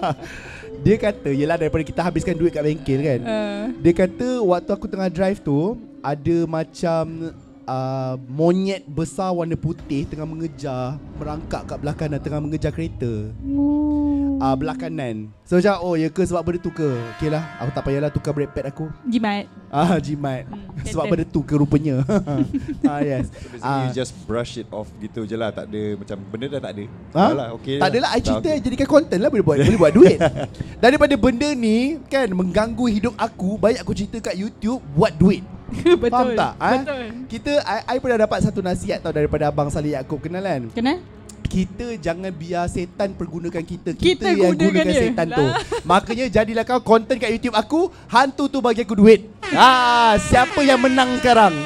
Dia 0.84 1.00
kata 1.00 1.32
Yelah 1.32 1.56
daripada 1.56 1.80
kita 1.80 2.04
habiskan 2.04 2.36
duit 2.36 2.52
kat 2.52 2.60
bengkel 2.60 3.00
kan. 3.00 3.20
Uh, 3.24 3.64
Dia 3.80 3.92
kata 3.96 4.44
waktu 4.44 4.70
aku 4.76 4.84
tengah 4.84 5.08
drive 5.08 5.40
tu 5.40 5.80
Ada 6.04 6.44
macam 6.44 7.32
uh, 7.64 8.14
Monyet 8.28 8.84
besar 8.84 9.32
warna 9.32 9.56
putih 9.56 10.04
Tengah 10.04 10.26
mengejar 10.28 11.00
Merangkak 11.16 11.68
kat 11.68 11.76
belah 11.80 11.96
kanan 11.96 12.20
Tengah 12.20 12.40
mengejar 12.42 12.74
kereta 12.74 13.30
oh. 13.54 14.36
uh, 14.40 14.54
Belah 14.58 14.76
kanan 14.76 15.30
So 15.44 15.60
macam 15.60 15.80
oh 15.84 15.94
ya 15.94 16.08
ke 16.08 16.24
sebab 16.24 16.42
benda 16.44 16.58
tu 16.60 16.72
ke 16.72 16.88
Okay 17.16 17.28
lah 17.28 17.44
Aku 17.60 17.70
tak 17.72 17.84
payahlah 17.84 18.10
tukar 18.10 18.32
brake 18.32 18.52
pad 18.52 18.68
aku 18.68 18.88
Jimat 19.08 19.48
Ah 19.68 19.96
jimat 20.06 20.46
Hmm, 20.74 20.90
Sebab 20.90 21.04
benda 21.06 21.24
tu 21.24 21.40
ke 21.46 21.54
rupanya 21.54 22.02
Ah 22.90 23.00
yes 23.00 23.30
So 23.30 23.46
basically 23.48 23.62
Ah. 23.64 23.88
you 23.88 23.96
just 23.96 24.12
brush 24.28 24.60
it 24.60 24.68
off 24.74 24.90
gitu 25.00 25.24
je 25.24 25.38
lah 25.38 25.54
Tak 25.54 25.70
ada 25.70 25.82
macam 25.96 26.16
benda 26.28 26.46
dah 26.50 26.60
tak 26.60 26.72
ada 26.76 26.84
Ha? 27.14 27.22
Dah 27.30 27.34
lah, 27.34 27.48
okay 27.54 27.78
tak 27.78 27.88
adalah 27.94 28.08
I 28.10 28.20
cerita 28.20 28.48
okay. 28.50 28.58
jadikan 28.58 28.88
konten 28.90 29.18
lah 29.22 29.30
boleh 29.30 29.44
buat 29.46 29.56
boleh 29.62 29.78
buat 29.78 29.92
duit. 29.94 30.18
Daripada 30.84 31.14
benda 31.14 31.48
ni 31.54 32.02
kan 32.10 32.26
mengganggu 32.30 32.86
hidup 32.90 33.14
aku, 33.14 33.54
baik 33.54 33.86
aku 33.86 33.92
cerita 33.94 34.18
kat 34.18 34.34
YouTube 34.34 34.82
buat 34.98 35.14
duit. 35.14 35.46
Betul 35.82 36.10
Faham 36.10 36.28
tak? 36.38 36.52
Ha? 36.58 36.70
Betul 36.78 37.00
Kita 37.26 37.52
I, 37.66 37.78
I 37.94 37.96
pernah 37.98 38.18
dapat 38.24 38.38
satu 38.44 38.60
nasihat 38.62 39.02
tau 39.02 39.10
daripada 39.10 39.50
abang 39.50 39.68
Salih 39.68 39.98
Yaakob 39.98 40.22
kenalan. 40.22 40.70
Kenal? 40.70 41.02
Kita 41.44 41.86
jangan 42.02 42.34
biar 42.34 42.66
setan 42.66 43.14
pergunakan 43.14 43.62
kita. 43.62 43.94
Kita 43.94 44.26
yang 44.26 44.58
gunakan 44.58 44.74
gunakan 44.74 44.86
dia. 44.90 45.02
setan 45.06 45.26
tu. 45.30 45.46
Lah. 45.46 45.54
Makanya 45.90 46.26
jadilah 46.26 46.64
kau 46.66 46.82
konten 46.82 47.14
kat 47.14 47.30
YouTube 47.30 47.54
aku, 47.54 47.94
hantu 48.10 48.50
tu 48.50 48.58
bagi 48.58 48.82
aku 48.82 48.98
duit. 48.98 49.30
Ah, 49.54 50.18
siapa 50.18 50.66
yang 50.66 50.82
menang 50.82 51.14
sekarang? 51.22 51.54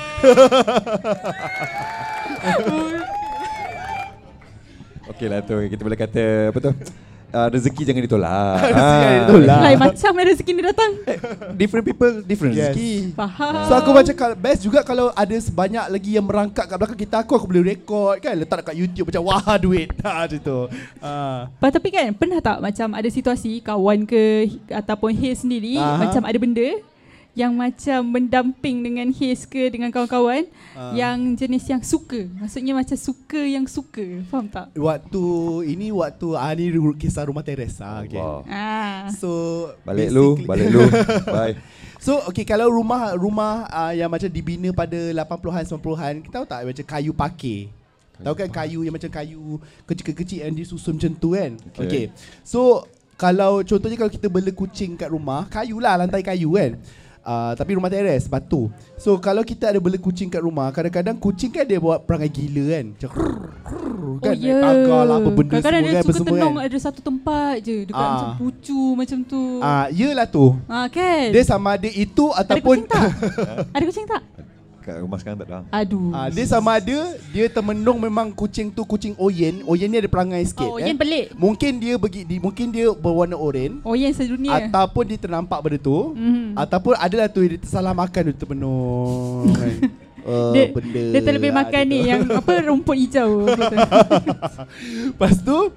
Okay 5.09 5.27
lah 5.27 5.43
tu 5.43 5.59
Kita 5.67 5.83
boleh 5.83 5.99
kata 5.99 6.55
Apa 6.55 6.59
tu 6.63 6.71
uh, 7.31 7.49
Rezeki 7.49 7.83
jangan 7.85 8.03
ditolak 8.03 8.57
Rezeki 8.65 8.79
jangan 8.95 9.09
Ah. 9.09 9.21
ditolak. 9.21 9.61
Lain 9.61 9.79
macam 9.79 10.13
rezeki 10.19 10.51
ni 10.51 10.63
datang 10.63 10.91
Different 11.55 11.85
people 11.85 12.13
Different 12.23 12.53
Yes. 12.53 12.71
rezeki 12.71 12.93
Faham 13.13 13.55
So 13.65 13.73
aku 13.75 13.91
macam 13.91 14.15
kalau 14.15 14.35
best 14.35 14.61
juga 14.61 14.81
kalau 14.81 15.07
ada 15.11 15.37
sebanyak 15.37 15.87
lagi 15.89 16.11
yang 16.13 16.25
merangkak 16.25 16.65
kat 16.65 16.77
belakang 16.77 16.99
kita 16.99 17.17
aku 17.19 17.33
aku 17.35 17.47
boleh 17.47 17.65
record 17.69 18.19
kan 18.19 18.35
letak 18.35 18.63
kat 18.63 18.75
YouTube 18.75 19.09
macam 19.09 19.23
wah 19.25 19.57
duit. 19.65 19.89
Ha 20.01 20.11
macam 20.25 20.39
tu. 20.39 20.59
Ha. 20.99 21.13
But, 21.55 21.71
Tapi 21.71 21.89
kan 21.89 22.07
pernah 22.13 22.39
tak 22.39 22.59
macam 22.59 22.89
ada 22.93 23.09
situasi 23.09 23.61
kawan 23.61 24.03
ke 24.03 24.23
ataupun 24.69 25.11
Haze 25.11 25.43
sendiri 25.43 25.77
Aha. 25.77 26.01
macam 26.01 26.23
ada 26.23 26.37
benda 26.37 26.69
yang 27.39 27.55
macam 27.55 28.03
mendamping 28.03 28.83
dengan 28.83 29.07
Haze 29.15 29.47
ke 29.47 29.71
dengan 29.71 29.95
kawan-kawan 29.95 30.43
Ah. 30.75 30.91
yang 30.91 31.39
jenis 31.39 31.71
yang 31.71 31.83
suka. 31.87 32.27
Maksudnya 32.35 32.75
macam 32.75 32.99
suka 32.99 33.39
yang 33.39 33.63
suka. 33.71 34.03
Faham 34.27 34.51
tak? 34.51 34.75
Waktu 34.75 35.25
ini 35.71 35.95
waktu 35.95 36.35
ah 36.35 36.51
ni 36.59 36.75
kisah 36.99 37.31
rumah 37.31 37.47
teres 37.47 37.79
ah 37.79 38.03
okay. 38.03 38.19
Allah. 38.19 38.43
Ah. 38.51 39.03
So 39.15 39.31
Balik 39.87 40.11
lu 40.11 40.35
Balik 40.43 40.67
lu 40.75 40.83
Bye 41.35 41.55
So 42.03 42.27
okay 42.27 42.43
kalau 42.43 42.71
rumah 42.71 43.15
rumah 43.15 43.71
uh, 43.71 43.95
yang 43.95 44.11
macam 44.11 44.31
dibina 44.31 44.75
pada 44.75 44.99
80-an 45.15 45.65
90-an 45.67 46.15
kita 46.27 46.35
tahu 46.43 46.47
tak 46.47 46.61
macam 46.67 46.87
kayu 46.91 47.13
pakir. 47.15 47.71
Tahu 48.19 48.35
kan 48.35 48.51
kayu 48.51 48.83
yang 48.83 48.95
macam 48.95 49.11
kayu 49.15 49.63
kecil-kecil 49.87 50.43
yang 50.43 50.55
disusun 50.59 50.99
macam 50.99 51.15
tu 51.15 51.39
kan. 51.39 51.55
Okay. 51.55 51.87
Okay. 51.87 51.87
okay. 51.87 52.05
So 52.43 52.87
kalau 53.19 53.67
contohnya 53.67 53.99
kalau 53.99 54.11
kita 54.15 54.31
bela 54.31 54.51
kucing 54.55 54.95
kat 54.95 55.11
rumah, 55.11 55.51
kayu 55.51 55.83
lah 55.83 55.99
lantai 55.99 56.23
kayu 56.23 56.55
kan. 56.55 56.79
Uh, 57.21 57.53
tapi 57.55 57.77
rumah 57.77 57.87
teres 57.87 58.25
batu. 58.25 58.69
So 58.97 59.17
kalau 59.17 59.43
kita 59.43 59.69
ada 59.69 59.79
bela 59.79 59.95
kucing 59.95 60.27
kat 60.27 60.41
rumah, 60.41 60.71
kadang-kadang 60.71 61.15
kucing 61.15 61.51
kan 61.51 61.63
dia 61.63 61.77
buat 61.77 62.03
perangai 62.03 62.29
gila 62.29 62.65
kan. 62.73 62.85
Macam 62.93 63.11
krrr, 63.11 63.37
krrr, 63.63 64.13
kan 64.19 64.33
oh, 64.33 64.35
ya. 64.35 64.49
naik 64.49 64.57
pagar 64.59 65.03
lah 65.05 65.17
apa 65.17 65.31
benda 65.31 65.53
Kadang-kadang 65.55 65.83
semua 65.83 65.93
dia 65.93 66.01
kan 66.01 66.15
suka 66.17 66.31
tenung 66.31 66.57
kan. 66.57 66.65
ada 66.65 66.77
satu 66.79 67.01
tempat 67.01 67.55
je 67.61 67.77
dekat 67.85 68.01
Ah. 68.01 68.11
macam 68.11 68.31
pucu 68.37 68.83
macam 68.95 69.19
tu. 69.23 69.43
Ah, 69.61 69.87
yelah 69.91 70.27
tu. 70.27 70.47
Ah 70.65 70.87
kan? 70.89 71.25
Dia 71.29 71.43
sama 71.45 71.77
ada 71.77 71.87
itu 71.87 72.25
ada 72.31 72.41
ataupun 72.43 72.77
kucing 72.81 72.89
tak? 72.89 73.05
ada 73.77 73.85
kucing 73.85 74.07
tak? 74.07 74.23
Kat 74.89 75.05
rumah 75.05 75.21
sekarang 75.21 75.37
tak 75.37 75.49
ada. 75.53 75.59
Aduh. 75.69 76.17
Ah, 76.17 76.33
dia 76.33 76.49
sama 76.49 76.81
ada 76.81 76.97
dia 77.29 77.45
termenung 77.47 78.01
memang 78.01 78.33
kucing 78.33 78.73
tu 78.73 78.81
kucing 78.83 79.13
Oyen. 79.21 79.61
Oyen 79.63 79.85
ni 79.85 80.01
ada 80.01 80.09
perangai 80.09 80.41
sikit 80.43 80.65
oh, 80.65 80.81
eh. 80.81 80.89
Yen 80.89 80.97
pelik. 80.97 81.37
Mungkin 81.37 81.77
dia 81.77 82.01
bagi 82.01 82.25
di, 82.25 82.41
mungkin 82.41 82.73
dia 82.73 82.89
berwarna 82.91 83.37
oren 83.37 83.85
Oh, 83.85 83.93
Yen 83.93 84.17
sedunia. 84.17 84.57
ataupun 84.65 85.05
dia 85.05 85.21
ternampak 85.21 85.61
benda 85.61 85.77
tu 85.77 86.17
Mhm. 86.17 86.57
ataupun 86.57 86.97
adalah 86.97 87.29
tu 87.29 87.45
dia 87.45 87.61
tersalah 87.61 87.93
makan 87.93 88.33
dia 88.33 88.35
termenung 88.35 89.53
kan. 89.53 89.77
Uh, 90.29 90.53
dia, 90.53 90.69
benda 90.69 91.03
dia 91.09 91.21
terlebih 91.25 91.49
ah, 91.49 91.57
makan 91.65 91.83
dia 91.85 91.89
ni 91.89 91.99
tu. 91.99 92.09
yang 92.09 92.21
apa 92.29 92.53
rumput 92.69 92.97
hijau. 92.97 93.49
Lepas 95.09 95.41
tu 95.41 95.73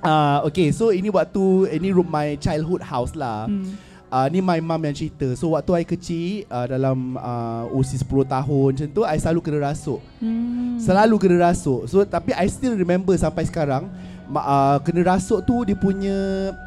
uh, 0.00 0.38
Okay 0.44 0.68
so 0.68 0.90
ini 0.90 1.08
waktu 1.08 1.44
Ini 1.72 1.88
room 1.90 2.08
my 2.08 2.36
childhood 2.36 2.82
house 2.82 3.12
lah 3.14 3.48
hmm. 3.48 3.93
Uh, 4.14 4.26
Ni 4.30 4.38
my 4.38 4.62
mum 4.62 4.78
yang 4.86 4.94
cerita. 4.94 5.34
So 5.34 5.58
waktu 5.58 5.82
I 5.82 5.84
kecil 5.84 6.46
uh, 6.46 6.66
Dalam 6.70 7.18
uh, 7.18 7.66
usia 7.74 7.98
10 7.98 8.06
tahun 8.30 8.68
Macam 8.78 8.88
tu 8.94 9.02
I 9.02 9.18
selalu 9.18 9.40
kena 9.42 9.58
rasuk. 9.74 9.98
Hmm. 10.22 10.78
Selalu 10.78 11.14
kena 11.18 11.50
rasuk. 11.50 11.90
So 11.90 12.06
tapi 12.06 12.30
I 12.38 12.46
still 12.46 12.78
remember 12.78 13.18
Sampai 13.18 13.50
sekarang 13.50 13.90
uh, 14.30 14.78
Kena 14.86 15.18
rasuk 15.18 15.42
tu 15.42 15.66
Dia 15.66 15.74
punya 15.74 16.16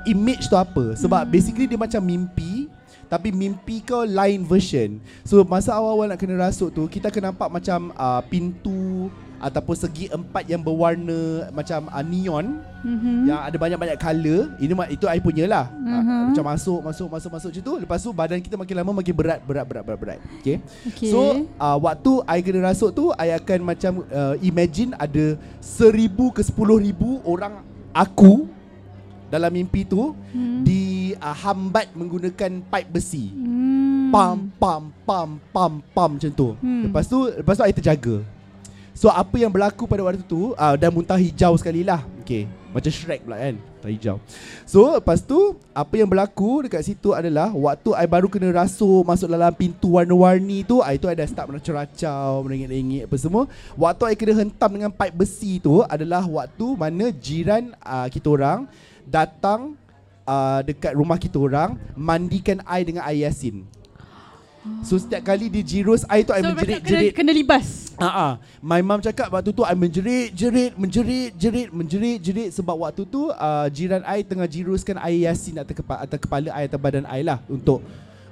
Image 0.04 0.52
tu 0.52 0.60
apa. 0.60 1.00
Sebab 1.00 1.24
Hmm. 1.24 1.32
basically 1.32 1.66
dia 1.72 1.80
macam 1.80 2.04
mimpi 2.04 2.68
tapi 3.08 3.32
mimpi 3.32 3.80
kau 3.88 4.04
lain 4.04 4.44
version. 4.44 5.00
So 5.24 5.40
masa 5.48 5.72
awal-awal 5.72 6.12
nak 6.12 6.20
kena 6.20 6.36
rasuk 6.44 6.76
tu 6.76 6.92
Kita 6.92 7.08
akan 7.08 7.32
nampak 7.32 7.48
macam 7.48 7.96
uh, 7.96 8.20
pintu 8.28 9.08
Ataupun 9.38 9.76
segi 9.78 10.10
empat 10.10 10.50
yang 10.50 10.62
berwarna 10.62 11.50
Macam 11.54 11.90
uh, 11.90 12.04
neon 12.04 12.58
Mhm. 12.88 13.26
yang 13.26 13.40
ada 13.42 13.58
banyak-banyak 13.58 13.98
color 13.98 14.54
ini 14.62 14.74
itu 14.94 15.06
I 15.10 15.18
punya 15.18 15.50
lah 15.50 15.66
Mhm. 15.74 15.98
uh, 15.98 16.24
macam 16.32 16.46
masuk 16.46 16.80
masuk 16.86 17.08
masuk 17.10 17.30
masuk 17.34 17.50
macam 17.50 17.64
tu 17.66 17.74
lepas 17.82 18.00
tu 18.00 18.10
badan 18.14 18.40
kita 18.40 18.56
makin 18.56 18.76
lama 18.78 18.92
makin 19.02 19.14
berat 19.18 19.40
berat 19.44 19.66
berat 19.66 19.84
berat 19.84 20.00
berat 20.00 20.18
okay, 20.38 20.62
Okay. 20.86 21.10
so 21.10 21.50
uh, 21.58 21.78
waktu 21.82 22.22
I 22.30 22.40
kena 22.46 22.70
rasuk 22.70 22.94
tu 22.94 23.10
I 23.18 23.34
akan 23.34 23.60
macam 23.66 24.06
uh, 24.08 24.38
imagine 24.40 24.94
ada 24.96 25.36
seribu 25.58 26.30
ke 26.30 26.46
sepuluh 26.46 26.78
ribu 26.78 27.18
orang 27.26 27.66
aku 27.92 28.46
dalam 29.28 29.52
mimpi 29.52 29.84
tu 29.84 30.14
Hmm. 30.32 30.62
di 30.64 31.12
uh, 31.18 31.36
menggunakan 31.98 32.62
pipe 32.62 32.90
besi 32.94 33.34
Hmm. 33.34 34.14
pam 34.14 34.38
pam 34.56 34.94
pam 35.04 35.30
pam 35.52 35.72
pam 35.92 36.10
macam 36.16 36.32
tu 36.32 36.54
Hmm. 36.62 36.88
lepas 36.88 37.04
tu 37.10 37.26
lepas 37.26 37.58
tu 37.58 37.66
I 37.66 37.74
terjaga 37.74 38.24
So 38.98 39.14
apa 39.14 39.38
yang 39.38 39.54
berlaku 39.54 39.86
pada 39.86 40.02
waktu 40.02 40.26
tu 40.26 40.58
uh, 40.58 40.74
Dan 40.74 40.90
muntah 40.90 41.22
hijau 41.22 41.54
sekali 41.54 41.86
lah 41.86 42.02
Okay 42.26 42.50
Macam 42.74 42.90
Shrek 42.90 43.22
pula 43.22 43.38
kan 43.38 43.54
Muntah 43.54 43.92
hijau. 43.94 44.18
So 44.66 44.98
lepas 44.98 45.22
tu 45.22 45.54
Apa 45.70 46.02
yang 46.02 46.10
berlaku 46.10 46.66
dekat 46.66 46.82
situ 46.82 47.14
adalah 47.14 47.54
Waktu 47.54 47.94
I 47.94 48.10
baru 48.10 48.26
kena 48.26 48.50
rasuk 48.50 49.06
Masuk 49.06 49.30
dalam 49.30 49.54
pintu 49.54 50.02
warna-warni 50.02 50.66
tu 50.66 50.82
I 50.82 50.98
tu 50.98 51.06
I 51.06 51.14
dah 51.14 51.30
start 51.30 51.46
meracau 51.46 52.42
Merengik-rengik 52.42 53.06
apa 53.06 53.16
semua. 53.22 53.46
Waktu 53.78 54.04
I 54.10 54.16
kena 54.18 54.34
hentam 54.34 54.72
dengan 54.74 54.90
pipe 54.90 55.14
besi 55.14 55.62
tu 55.62 55.86
Adalah 55.86 56.26
waktu 56.26 56.66
mana 56.74 57.14
jiran 57.14 57.78
uh, 57.86 58.10
kita 58.10 58.34
orang 58.34 58.66
Datang 59.06 59.78
uh, 60.26 60.66
dekat 60.66 60.98
rumah 60.98 61.22
kita 61.22 61.38
orang 61.38 61.78
Mandikan 61.94 62.66
I 62.66 62.82
dengan 62.82 63.06
air 63.06 63.30
yasin 63.30 63.77
So 64.84 65.00
setiap 65.00 65.24
kali 65.24 65.48
dia 65.52 65.64
jirus 65.64 66.04
I 66.08 66.24
tu 66.24 66.32
I 66.32 66.42
So, 66.44 66.52
macam 66.52 66.64
menjerit-jerit 66.64 67.12
kena, 67.16 67.32
kena 67.32 67.32
libas. 67.34 67.68
Ah, 67.98 68.06
uh 68.06 68.32
my 68.62 68.82
mum 68.84 69.02
cakap 69.02 69.32
waktu 69.32 69.50
tu 69.56 69.64
I 69.66 69.74
menjerit, 69.74 70.30
jerit, 70.36 70.72
menjerit, 70.78 71.32
jerit, 71.34 71.68
menjerit, 71.74 72.20
jerit. 72.22 72.50
Sebab 72.54 72.76
waktu 72.86 73.04
tu 73.08 73.32
uh, 73.32 73.68
jiran 73.72 74.04
I 74.06 74.22
tengah 74.22 74.46
jiruskan 74.46 75.02
air 75.02 75.30
yasin 75.30 75.58
atas 75.58 75.76
kepala 75.76 76.00
atas 76.06 76.20
kepala 76.22 76.50
I 76.54 76.70
atau 76.70 76.80
badan 76.80 77.06
I 77.10 77.22
lah. 77.26 77.42
Untuk 77.50 77.82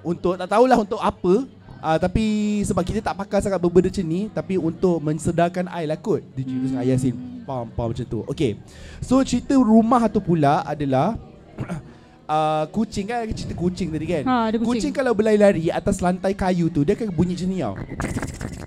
untuk 0.06 0.38
tak 0.38 0.48
tahulah 0.50 0.78
untuk 0.78 1.02
apa. 1.02 1.48
Uh, 1.86 1.98
tapi 2.02 2.26
sebab 2.66 2.82
kita 2.82 2.98
tak 2.98 3.14
pakar 3.14 3.46
sangat 3.46 3.62
berbenda 3.62 3.94
macam 3.94 4.06
ni 4.10 4.26
Tapi 4.34 4.58
untuk 4.58 4.98
mensedarkan 5.06 5.70
I 5.70 5.86
lah 5.86 5.98
kot. 6.00 6.22
Dia 6.34 6.44
jiruskan 6.46 6.82
air 6.82 6.98
yasin. 6.98 7.14
Pam, 7.46 7.70
pam 7.70 7.94
macam 7.94 8.06
tu. 8.06 8.20
Okay 8.26 8.58
So 9.06 9.22
cerita 9.22 9.54
rumah 9.54 10.10
tu 10.10 10.18
pula 10.18 10.66
adalah 10.66 11.14
uh, 12.28 12.64
Kucing 12.70 13.06
kan 13.08 13.26
Cerita 13.32 13.54
kucing 13.54 13.90
tadi 13.90 14.06
kan 14.06 14.24
Ha, 14.26 14.36
ada 14.52 14.58
kucing. 14.62 14.70
Kucing 14.78 14.94
kalau 14.94 15.14
berlari-lari 15.14 15.70
atas 15.70 16.02
lantai 16.02 16.34
kayu 16.34 16.70
tu 16.70 16.86
Dia 16.86 16.94
akan 16.98 17.10
bunyi 17.14 17.34
macam 17.38 17.50
ni 17.50 17.58
tau 17.62 17.76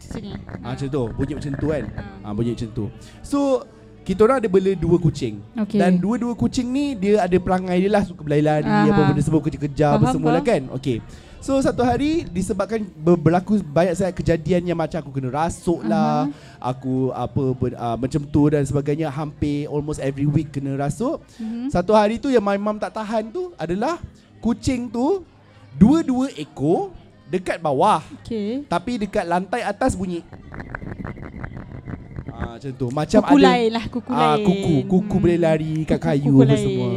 Sini. 0.09 0.33
Ah 0.65 0.75
macam 0.75 0.89
tu, 0.91 1.03
bunyi 1.15 1.33
macam 1.39 1.53
tu 1.55 1.67
kan. 1.71 1.85
Ah 2.27 2.33
bunyi 2.35 2.51
macam 2.57 2.69
tu. 2.75 2.85
So 3.23 3.63
kita 4.03 4.25
orang 4.25 4.41
ada 4.41 4.49
bela 4.49 4.73
dua 4.73 4.97
kucing. 4.97 5.37
Okey. 5.53 5.77
Dan 5.77 6.01
dua-dua 6.01 6.33
kucing 6.33 6.65
ni 6.65 6.97
dia 6.97 7.21
ada 7.21 7.37
perangai 7.37 7.77
dia 7.77 7.93
lah 7.93 8.03
suka 8.09 8.25
berlari-lari 8.25 8.67
apa 8.67 9.13
benda 9.13 9.21
sebab 9.21 9.45
kejar-kejar 9.45 10.01
apa 10.01 10.17
semua 10.17 10.33
lah 10.33 10.43
kan. 10.43 10.65
Okey. 10.75 11.05
So 11.39 11.57
satu 11.59 11.81
hari 11.81 12.27
disebabkan 12.27 12.83
ber- 12.93 13.17
berlaku 13.17 13.63
banyak 13.63 13.95
sangat 13.95 14.15
kejadian 14.15 14.67
yang 14.67 14.77
macam 14.77 14.99
aku 14.99 15.15
kena 15.15 15.31
rasuk 15.31 15.81
lah, 15.83 16.27
aku 16.59 17.15
apa 17.15 17.43
ber, 17.55 17.73
uh, 17.73 17.95
macam 17.95 18.21
tu 18.23 18.43
dan 18.49 18.63
sebagainya 18.63 19.07
hampir 19.09 19.65
almost 19.67 19.99
every 19.99 20.27
week 20.27 20.51
kena 20.51 20.75
rasuk. 20.75 21.23
Mhm. 21.39 21.71
Satu 21.71 21.95
hari 21.95 22.19
tu 22.19 22.29
yang 22.29 22.43
my 22.43 22.59
mum 22.59 22.77
tak 22.77 22.91
tahan 22.93 23.31
tu 23.31 23.55
adalah 23.55 24.03
kucing 24.39 24.87
tu 24.87 25.23
dua-dua 25.73 26.35
ekor 26.35 26.91
dekat 27.29 27.61
bawah 27.61 28.01
Okay. 28.19 28.65
tapi 28.65 28.97
dekat 28.97 29.23
lantai 29.23 29.61
atas 29.61 29.93
bunyi 29.93 30.25
Ah 32.29 32.55
macam 32.55 32.71
tu. 32.73 32.87
Macam 32.89 33.21
kuku 33.21 33.37
ada 33.37 33.67
lah, 33.69 33.85
kuku 33.85 34.11
ah, 34.11 34.19
lain. 34.39 34.47
kuku, 34.47 34.75
kuku 34.87 35.15
Hmm. 35.15 35.23
boleh 35.23 35.39
lari 35.39 35.75
kat 35.83 35.99
kayu 35.99 36.33
Kuku 36.33 36.43
apa 36.43 36.57
semua. 36.57 36.89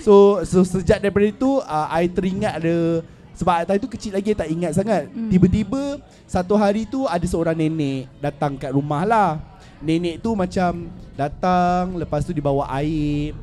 So 0.00 0.12
so 0.42 0.58
sejak 0.62 0.98
daripada 0.98 1.26
itu 1.26 1.50
uh, 1.60 1.86
I 1.90 2.06
teringat 2.06 2.62
ada 2.62 3.02
sebab 3.34 3.66
time 3.66 3.82
tu 3.82 3.90
kecil 3.90 4.12
lagi 4.14 4.30
tak 4.32 4.46
ingat 4.46 4.72
sangat. 4.78 5.10
Hmm. 5.10 5.28
Tiba-tiba 5.28 5.98
satu 6.24 6.54
hari 6.54 6.86
tu 6.86 7.04
ada 7.10 7.26
seorang 7.26 7.58
nenek 7.58 8.06
datang 8.22 8.54
kat 8.54 8.70
rumah 8.70 9.02
lah. 9.02 9.30
Nenek 9.82 10.22
tu 10.22 10.32
macam 10.32 10.88
datang 11.18 11.98
lepas 11.98 12.24
tu 12.24 12.32
dibawa 12.32 12.70
air 12.78 13.34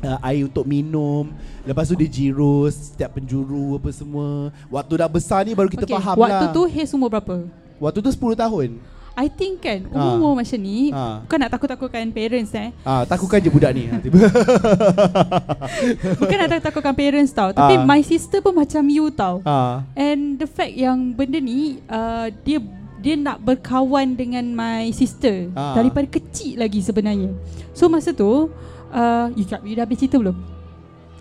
uh, 0.00 0.18
air 0.24 0.48
untuk 0.48 0.64
minum 0.64 1.28
Lepas 1.62 1.92
tu 1.92 1.94
dia 1.98 2.08
jirus 2.08 2.94
setiap 2.94 3.20
penjuru 3.20 3.76
apa 3.76 3.90
semua 3.92 4.48
Waktu 4.72 4.92
dah 5.04 5.10
besar 5.10 5.44
ni 5.44 5.52
baru 5.52 5.68
kita 5.68 5.84
okay. 5.84 5.96
faham 6.00 6.16
Waktu 6.16 6.46
lah 6.48 6.54
tu 6.54 6.62
Haze 6.64 6.92
umur 6.96 7.12
berapa? 7.12 7.44
Waktu 7.76 7.98
tu 8.00 8.10
10 8.12 8.40
tahun 8.40 8.68
I 9.20 9.28
think 9.28 9.60
kan 9.60 9.84
Ah. 9.92 10.16
umur 10.16 10.32
macam 10.34 10.56
ni 10.56 10.88
Ah. 10.90 11.20
Bukan 11.20 11.36
nak 11.36 11.50
takut-takutkan 11.52 12.08
parents 12.08 12.52
eh 12.52 12.72
Ah, 12.82 13.04
takutkan 13.04 13.36
je 13.38 13.48
budak 13.48 13.70
ni. 13.70 13.84
Ha, 13.84 14.00
tiba. 14.00 14.16
Bukan 16.16 16.36
nak 16.36 16.48
takut-takutkan 16.50 16.94
parents 16.94 17.30
tau 17.30 17.52
Tapi 17.52 17.74
Ah. 17.76 17.84
my 17.84 18.00
sister 18.00 18.40
pun 18.40 18.54
macam 18.54 18.82
you 18.86 19.08
tau 19.10 19.44
ah, 19.44 19.84
And 19.94 20.36
the 20.36 20.48
fact 20.48 20.72
yang 20.72 21.12
benda 21.12 21.36
ni 21.36 21.84
uh, 21.86 22.32
Dia 22.40 22.58
dia 23.00 23.16
nak 23.16 23.40
berkawan 23.40 24.12
dengan 24.12 24.44
my 24.46 24.88
sister 24.90 25.48
Ah. 25.52 25.72
Daripada 25.74 26.06
kecil 26.06 26.56
lagi 26.56 26.80
sebenarnya 26.80 27.32
So 27.72 27.86
masa 27.86 28.12
tu 28.12 28.48
uh, 28.90 29.26
you, 29.32 29.44
you 29.64 29.74
dah 29.74 29.84
habis 29.84 29.98
cerita 29.98 30.16
belum? 30.16 30.36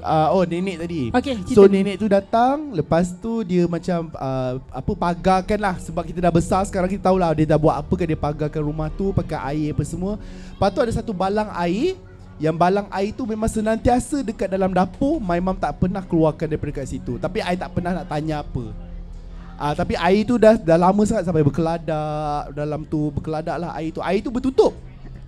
Ah, 0.04 0.28
oh 0.36 0.44
nenek 0.44 0.84
tadi. 0.84 1.02
Okay 1.12 1.34
So 1.52 1.68
ni. 1.68 1.80
nenek 1.80 2.00
tu 2.00 2.08
datang, 2.08 2.72
lepas 2.72 3.12
tu 3.18 3.44
dia 3.44 3.68
macam 3.68 4.12
uh, 4.16 4.60
apa 4.72 4.92
pagarkan 4.96 5.60
lah. 5.60 5.76
Sebab 5.80 6.04
kita 6.08 6.20
dah 6.24 6.34
besar 6.34 6.62
sekarang 6.68 6.90
kita 6.92 7.08
tahulah 7.08 7.32
dia 7.36 7.46
dah 7.50 7.60
buat 7.60 7.76
apa 7.80 7.94
kan 7.94 8.08
dia 8.08 8.20
pagarkan 8.20 8.62
rumah 8.64 8.88
tu 8.94 9.12
pakai 9.12 9.40
air 9.56 9.68
apa 9.76 9.84
semua. 9.84 10.20
Lepas 10.56 10.70
tu 10.72 10.80
ada 10.84 10.92
satu 10.92 11.12
balang 11.12 11.52
air. 11.56 11.96
Yang 12.40 12.56
balang 12.56 12.88
air 12.96 13.12
tu 13.12 13.28
memang 13.28 13.52
senantiasa 13.52 14.24
dekat 14.24 14.48
dalam 14.48 14.72
dapur. 14.72 15.20
My 15.20 15.44
mum 15.44 15.60
tak 15.60 15.76
pernah 15.76 16.00
keluarkan 16.00 16.48
daripada 16.48 16.80
kat 16.80 16.88
situ. 16.88 17.20
Tapi 17.20 17.44
I 17.44 17.60
tak 17.60 17.76
pernah 17.76 18.00
nak 18.00 18.08
tanya 18.08 18.48
apa. 18.48 18.72
Ah, 19.60 19.76
tapi 19.76 20.00
air 20.00 20.24
tu 20.24 20.40
dah 20.40 20.56
dah 20.56 20.80
lama 20.80 21.04
sangat 21.04 21.28
sampai 21.28 21.44
berkeladak. 21.44 22.56
Dalam 22.56 22.88
tu 22.88 23.12
berkeladak 23.12 23.60
lah 23.60 23.76
air 23.76 23.92
tu. 23.92 24.00
Air 24.00 24.24
tu 24.24 24.32
bertutup 24.32 24.72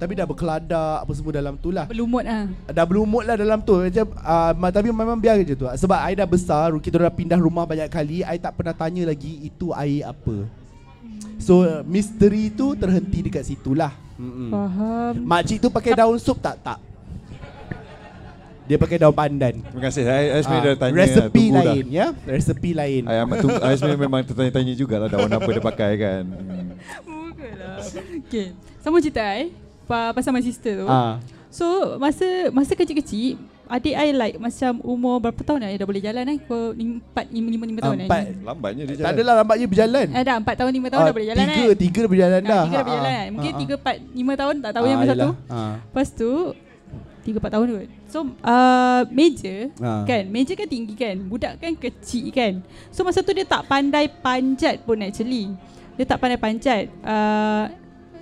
tapi 0.02 0.18
dah 0.18 0.26
berkeladak 0.26 1.06
apa 1.06 1.12
semua 1.14 1.30
dalam 1.30 1.54
tu 1.62 1.70
lah 1.70 1.86
Berlumut 1.86 2.26
ah. 2.26 2.49
dah 2.74 2.86
berlumut 2.89 3.22
lah 3.22 3.38
dalam 3.38 3.62
tu 3.62 3.78
macam 3.78 4.10
uh, 4.18 4.70
tapi 4.74 4.89
memang 4.89 5.14
biar 5.22 5.45
je 5.45 5.54
tu 5.54 5.70
sebab 5.70 5.93
I 6.02 6.18
dah 6.18 6.26
besar 6.26 6.74
kita 6.82 6.97
dah 6.97 7.14
pindah 7.14 7.38
rumah 7.38 7.70
banyak 7.70 7.86
kali 7.86 8.26
I 8.26 8.41
tak 8.41 8.58
pernah 8.58 8.74
tanya 8.74 9.06
lagi 9.06 9.45
itu 9.45 9.70
air 9.78 10.10
apa 10.10 10.49
so 11.38 11.62
uh, 11.62 11.86
misteri 11.86 12.49
tu 12.49 12.74
terhenti 12.74 13.30
dekat 13.30 13.45
situ 13.45 13.78
lah 13.78 13.93
Mm-mm. 14.18 14.49
Faham. 14.49 15.14
makcik 15.22 15.62
tu 15.62 15.70
pakai 15.70 15.93
daun 15.93 16.18
sup 16.18 16.41
tak 16.41 16.58
tak 16.66 16.82
dia 18.66 18.78
pakai 18.82 18.97
daun 18.97 19.12
pandan 19.12 19.60
Terima 19.62 19.82
kasih. 19.84 20.02
I, 20.08 20.26
I 20.32 20.39
sebenarnya 20.41 20.64
Ah, 20.64 20.74
dah 20.74 20.78
tanya. 20.80 20.95
resepi 20.95 21.43
tunggu 21.43 21.54
dah. 21.54 21.66
lain 21.76 21.86
ya 21.91 22.08
resepi 22.26 22.70
lain 22.72 23.02
I 23.06 23.16
amat 23.22 23.36
tunggu. 23.43 23.60
I 23.60 23.74
sebenarnya 23.76 24.02
memang 24.02 24.22
tertanya-tanya 24.26 24.74
jugalah 24.74 25.08
daun 25.12 25.30
apa 25.30 25.45
dia 25.45 25.62
pakai 25.62 25.91
kan. 25.99 26.24
Hmm. 26.26 26.68
Bukanlah. 27.06 27.78
Okay. 28.26 28.47
Sama 28.80 28.97
cerita 28.97 29.22
eh. 29.38 29.52
Pa, 29.84 30.12
pasal 30.12 30.32
my 30.32 30.42
sister 30.42 30.74
tu. 30.76 30.86
ah 30.86 31.18
So 31.48 31.66
masa 31.98 32.24
masa 32.50 32.72
kecil-kecil 32.74 33.36
adik 33.68 33.92
I 33.94 34.12
like 34.12 34.36
macam 34.36 34.80
umur 34.82 35.20
berapa 35.20 35.36
tahun 35.38 35.60
dah 35.62 35.70
dah 35.74 35.84
boleh 35.86 36.00
jalan 36.00 36.24
eh? 36.26 36.38
Kau 36.42 36.72
4 36.72 36.76
5 36.76 37.28
5 37.28 37.72
5 37.72 37.80
tahun 37.82 37.98
Empat. 38.02 38.24
eh. 38.26 38.36
Lambatnya 38.42 38.84
dia 38.84 38.90
Tak 38.90 39.00
jalan. 39.02 39.12
adalah 39.14 39.34
nampaknya 39.38 39.68
berjalan. 39.68 40.08
Eh 40.12 40.24
dah 40.24 40.36
4 40.38 40.48
tahun 40.54 40.72
5 40.74 40.92
tahun 40.92 41.02
dah 41.02 41.14
boleh 41.14 41.28
jalan 41.28 41.44
tiga, 41.46 41.64
eh. 41.64 41.76
Tiga 41.78 41.98
dah 41.98 42.10
berjalan 42.10 42.40
Ah, 42.40 42.48
dah. 42.50 42.64
tiga 42.66 42.76
dah 42.78 42.84
boleh 42.86 42.96
Ha, 42.96 43.04
ha. 43.04 43.12
kan. 43.14 43.28
Mungkin 43.30 43.52
Ha, 43.52 43.58
ha. 43.58 43.64
3 43.64 43.76
4 43.76 44.16
5 44.16 44.36
tahun 44.38 44.56
tak 44.58 44.72
tahu 44.72 44.84
Ah, 44.84 44.90
yang 44.90 45.00
masa 45.02 45.08
yelah. 45.10 45.24
tu. 45.24 45.32
Ha. 45.50 45.60
Lepas 45.82 46.08
tu 46.10 46.32
3 47.22 47.38
4 47.38 47.52
tahun 47.54 47.68
kot. 47.70 47.88
So 48.08 48.18
uh, 48.42 49.02
meja 49.10 49.56
Ha. 49.78 49.92
kan, 50.04 50.24
meja 50.26 50.54
kan 50.54 50.68
tinggi 50.68 50.94
kan. 50.94 51.16
Budak 51.22 51.54
kan 51.58 51.72
kecil 51.74 52.26
kan. 52.30 52.54
So 52.90 53.04
masa 53.04 53.20
tu 53.20 53.32
dia 53.32 53.44
tak 53.44 53.68
pandai 53.68 54.08
panjat 54.10 54.80
pun 54.82 55.00
actually. 55.00 55.52
Dia 55.96 56.06
tak 56.06 56.18
pandai 56.18 56.36
panjat. 56.38 56.88
Uh, 57.02 57.68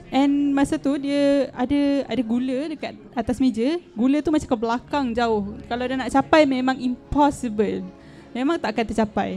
and 0.10 0.54
masa 0.54 0.76
tu 0.78 0.98
dia 0.98 1.54
ada 1.54 1.80
ada 2.10 2.22
gula 2.26 2.70
dekat 2.74 2.94
atas 3.14 3.38
meja. 3.38 3.78
Gula 3.94 4.20
tu 4.22 4.30
macam 4.34 4.50
ke 4.50 4.58
belakang 4.58 5.06
jauh. 5.14 5.56
Kalau 5.70 5.84
dia 5.86 5.96
nak 5.98 6.12
capai 6.12 6.44
memang 6.46 6.78
impossible. 6.78 7.86
Memang 8.34 8.62
tak 8.62 8.78
akan 8.78 8.86
tercapai. 8.90 9.30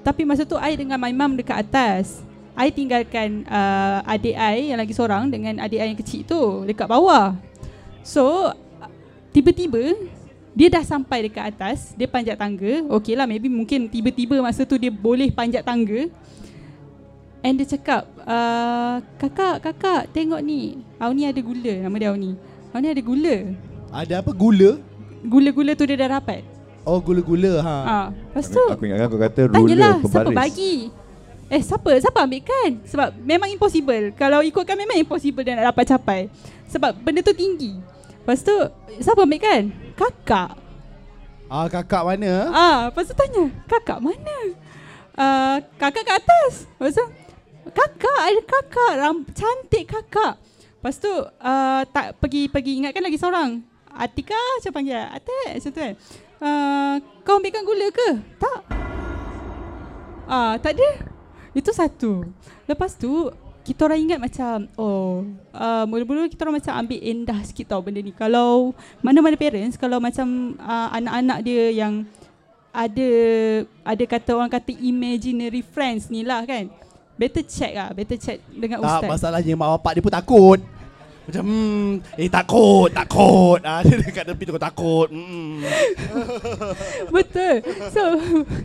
Tapi 0.00 0.22
masa 0.24 0.48
tu 0.48 0.56
I 0.56 0.76
dengan 0.76 0.96
my 0.96 1.12
mum 1.12 1.36
dekat 1.36 1.66
atas. 1.66 2.24
I 2.56 2.68
tinggalkan 2.68 3.48
uh, 3.48 4.04
adik 4.04 4.36
I 4.36 4.72
yang 4.72 4.80
lagi 4.80 4.92
seorang 4.92 5.32
dengan 5.32 5.60
adik 5.60 5.80
I 5.80 5.86
yang 5.92 6.00
kecil 6.00 6.24
tu 6.24 6.40
dekat 6.68 6.88
bawah. 6.88 7.36
So 8.04 8.52
tiba-tiba 9.32 9.96
dia 10.50 10.66
dah 10.66 10.82
sampai 10.82 11.30
dekat 11.30 11.54
atas, 11.54 11.94
dia 11.94 12.10
panjat 12.10 12.34
tangga. 12.34 12.82
Okey 12.90 13.14
lah, 13.14 13.24
maybe 13.24 13.46
mungkin 13.46 13.86
tiba-tiba 13.86 14.42
masa 14.42 14.66
tu 14.66 14.74
dia 14.74 14.90
boleh 14.90 15.30
panjat 15.30 15.62
tangga. 15.62 16.10
And 17.40 17.56
dia 17.56 17.66
cakap, 17.66 18.04
uh, 18.20 19.00
kakak, 19.16 19.64
kakak 19.64 20.12
tengok 20.12 20.40
ni. 20.40 20.84
Auni 20.96 21.24
ada 21.24 21.40
gula, 21.40 21.74
nama 21.80 21.96
dia 21.96 22.12
Auni. 22.12 22.36
Auni 22.70 22.86
ada 22.86 23.00
gula. 23.00 23.36
Ada 23.90 24.14
apa? 24.20 24.30
Gula? 24.30 24.76
Gula-gula 25.20 25.72
tu 25.72 25.84
dia 25.84 25.96
dah 25.96 26.20
dapat. 26.20 26.44
Oh, 26.84 27.00
gula-gula. 27.00 27.60
Ha. 27.60 27.76
Ah, 27.80 28.06
lepas 28.08 28.44
tu, 28.46 28.60
Aku 28.60 28.84
ingatkan 28.84 29.08
kau 29.08 29.20
kata 29.20 29.40
Tanyalah 29.48 29.60
ruler 29.60 29.92
siapa 30.02 30.08
pembaris. 30.24 30.36
bagi 30.36 30.74
Eh 31.50 31.60
siapa 31.60 31.90
Siapa 31.98 32.18
ambil 32.22 32.40
kan 32.40 32.70
Sebab 32.86 33.08
memang 33.20 33.50
impossible 33.50 34.14
Kalau 34.14 34.40
ikutkan 34.40 34.78
memang 34.78 34.96
impossible 34.96 35.42
Dia 35.42 35.58
nak 35.58 35.74
dapat 35.74 35.84
capai 35.84 36.20
Sebab 36.66 36.96
benda 36.96 37.20
tu 37.20 37.34
tinggi 37.34 37.76
Lepas 38.16 38.40
tu 38.40 38.54
Siapa 38.96 39.20
ambil 39.20 39.40
kan 39.40 39.62
Kakak 39.92 40.56
Ah, 41.50 41.66
kakak 41.68 42.00
mana? 42.00 42.48
Ah, 42.48 42.78
Lepas 42.88 43.04
tu 43.04 43.14
tanya 43.14 43.44
Kakak 43.66 43.98
mana 43.98 44.36
uh, 45.18 45.56
Kakak 45.76 46.00
kat 46.00 46.16
atas 46.16 46.64
Lepas 46.70 46.96
tu 46.96 47.04
Kakak 47.68 48.20
Ada 48.24 48.40
kakak 48.44 48.92
ram, 48.96 49.16
Cantik 49.36 49.84
kakak 49.90 50.40
Lepas 50.80 50.96
tu 50.96 51.12
uh, 51.12 51.82
tak 51.92 52.16
pergi 52.16 52.48
pergi 52.48 52.80
ingatkan 52.80 53.04
lagi 53.04 53.20
seorang. 53.20 53.60
Atika 53.92 54.32
macam 54.32 54.72
panggil 54.72 54.96
Atik 54.96 55.60
macam 55.60 55.70
tu 55.76 55.80
kan. 55.84 55.92
Uh, 56.40 56.94
kau 57.20 57.36
ambilkan 57.36 57.68
gula 57.68 57.92
ke? 57.92 58.08
Tak. 58.40 58.60
Ah, 60.24 60.56
tak 60.56 60.80
ada. 60.80 61.04
Itu 61.52 61.68
satu. 61.76 62.24
Lepas 62.64 62.96
tu 62.96 63.28
kita 63.60 63.92
orang 63.92 64.00
ingat 64.08 64.18
macam 64.24 64.72
oh 64.80 65.28
uh, 65.52 65.84
mula-mula 65.84 66.32
kita 66.32 66.48
orang 66.48 66.64
macam 66.64 66.72
ambil 66.80 67.00
endah 67.04 67.38
sikit 67.44 67.76
tau 67.76 67.84
benda 67.84 68.00
ni. 68.00 68.16
Kalau 68.16 68.72
mana-mana 69.04 69.36
parents 69.36 69.76
kalau 69.76 70.00
macam 70.00 70.56
uh, 70.64 70.88
anak-anak 70.96 71.44
dia 71.44 71.76
yang 71.76 72.08
ada 72.72 73.10
ada 73.84 74.04
kata 74.08 74.32
orang 74.32 74.48
kata 74.48 74.72
imaginary 74.80 75.60
friends 75.60 76.08
ni 76.08 76.24
lah 76.24 76.40
kan. 76.48 76.72
Better 77.20 77.44
check 77.44 77.76
lah, 77.76 77.92
better 77.92 78.16
check 78.16 78.40
dengan 78.48 78.80
Tak, 78.80 79.04
ustaz. 79.04 79.10
masalahnya 79.12 79.52
mak 79.52 79.76
bapak 79.76 79.92
dia 79.92 80.02
pun 80.08 80.14
takut. 80.16 80.58
Macam, 81.28 81.44
hmm, 81.44 82.16
eh 82.16 82.28
takut, 82.32 82.88
takut. 82.88 83.60
Ah, 83.60 83.80
dia 83.84 84.00
dekat 84.00 84.24
tepi 84.24 84.48
tu 84.48 84.56
takut. 84.56 85.04
Hmm. 85.12 85.60
Betul. 87.14 87.60
So 87.92 88.02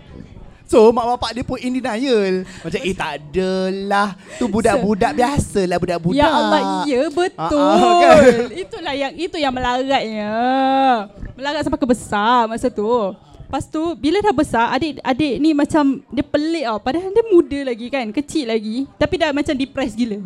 So, 0.71 0.89
mak 0.89 1.05
bapak 1.05 1.37
dia 1.37 1.43
pun 1.45 1.61
in 1.61 1.77
denial. 1.77 2.41
Macam, 2.63 2.79
eh 2.81 2.95
tak 2.97 3.11
adalah. 3.21 4.17
Tu 4.41 4.49
budak-budak 4.49 5.11
biasalah, 5.13 5.77
budak-budak. 5.77 6.17
Ya 6.17 6.25
Allah, 6.25 6.87
ya 6.89 7.05
betul. 7.11 7.59
Ah, 7.61 7.77
ah, 7.77 7.95
kan? 8.01 8.49
Itulah 8.49 8.93
yang 8.97 9.13
itu 9.13 9.37
yang 9.37 9.53
melaratnya. 9.53 10.33
Melarat 11.37 11.61
sampai 11.61 11.77
ke 11.77 11.85
besar 11.85 12.49
masa 12.49 12.73
tu. 12.73 12.87
Lepas 13.45 13.69
tu 13.69 13.93
bila 13.95 14.19
dah 14.25 14.33
besar 14.33 14.73
adik 14.73 14.97
adik 15.05 15.37
ni 15.37 15.53
macam 15.53 16.01
dia 16.09 16.25
pelik 16.25 16.65
tau. 16.65 16.77
Padahal 16.81 17.13
dia 17.13 17.25
muda 17.29 17.59
lagi 17.61 17.87
kan, 17.93 18.09
kecil 18.09 18.49
lagi. 18.49 18.89
Tapi 18.97 19.15
dah 19.21 19.29
macam 19.29 19.53
depressed 19.53 19.95
gila. 19.95 20.19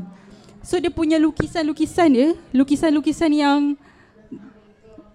So 0.64 0.80
dia 0.80 0.88
punya 0.88 1.20
lukisan-lukisan 1.20 2.10
dia, 2.16 2.28
lukisan-lukisan 2.56 3.32
yang 3.36 3.60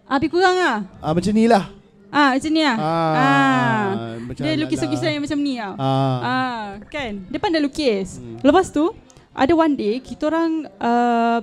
Habis 0.05 0.29
kurang 0.29 0.57
ah. 0.61 0.85
Ah, 1.01 1.17
macam 1.17 1.33
ni 1.33 1.49
lah. 1.49 1.73
Ah 2.13 2.37
macam 2.37 2.51
ni 2.53 2.61
ah. 2.61 2.77
Ah, 2.77 3.15
Ah. 3.17 3.85
macam 4.21 4.43
Dia 4.45 4.53
lukis-lukisan 4.61 5.11
yang 5.17 5.25
macam 5.25 5.41
ni 5.41 5.57
ah. 5.57 5.73
Ah. 5.81 6.17
Ah, 6.21 6.63
kan? 6.93 7.25
Dia 7.33 7.41
pandai 7.41 7.65
lukis. 7.65 8.21
Hmm. 8.21 8.37
Lepas 8.45 8.69
tu, 8.69 8.93
ada 9.33 9.53
one 9.57 9.75
day 9.75 9.99
kita 10.05 10.29
orang 10.29 10.69
uh, 10.77 11.41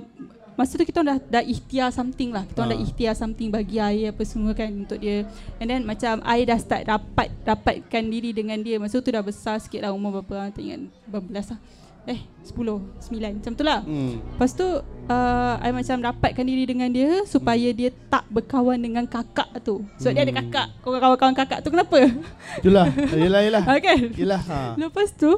masa 0.54 0.76
tu 0.76 0.84
kita 0.84 1.00
dah 1.00 1.18
dah 1.18 1.42
ikhtiar 1.42 1.88
something 1.88 2.30
lah. 2.30 2.44
Kita 2.44 2.64
Ah. 2.64 2.68
dah 2.70 2.78
ikhtiar 2.78 3.14
something 3.14 3.48
bagi 3.48 3.76
air 3.76 4.12
apa 4.12 4.22
semua 4.22 4.52
kan 4.52 4.68
untuk 4.68 4.98
dia. 4.98 5.24
And 5.58 5.68
then 5.68 5.82
macam 5.82 6.20
air 6.22 6.44
dah 6.44 6.58
start 6.58 6.82
dapat 6.84 7.32
dapatkan 7.42 8.02
diri 8.04 8.30
dengan 8.30 8.60
dia. 8.60 8.76
Masa 8.76 8.98
tu 8.98 9.08
dah 9.08 9.20
besar 9.20 9.58
sikit 9.58 9.82
lah 9.82 9.90
umur 9.90 10.20
berapa 10.20 10.50
tak 10.50 10.62
ingat 10.62 10.80
berapa 11.08 11.24
belas 11.24 11.48
lah. 11.48 11.60
Eh, 12.02 12.18
10, 12.42 12.82
9 12.98 13.38
macam 13.38 13.52
tu 13.54 13.62
lah. 13.62 13.78
Hmm. 13.86 14.18
Lepas 14.18 14.58
tu 14.58 14.66
uh, 14.66 15.54
I 15.62 15.70
macam 15.70 16.02
dapatkan 16.02 16.42
diri 16.42 16.66
dengan 16.66 16.90
dia 16.90 17.22
supaya 17.22 17.70
dia 17.70 17.94
tak 18.10 18.26
berkawan 18.26 18.74
dengan 18.74 19.06
kakak 19.06 19.62
tu. 19.62 19.86
Sebab 20.02 20.10
dia 20.10 20.26
ada 20.26 20.34
kakak. 20.34 20.66
Kau 20.82 20.90
kawan-kawan 20.90 21.30
kakak 21.38 21.62
tu 21.62 21.70
kenapa? 21.70 22.02
Itulah. 22.58 22.90
Yelah, 23.14 23.40
yelah. 23.46 23.62
Ah, 23.62 23.78
kan? 23.78 24.02
Yelah. 24.18 24.42
Ha. 24.42 24.74
Lepas 24.74 25.14
tu 25.14 25.30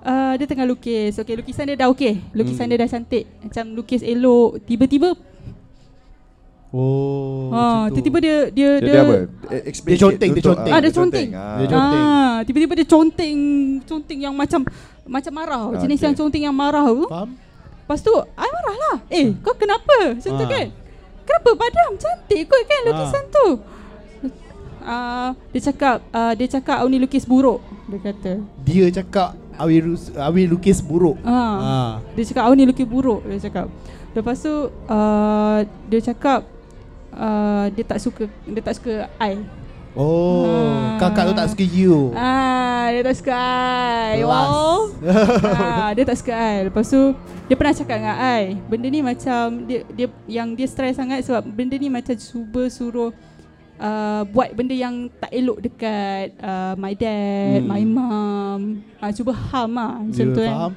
uh, 0.00 0.32
dia 0.34 0.44
tengah 0.44 0.64
lukis. 0.64 1.16
Okey, 1.16 1.34
lukisan 1.36 1.64
dia 1.64 1.76
dah 1.76 1.88
okey. 1.88 2.20
Lukisan 2.32 2.64
Hmm. 2.64 2.70
dia 2.70 2.78
dah 2.78 2.88
cantik. 2.88 3.24
Macam 3.40 3.64
lukis 3.72 4.02
elok. 4.02 4.62
Tiba-tiba 4.62 5.14
Oh, 6.68 7.48
ha, 7.48 7.88
tu. 7.88 7.96
tiba-tiba 7.96 8.18
dia 8.20 8.36
dia 8.52 8.70
Dia, 8.76 8.92
dia 8.92 9.00
apa? 9.00 9.14
Eh, 9.48 9.72
Dia 9.72 9.96
conteng, 9.96 10.30
sikit 10.30 10.36
dia 10.36 10.44
conteng. 10.44 10.68
Ah, 10.68 10.80
dia 10.84 10.92
conteng. 10.92 11.28
Ah. 11.32 11.56
Dia 11.56 11.66
conteng. 11.66 12.04
Ah, 12.04 12.36
tiba-tiba 12.44 12.72
dia 12.76 12.86
conteng, 12.86 13.38
conteng 13.88 14.18
yang 14.20 14.34
macam 14.36 14.60
macam 15.02 15.32
marah. 15.32 15.64
Ah, 15.66 15.80
Jenis 15.80 15.96
okey. 15.96 16.04
yang 16.04 16.14
conteng 16.14 16.42
yang 16.44 16.52
marah 16.52 16.84
tu. 16.84 17.08
Faham? 17.08 17.30
Lepas 17.80 18.00
tu, 18.04 18.12
I 18.12 18.48
marah 18.52 18.76
lah. 18.76 18.96
Eh, 19.08 19.32
kau 19.40 19.56
kenapa? 19.56 20.12
Macam 20.12 20.28
tu 20.30 20.44
Ah. 20.44 20.50
kan? 20.50 20.66
Kenapa 21.24 21.50
padam? 21.56 21.90
Cantik 21.96 22.42
kot 22.44 22.62
kan 22.62 22.80
lukisan 22.84 23.16
Ah. 23.18 23.32
tu. 23.32 23.46
Uh, 24.78 25.30
dia 25.52 25.60
cakap 25.68 26.00
uh, 26.10 26.32
dia 26.32 26.48
cakap 26.50 26.80
awak 26.80 26.88
ni 26.88 26.96
lukis 26.98 27.24
buruk 27.24 27.60
dia 27.86 28.00
kata. 28.02 28.32
Dia 28.60 28.88
cakap 28.90 29.36
Awi, 29.58 29.76
rus- 29.82 30.14
Awi 30.14 30.46
lukis 30.46 30.78
buruk. 30.78 31.18
Ah. 31.20 31.34
Ah. 31.58 31.90
Dia 32.14 32.24
cakap 32.24 32.46
awak 32.46 32.54
ni 32.54 32.64
lukis 32.64 32.86
buruk 32.86 33.20
dia 33.24 33.42
cakap. 33.42 33.66
Lepas 34.10 34.38
tu 34.38 34.54
uh, 34.86 35.58
dia 35.84 36.00
cakap 36.00 36.46
uh, 37.10 37.66
dia 37.68 37.84
tak 37.84 37.98
suka 37.98 38.24
dia 38.42 38.62
tak 38.62 38.74
suka 38.74 39.10
I. 39.18 39.34
Oh, 39.92 40.46
Ah. 40.46 40.94
kakak 41.00 41.26
tu 41.26 41.34
tak 41.34 41.48
suka 41.48 41.64
you. 41.64 42.14
Ah, 42.14 42.86
dia 42.88 43.02
tak 43.02 43.18
suka 43.18 43.34
I. 43.34 44.22
Oh. 44.22 44.94
ah, 45.58 45.90
dia 45.90 46.04
tak 46.04 46.16
suka 46.16 46.32
I. 46.32 46.70
Lepas 46.70 46.86
tu 46.86 47.00
dia 47.44 47.56
pernah 47.56 47.74
cakap 47.74 47.96
dengan 47.96 48.14
I, 48.14 48.60
benda 48.62 48.86
ni 48.86 49.00
macam 49.00 49.64
dia 49.64 49.82
dia 49.88 50.06
yang 50.28 50.52
dia 50.52 50.68
stres 50.68 50.94
sangat 50.94 51.24
sebab 51.24 51.42
benda 51.42 51.74
ni 51.74 51.88
macam 51.88 52.14
cuba 52.14 52.68
suruh 52.68 53.10
uh, 53.78 54.22
buat 54.26 54.52
benda 54.52 54.72
yang 54.72 54.94
tak 55.12 55.30
elok 55.30 55.58
dekat 55.60 56.34
uh, 56.36 56.74
my 56.74 56.92
dad, 56.92 57.58
Hmm. 57.58 57.68
my 57.68 57.82
mom. 57.82 58.60
Ah, 58.96 59.10
cuba 59.10 59.32
harm 59.32 59.72
lah 59.72 59.98
macam 60.00 60.24
Ya, 60.24 60.34
tu 60.34 60.40
kan. 60.40 60.52
faham. 60.52 60.72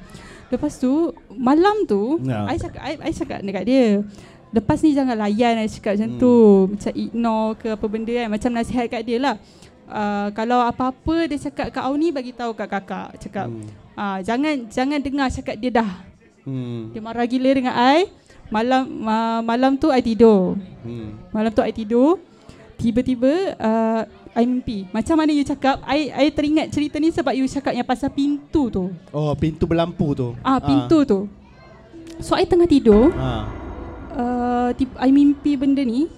Lepas 0.48 0.72
tu 0.76 0.92
malam 1.30 1.76
tu 1.84 2.20
Ya. 2.20 2.44
I 2.44 2.56
cakap 2.56 2.80
I, 2.80 2.92
I 3.00 3.10
cakap 3.10 3.40
dekat 3.40 3.64
dia 3.64 4.04
Lepas 4.52 4.84
ni 4.84 4.92
jangan 4.92 5.16
layan 5.16 5.56
I 5.56 5.64
cakap 5.64 5.96
macam 5.96 6.10
Hmm. 6.12 6.20
tu 6.20 6.34
Macam 6.68 6.92
ignore 6.92 7.50
ke 7.56 7.68
apa 7.72 7.86
benda 7.88 8.12
kan 8.12 8.28
Macam 8.28 8.50
nasihat 8.52 8.84
kat 8.86 9.00
dia 9.00 9.16
lah 9.16 9.40
uh, 9.88 10.28
Kalau 10.30 10.60
apa-apa 10.60 11.24
dia 11.24 11.40
cakap 11.40 11.72
kat 11.72 11.80
Auni 11.80 12.12
Bagi 12.12 12.36
tahu 12.36 12.52
kat 12.52 12.68
kakak 12.68 13.16
Cakap 13.18 13.48
Hmm. 13.48 13.64
uh, 13.94 14.18
Jangan 14.20 14.68
jangan 14.68 15.00
dengar 15.00 15.32
cakap 15.32 15.56
dia 15.56 15.72
dah 15.72 15.90
Hmm. 16.44 16.92
Dia 16.92 17.00
marah 17.00 17.24
gila 17.24 17.48
dengan 17.48 17.72
I 17.72 18.12
Malam 18.52 18.82
uh, 19.00 19.40
malam 19.40 19.72
tu 19.74 19.88
I 19.88 20.04
tidur 20.04 20.60
Hmm. 20.84 21.16
Malam 21.30 21.48
tu 21.48 21.64
I 21.64 21.72
tidur 21.72 22.20
Tiba-tiba 22.82 23.32
uh, 23.56 24.02
I 24.32 24.42
mimpi 24.42 24.90
Macam 24.90 25.14
mana 25.14 25.30
you 25.30 25.46
cakap 25.46 25.78
I, 25.84 26.10
I 26.10 26.26
teringat 26.28 26.68
cerita 26.68 26.98
ni 26.98 27.08
Sebab 27.08 27.30
you 27.32 27.46
cakap 27.46 27.70
yang 27.70 27.86
pasal 27.86 28.10
pintu 28.10 28.66
tu 28.68 28.90
Oh, 29.08 29.30
pintu 29.32 29.64
berlampu 29.64 30.12
tu. 30.12 30.34
Ah 30.42 30.58
pintu 30.58 31.06
tu 31.06 31.30
So 32.18 32.34
I 32.34 32.42
tengah 32.42 32.66
tidur 32.66 33.14
Ah. 33.14 33.46
uh, 34.12 34.68
I 34.98 35.08
mimpi 35.08 35.54
benda 35.54 35.80
ni 35.80 36.10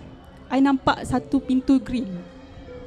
I 0.49 0.59
nampak 0.59 1.05
satu 1.05 1.37
pintu 1.39 1.77
grill 1.79 2.09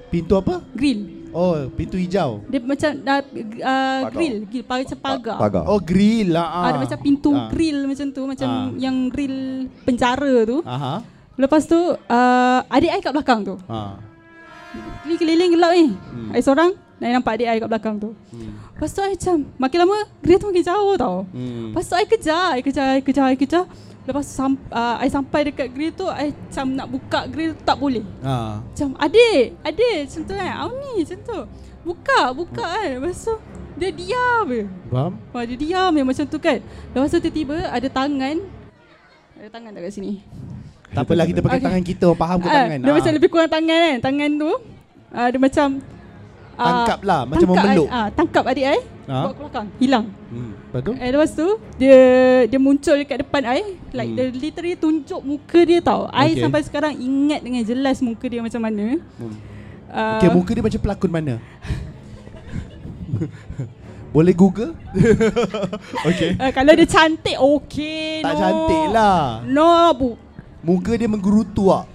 Pintu 0.07 0.34
apa? 0.34 0.63
Grill 0.73 1.13
Oh, 1.30 1.53
pintu 1.69 1.99
hijau. 1.99 2.39
Dia 2.47 2.57
macam 2.57 2.88
uh, 2.97 3.21
uh, 3.61 4.01
grill, 4.09 4.47
grill 4.47 4.63
Macam 4.63 4.97
pagar 4.97 5.38
Pagar. 5.38 5.63
Oh, 5.67 5.78
grill 5.78 6.34
lah. 6.34 6.47
ah. 6.47 6.65
Ada 6.65 6.78
macam 6.80 6.97
pintu 6.97 7.30
Ah. 7.30 7.51
grill 7.51 7.80
macam 7.86 8.07
tu 8.09 8.21
Macam 8.25 8.47
Ah. 8.47 8.67
yang 8.73 9.11
grill 9.11 9.67
penjara 9.84 10.34
tu 10.47 10.63
Aha. 10.65 11.03
Lepas 11.38 11.69
tu 11.69 11.77
uh, 11.77 12.59
Adik 12.67 12.91
I 12.91 12.99
kat 12.99 13.13
belakang 13.13 13.45
tu 13.45 13.55
Ha. 13.69 14.01
Ni 15.07 15.15
keliling 15.15 15.55
gelap 15.55 15.71
ni. 15.73 15.88
Hmm. 15.95 16.29
I 16.35 16.43
seorang, 16.43 16.75
I 16.99 17.15
nampak 17.15 17.39
adik 17.39 17.47
I 17.47 17.57
kat 17.63 17.69
belakang 17.71 17.95
tu. 17.97 18.11
Hmm. 18.35 18.51
Lepas 18.75 18.91
tu 18.91 18.99
I 18.99 19.15
macam, 19.15 19.38
makin 19.55 19.77
lama 19.88 19.97
grill 20.19 20.38
tu 20.38 20.47
makin 20.51 20.65
jauh 20.67 20.95
tau. 20.99 21.17
Hmm. 21.31 21.71
Lepas 21.71 21.88
tu 21.88 21.95
I 21.95 22.05
kejar, 22.05 22.47
I 22.59 22.61
kejar, 22.61 22.88
I 22.99 23.01
kejar, 23.01 23.27
I 23.31 23.38
kejar. 23.39 23.65
Lepas 24.07 24.23
tu 24.27 24.33
sam, 24.35 24.59
uh, 24.71 24.95
I 24.99 25.07
sampai 25.07 25.51
dekat 25.51 25.67
grill 25.71 25.95
tu, 25.95 26.05
I 26.11 26.35
macam 26.35 26.65
nak 26.75 26.88
buka 26.91 27.19
grill 27.31 27.51
tu 27.55 27.63
tak 27.63 27.79
boleh. 27.79 28.03
Ha. 28.23 28.59
Macam 28.59 28.89
adik, 28.99 29.55
adik 29.63 29.97
macam 30.07 30.21
tu 30.27 30.33
kan. 30.35 30.51
Au 30.63 30.69
ni 30.75 30.93
macam 31.03 31.19
tu. 31.23 31.39
Buka, 31.88 32.19
buka 32.35 32.65
kan. 32.67 32.89
Lepas 32.99 33.19
tu 33.23 33.33
dia 33.77 33.89
diam 33.93 34.45
je. 34.51 34.63
Faham? 34.89 35.13
Wah, 35.31 35.43
dia 35.47 35.57
diam 35.59 35.91
je 35.95 36.03
macam 36.03 36.25
tu 36.27 36.38
kan. 36.39 36.59
Lepas 36.91 37.09
tu 37.11 37.19
tiba-tiba 37.23 37.71
ada 37.71 37.88
tangan. 37.88 38.38
Ada 39.38 39.47
tangan 39.53 39.69
tak 39.71 39.81
kat 39.88 39.93
sini. 39.95 40.13
Tak 40.88 41.03
apalah 41.03 41.25
kita 41.25 41.39
pakai 41.39 41.57
Okay. 41.57 41.67
tangan 41.67 41.83
kita 41.83 42.07
faham 42.13 42.38
ke 42.38 42.47
Ah, 42.47 42.53
tangan. 42.57 42.79
Dia 42.79 42.88
Ah. 42.88 42.95
macam 42.95 43.11
lebih 43.13 43.29
kurang 43.29 43.49
tangan 43.49 43.77
kan. 43.77 43.97
Tangan 44.01 44.29
tu. 44.33 44.51
Uh, 45.07 45.27
dia 45.29 45.39
macam. 45.39 45.67
ah, 46.53 46.65
Tangkap 46.65 46.99
lah, 47.01 47.21
macam 47.23 47.38
tangkap 47.43 47.63
memeluk. 47.63 47.88
Ah, 47.89 48.07
tangkap 48.09 48.43
adik 48.45 48.65
I. 48.65 48.79
Ah. 49.05 49.23
Bawa 49.23 49.31
ke 49.31 49.39
belakang. 49.39 49.67
Hilang. 49.77 50.05
Hmm. 50.27 50.51
Lepas 50.57 50.81
tu? 50.81 50.91
Eh, 50.93 51.09
lepas 51.09 51.29
tu 51.31 51.47
dia 51.77 51.97
dia 52.45 52.59
muncul 52.59 52.95
dekat 52.97 53.17
depan 53.21 53.41
I 53.45 53.61
like 53.89 54.09
Hmm. 54.09 54.17
dia 54.17 54.25
literally 54.33 54.75
tunjuk 54.75 55.21
muka 55.21 55.59
dia 55.61 55.79
tau. 55.79 56.09
I 56.09 56.27
Okay. 56.29 56.41
sampai 56.41 56.61
sekarang 56.61 56.93
ingat 56.93 57.39
dengan 57.39 57.63
jelas 57.63 57.99
muka 57.99 58.25
dia 58.25 58.41
macam 58.41 58.59
mana. 58.59 58.99
Hmm. 59.15 59.35
Uh, 59.88 60.19
Okay, 60.19 60.29
muka 60.29 60.51
dia 60.51 60.59
macam 60.61 60.81
pelakon 60.81 61.07
mana? 61.09 61.33
Boleh 64.09 64.33
Google? 64.33 64.71
okay. 66.09 66.35
uh, 66.35 66.51
kalau 66.51 66.71
dia 66.73 66.83
cantik 66.85 67.38
okay 67.38 68.19
Tak 68.19 68.33
no. 68.33 68.39
cantik 68.39 68.85
lah. 68.89 69.19
No 69.45 69.71
bu. 69.93 70.09
Muka 70.62 70.93
dia 70.93 71.05
menggerutu 71.05 71.70
ah. 71.70 71.86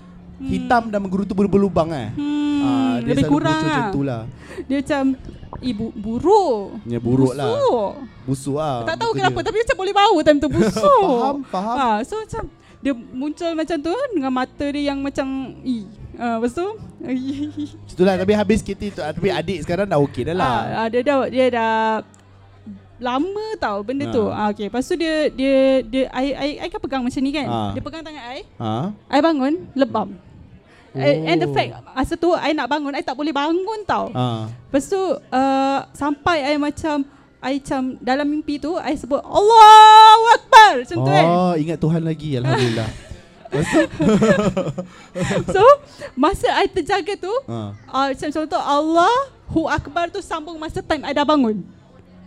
Hitam 0.42 0.90
dan 0.90 0.98
menggerutu 0.98 1.32
berlubang 1.32 1.90
eh. 1.92 2.10
Hmm, 2.14 2.40
Ah, 2.62 2.94
dia 3.02 3.14
lebih 3.14 3.26
kurang 3.26 3.58
muncul 3.58 3.66
macam 3.68 3.82
lah. 3.82 3.90
tu 3.90 4.00
lah. 4.02 4.22
Dia 4.66 4.76
macam 4.78 5.02
ibu 5.58 5.86
buruk. 5.92 6.58
Ya, 6.86 6.98
buruk 6.98 7.34
lah. 7.34 7.46
Busuk. 7.48 7.90
Busuk 8.22 8.56
lah. 8.58 8.86
tak 8.86 8.96
tahu 8.98 9.10
kenapa 9.14 9.38
dia. 9.38 9.46
tapi 9.50 9.56
macam 9.62 9.76
boleh 9.78 9.94
bau 9.94 10.16
time 10.20 10.38
tu 10.38 10.48
busuk. 10.48 11.02
Faham, 11.18 11.36
faham. 11.46 11.76
Ha, 11.76 11.86
so 12.02 12.14
macam 12.18 12.42
dia 12.78 12.92
muncul 12.94 13.50
macam 13.54 13.76
tu 13.78 13.94
dengan 14.10 14.32
mata 14.32 14.64
dia 14.66 14.82
yang 14.90 14.98
macam 14.98 15.26
i. 15.62 15.86
Uh, 16.12 16.36
lepas 16.38 16.52
tu 16.52 16.66
Itulah 17.88 18.14
tapi 18.14 18.32
habis 18.36 18.60
kita 18.60 18.84
tu 18.92 19.00
tapi 19.00 19.32
adik 19.32 19.64
sekarang 19.64 19.86
dah 19.86 19.98
okey 20.02 20.22
dah 20.22 20.34
lah. 20.34 20.58
Ah, 20.76 20.86
dia 20.86 21.02
dah 21.02 21.26
dia 21.26 21.46
dah 21.50 21.72
lama 23.02 23.46
tau 23.56 23.82
benda 23.82 24.06
Ha. 24.06 24.12
tu. 24.12 24.24
Ah 24.24 24.46
okey, 24.48 24.66
lepas 24.66 24.82
tu 24.82 24.94
dia 24.94 25.26
dia 25.28 25.54
dia 25.82 26.04
I 26.08 26.26
I, 26.30 26.50
I 26.62 26.68
kan 26.68 26.78
pegang 26.78 27.02
macam 27.02 27.18
ni 27.18 27.30
kan. 27.30 27.46
Ha. 27.46 27.60
Dia 27.72 27.82
pegang 27.82 28.00
tangan 28.00 28.22
I. 28.30 28.40
Ha? 28.56 28.74
I 29.08 29.18
bangun 29.18 29.54
lebam. 29.74 30.08
Oh. 30.92 31.00
And 31.00 31.38
the 31.38 31.46
Oh. 31.46 31.52
fact 31.52 31.70
masa 31.90 32.14
tu 32.14 32.30
I 32.30 32.52
nak 32.52 32.68
bangun 32.68 32.92
I 32.92 33.00
tak 33.00 33.12
boleh 33.12 33.30
bangun 33.30 33.80
tau. 33.82 34.08
Ha. 34.10 34.46
Lepas 34.46 34.86
tu 34.86 35.00
uh, 35.10 35.78
sampai 35.90 36.46
I 36.46 36.56
macam 36.56 37.02
I 37.40 37.58
macam 37.58 37.98
dalam 37.98 38.22
mimpi 38.24 38.56
tu 38.56 38.76
I 38.76 38.94
sebut 38.94 39.18
Allahu 39.18 40.24
Akbar 40.32 40.70
macam 40.78 40.96
tu 40.96 41.10
kan. 41.10 41.24
Oh, 41.26 41.54
ingat 41.54 41.76
Tuhan 41.76 42.00
lagi 42.00 42.38
alhamdulillah. 42.38 42.86
Lepas 43.52 43.68
tu 43.68 43.80
So 45.52 45.62
masa 46.14 46.48
I 46.54 46.66
terjaga 46.66 47.12
tu 47.14 47.32
ha. 47.44 47.72
uh, 47.74 48.06
macam 48.08 48.28
contoh 48.30 48.56
Allahu 48.58 49.60
Akbar 49.66 50.08
tu 50.08 50.20
sambung 50.20 50.56
masa 50.56 50.80
time 50.80 51.02
I 51.02 51.12
dah 51.12 51.24
bangun. 51.24 51.60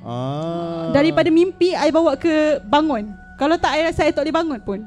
Ah. 0.05 0.93
Daripada 0.93 1.27
mimpi 1.27 1.73
I 1.73 1.89
bawa 1.89 2.13
ke 2.13 2.61
bangun. 2.61 3.09
Kalau 3.35 3.57
tak 3.57 3.73
I 3.73 3.89
rasa 3.89 4.05
I 4.05 4.13
tak 4.13 4.21
boleh 4.21 4.35
bangun 4.35 4.59
pun. 4.61 4.79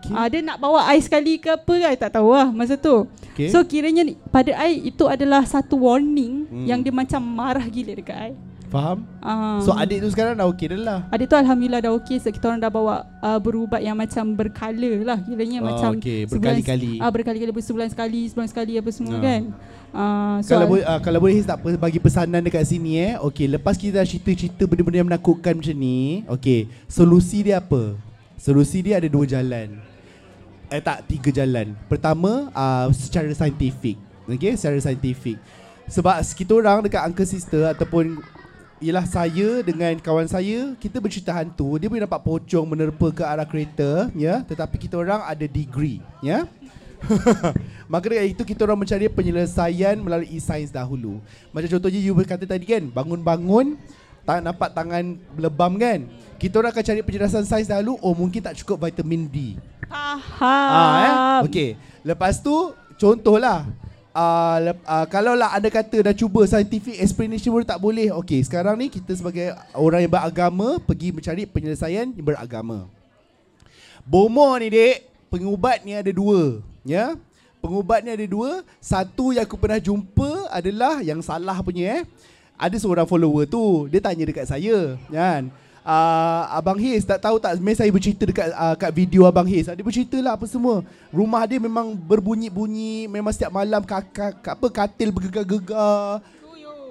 Okay. 0.00 0.10
Ah 0.10 0.26
dia 0.26 0.40
nak 0.40 0.58
bawa 0.58 0.82
I 0.88 0.98
sekali 0.98 1.36
ke 1.36 1.52
apa 1.52 1.74
I 1.84 1.94
tak 1.94 2.10
tahu 2.12 2.32
lah 2.32 2.50
masa 2.50 2.74
tu. 2.74 3.06
Okay. 3.30 3.46
So 3.46 3.62
kiranya 3.62 4.02
ni- 4.02 4.18
pada 4.26 4.50
I 4.58 4.82
itu 4.82 5.06
adalah 5.06 5.44
satu 5.44 5.78
warning 5.78 6.44
Hmm. 6.44 6.66
yang 6.66 6.80
dia 6.80 6.90
macam 6.90 7.22
marah 7.22 7.62
gila 7.64 7.94
dekat 7.94 8.16
I. 8.18 8.32
Faham? 8.66 9.04
Ah. 9.20 9.60
So 9.60 9.70
adik 9.70 10.00
tu 10.00 10.08
sekarang 10.08 10.32
dah 10.34 10.48
okey 10.48 10.66
dah 10.66 10.80
lah. 10.80 11.00
Adik 11.06 11.28
tu 11.28 11.36
Alhamdulillah 11.36 11.78
dah 11.78 11.92
okey 11.92 12.16
sebab 12.16 12.32
kita 12.32 12.44
orang 12.46 12.58
dah 12.58 12.72
bawa 12.72 12.94
uh, 13.20 13.36
berubat 13.36 13.78
yang 13.78 13.92
macam 13.94 14.32
berkala 14.32 14.92
lah 15.04 15.18
Kiranya 15.20 15.60
Oh, 15.60 15.66
macam 15.68 16.00
sebulan- 16.00 16.26
berkali-kali. 16.26 16.96
Ah 16.96 17.12
berkali-kali 17.12 17.52
sebulan 17.52 17.88
sekali 17.88 18.20
Sebulan 18.26 18.48
sekali 18.48 18.72
apa 18.74 18.88
semua 18.88 19.14
Ah. 19.14 19.22
kan 19.22 19.42
uh, 19.92 20.36
so 20.42 20.56
kalau 20.56 20.66
boleh 20.66 20.84
uh, 20.84 21.00
kalau 21.00 21.18
boleh 21.22 21.44
tak 21.44 21.58
bagi 21.78 22.00
pesanan 22.00 22.40
dekat 22.42 22.64
sini 22.66 22.98
eh. 22.98 23.12
Okey, 23.20 23.46
lepas 23.46 23.78
kita 23.78 24.00
dah 24.00 24.06
cerita-cerita 24.08 24.64
benda-benda 24.66 24.98
yang 25.04 25.08
menakutkan 25.08 25.54
macam 25.54 25.76
ni, 25.76 26.26
okey, 26.26 26.68
solusi 26.88 27.44
dia 27.44 27.60
apa? 27.60 27.96
Solusi 28.40 28.82
dia 28.82 28.98
ada 28.98 29.06
dua 29.06 29.28
jalan. 29.28 29.78
Eh 30.72 30.80
tak, 30.80 31.04
tiga 31.06 31.30
jalan. 31.30 31.76
Pertama, 31.86 32.48
uh, 32.56 32.88
secara 32.90 33.28
saintifik. 33.36 34.00
Okey, 34.26 34.56
secara 34.56 34.80
saintifik. 34.80 35.36
Sebab 35.86 36.16
kita 36.34 36.52
orang 36.56 36.82
dekat 36.82 37.04
uncle 37.04 37.28
sister 37.28 37.68
ataupun 37.68 38.18
ialah 38.82 39.06
saya 39.06 39.62
dengan 39.62 39.94
kawan 40.02 40.26
saya 40.26 40.74
kita 40.74 40.98
bercerita 40.98 41.30
hantu 41.30 41.78
dia 41.78 41.86
boleh 41.86 42.02
nampak 42.02 42.18
pocong 42.18 42.66
menerpa 42.66 43.14
ke 43.14 43.22
arah 43.22 43.46
kereta 43.46 44.10
ya 44.10 44.42
tetapi 44.42 44.74
kita 44.74 44.98
orang 44.98 45.22
ada 45.22 45.46
degree 45.46 46.02
ya 46.18 46.50
Maka 47.92 48.04
dengan 48.08 48.26
itu 48.26 48.42
kita 48.46 48.64
orang 48.64 48.80
mencari 48.80 49.06
penyelesaian 49.10 49.96
melalui 50.00 50.38
sains 50.40 50.72
dahulu. 50.72 51.20
Macam 51.52 51.68
contohnya 51.68 52.00
you 52.00 52.14
berkata 52.16 52.48
tadi 52.48 52.64
kan, 52.64 52.88
bangun-bangun 52.88 53.76
tak 54.22 54.38
nampak 54.40 54.70
tangan 54.70 55.18
lebam 55.34 55.76
kan. 55.76 56.06
Kita 56.38 56.62
orang 56.62 56.70
akan 56.74 56.84
cari 56.86 57.00
penjelasan 57.02 57.44
sains 57.44 57.68
dahulu, 57.68 57.98
oh 58.00 58.14
mungkin 58.14 58.40
tak 58.42 58.58
cukup 58.62 58.86
vitamin 58.86 59.26
D. 59.26 59.58
Faham 59.92 60.40
Ah 60.40 60.94
eh. 61.04 61.14
Okey. 61.46 61.70
Lepas 62.02 62.40
tu 62.40 62.72
contohlah 62.96 63.68
Uh, 64.12 64.58
lep, 64.60 64.76
uh, 64.84 65.08
kalau 65.08 65.32
lah 65.32 65.56
anda 65.56 65.72
kata 65.72 66.04
dah 66.04 66.12
cuba 66.12 66.44
scientific 66.44 67.00
explanation 67.00 67.48
pun 67.48 67.64
tak 67.64 67.80
boleh 67.80 68.12
Okey 68.20 68.44
sekarang 68.44 68.76
ni 68.76 68.92
kita 68.92 69.08
sebagai 69.16 69.56
orang 69.72 70.04
yang 70.04 70.12
beragama 70.12 70.76
Pergi 70.84 71.16
mencari 71.16 71.48
penyelesaian 71.48 72.12
yang 72.12 72.20
beragama 72.20 72.92
Bomo 74.04 74.52
ni 74.60 74.68
dek 74.68 75.08
Pengubat 75.32 75.80
ni 75.80 75.96
ada 75.96 76.12
dua 76.12 76.60
Ya. 76.82 77.14
Pengubat 77.62 78.02
ni 78.02 78.10
ada 78.10 78.26
dua. 78.26 78.66
Satu 78.82 79.30
yang 79.30 79.46
aku 79.46 79.54
pernah 79.54 79.78
jumpa 79.78 80.50
adalah 80.50 80.98
Yang 80.98 81.30
salah 81.30 81.58
punya 81.62 82.02
eh. 82.02 82.04
Ada 82.58 82.78
seorang 82.78 83.06
follower 83.06 83.46
tu 83.46 83.86
Dia 83.86 84.02
tanya 84.02 84.26
dekat 84.26 84.50
saya 84.50 84.98
Kan. 85.06 85.50
Uh, 85.82 86.42
Abang 86.54 86.78
Hiz 86.78 87.02
tak 87.02 87.18
tahu 87.18 87.42
tak? 87.42 87.58
Mesti 87.58 87.82
saya 87.82 87.90
bercerita 87.90 88.22
dekat 88.22 88.54
uh, 88.54 88.78
kat 88.78 88.90
video 88.94 89.26
Abang 89.26 89.46
Hiz 89.46 89.66
Dia 89.66 89.82
bercerita 89.82 90.14
lah 90.22 90.38
apa 90.38 90.46
semua. 90.46 90.86
Rumah 91.10 91.42
dia 91.46 91.58
memang 91.58 91.98
berbunyi-bunyi. 91.98 93.10
Memang 93.10 93.34
setiap 93.34 93.50
malam 93.50 93.82
kakak, 93.82 94.38
apa 94.42 94.66
katil 94.70 95.10
bergegar-gegar 95.10 96.22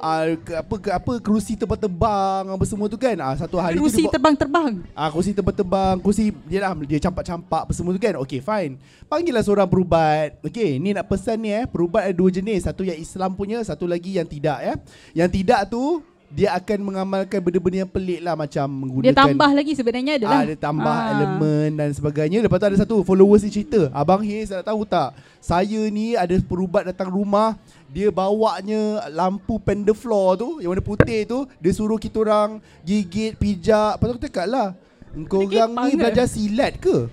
uh, 0.02 0.26
ke, 0.36 0.52
apa 0.58 0.76
ke, 0.76 0.90
apa 0.92 1.12
kerusi 1.18 1.54
terbang-terbang 1.54 2.44
apa 2.50 2.66
semua 2.66 2.90
tu 2.90 2.98
kan 2.98 3.14
uh, 3.14 3.36
satu 3.38 3.56
hari 3.56 3.78
tu 3.78 3.80
Kerusi 3.80 3.96
dia 3.96 4.04
buat- 4.04 4.14
terbang-terbang 4.18 4.72
Ah 4.92 5.08
kursi 5.08 5.32
terbang-terbang, 5.32 5.96
kursi 6.00 6.34
dia 6.44 6.60
lah 6.60 6.74
dia 6.76 7.00
campak-campak 7.00 7.62
apa 7.64 7.72
semua 7.72 7.94
tu 7.94 8.02
kan. 8.02 8.18
Okey, 8.18 8.42
fine. 8.42 8.76
Panggillah 9.06 9.42
seorang 9.42 9.66
perubat. 9.66 10.42
Okey, 10.42 10.78
ni 10.78 10.92
nak 10.92 11.06
pesan 11.06 11.38
ni 11.38 11.52
eh, 11.52 11.64
perubat 11.64 12.06
ada 12.06 12.14
dua 12.14 12.30
jenis. 12.30 12.66
Satu 12.66 12.82
yang 12.82 12.98
Islam 12.98 13.32
punya, 13.32 13.62
satu 13.62 13.86
lagi 13.86 14.18
yang 14.18 14.26
tidak 14.26 14.58
ya. 14.60 14.74
Yang 15.16 15.30
tidak 15.38 15.62
tu 15.68 16.02
dia 16.32 16.56
akan 16.56 16.80
mengamalkan 16.82 17.44
benda-benda 17.44 17.84
yang 17.84 17.92
pelik 17.92 18.24
lah 18.24 18.40
macam 18.40 18.64
menggunakan 18.64 19.04
Dia 19.04 19.20
tambah 19.20 19.50
lagi 19.52 19.72
sebenarnya 19.76 20.14
adalah 20.16 20.40
Ah, 20.40 20.48
dia 20.48 20.56
tambah 20.56 20.96
Ah. 20.96 21.12
elemen 21.12 21.70
dan 21.76 21.90
sebagainya. 21.92 22.40
Lepas 22.40 22.56
tu 22.56 22.68
ada 22.68 22.78
satu 22.80 22.96
followers 23.04 23.44
ni 23.44 23.52
cerita. 23.52 23.92
Abang 23.92 24.24
Hiz 24.24 24.48
nak 24.48 24.64
tahu 24.64 24.88
tak? 24.88 25.12
Saya 25.44 25.92
ni 25.92 26.16
ada 26.16 26.32
perubat 26.40 26.88
datang 26.88 27.12
rumah. 27.12 27.60
Dia 27.92 28.08
bawanya 28.08 29.12
lampu 29.12 29.60
pendefloor 29.60 30.40
tu 30.40 30.50
yang 30.64 30.72
warna 30.72 30.84
putih 30.84 31.28
tu. 31.28 31.44
Dia 31.60 31.72
suruh 31.76 32.00
kita 32.00 32.24
orang 32.24 32.64
gigit, 32.88 33.36
pijak. 33.36 34.00
Lepas 34.00 34.06
tu 34.08 34.14
aku 34.16 34.24
cakap 34.32 34.48
lah. 34.48 34.68
Engkau 35.12 35.44
Dia 35.44 35.68
orang 35.68 35.92
ni 35.92 36.00
belajar 36.00 36.24
silat 36.24 36.80
ke? 36.80 37.12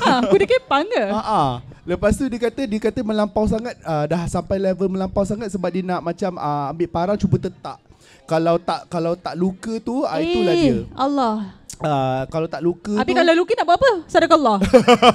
ha, 0.00 0.24
Aku 0.24 0.34
dah 0.38 0.48
kepang 0.48 0.86
ke 0.88 1.04
Ha 1.16 1.20
ah. 1.20 1.52
Lepas 1.86 2.18
tu 2.18 2.26
dia 2.26 2.40
kata 2.40 2.66
dia 2.66 2.80
kata 2.82 2.98
melampau 3.04 3.46
sangat 3.46 3.78
uh, 3.84 4.08
dah 4.10 4.26
sampai 4.26 4.58
level 4.58 4.90
melampau 4.90 5.22
sangat 5.22 5.52
sebab 5.54 5.70
dia 5.70 5.86
nak 5.86 6.02
macam 6.02 6.34
uh, 6.34 6.72
ambil 6.72 6.88
parang 6.90 7.16
cuba 7.20 7.36
tetak. 7.38 7.78
Kalau 8.26 8.58
tak 8.58 8.90
kalau 8.90 9.14
tak 9.14 9.38
luka 9.38 9.78
tu 9.78 10.02
ah, 10.02 10.18
itulah 10.18 10.54
eh, 10.56 10.62
dia. 10.62 10.76
Allah 10.96 11.34
Uh, 11.76 12.24
kalau 12.32 12.48
tak 12.48 12.64
luka 12.64 12.96
Habis 12.96 13.12
tu 13.12 13.20
kalau 13.20 13.36
luki 13.36 13.52
nak 13.52 13.68
buat 13.68 13.76
apa 13.76 14.08
Sadaqallah 14.08 14.64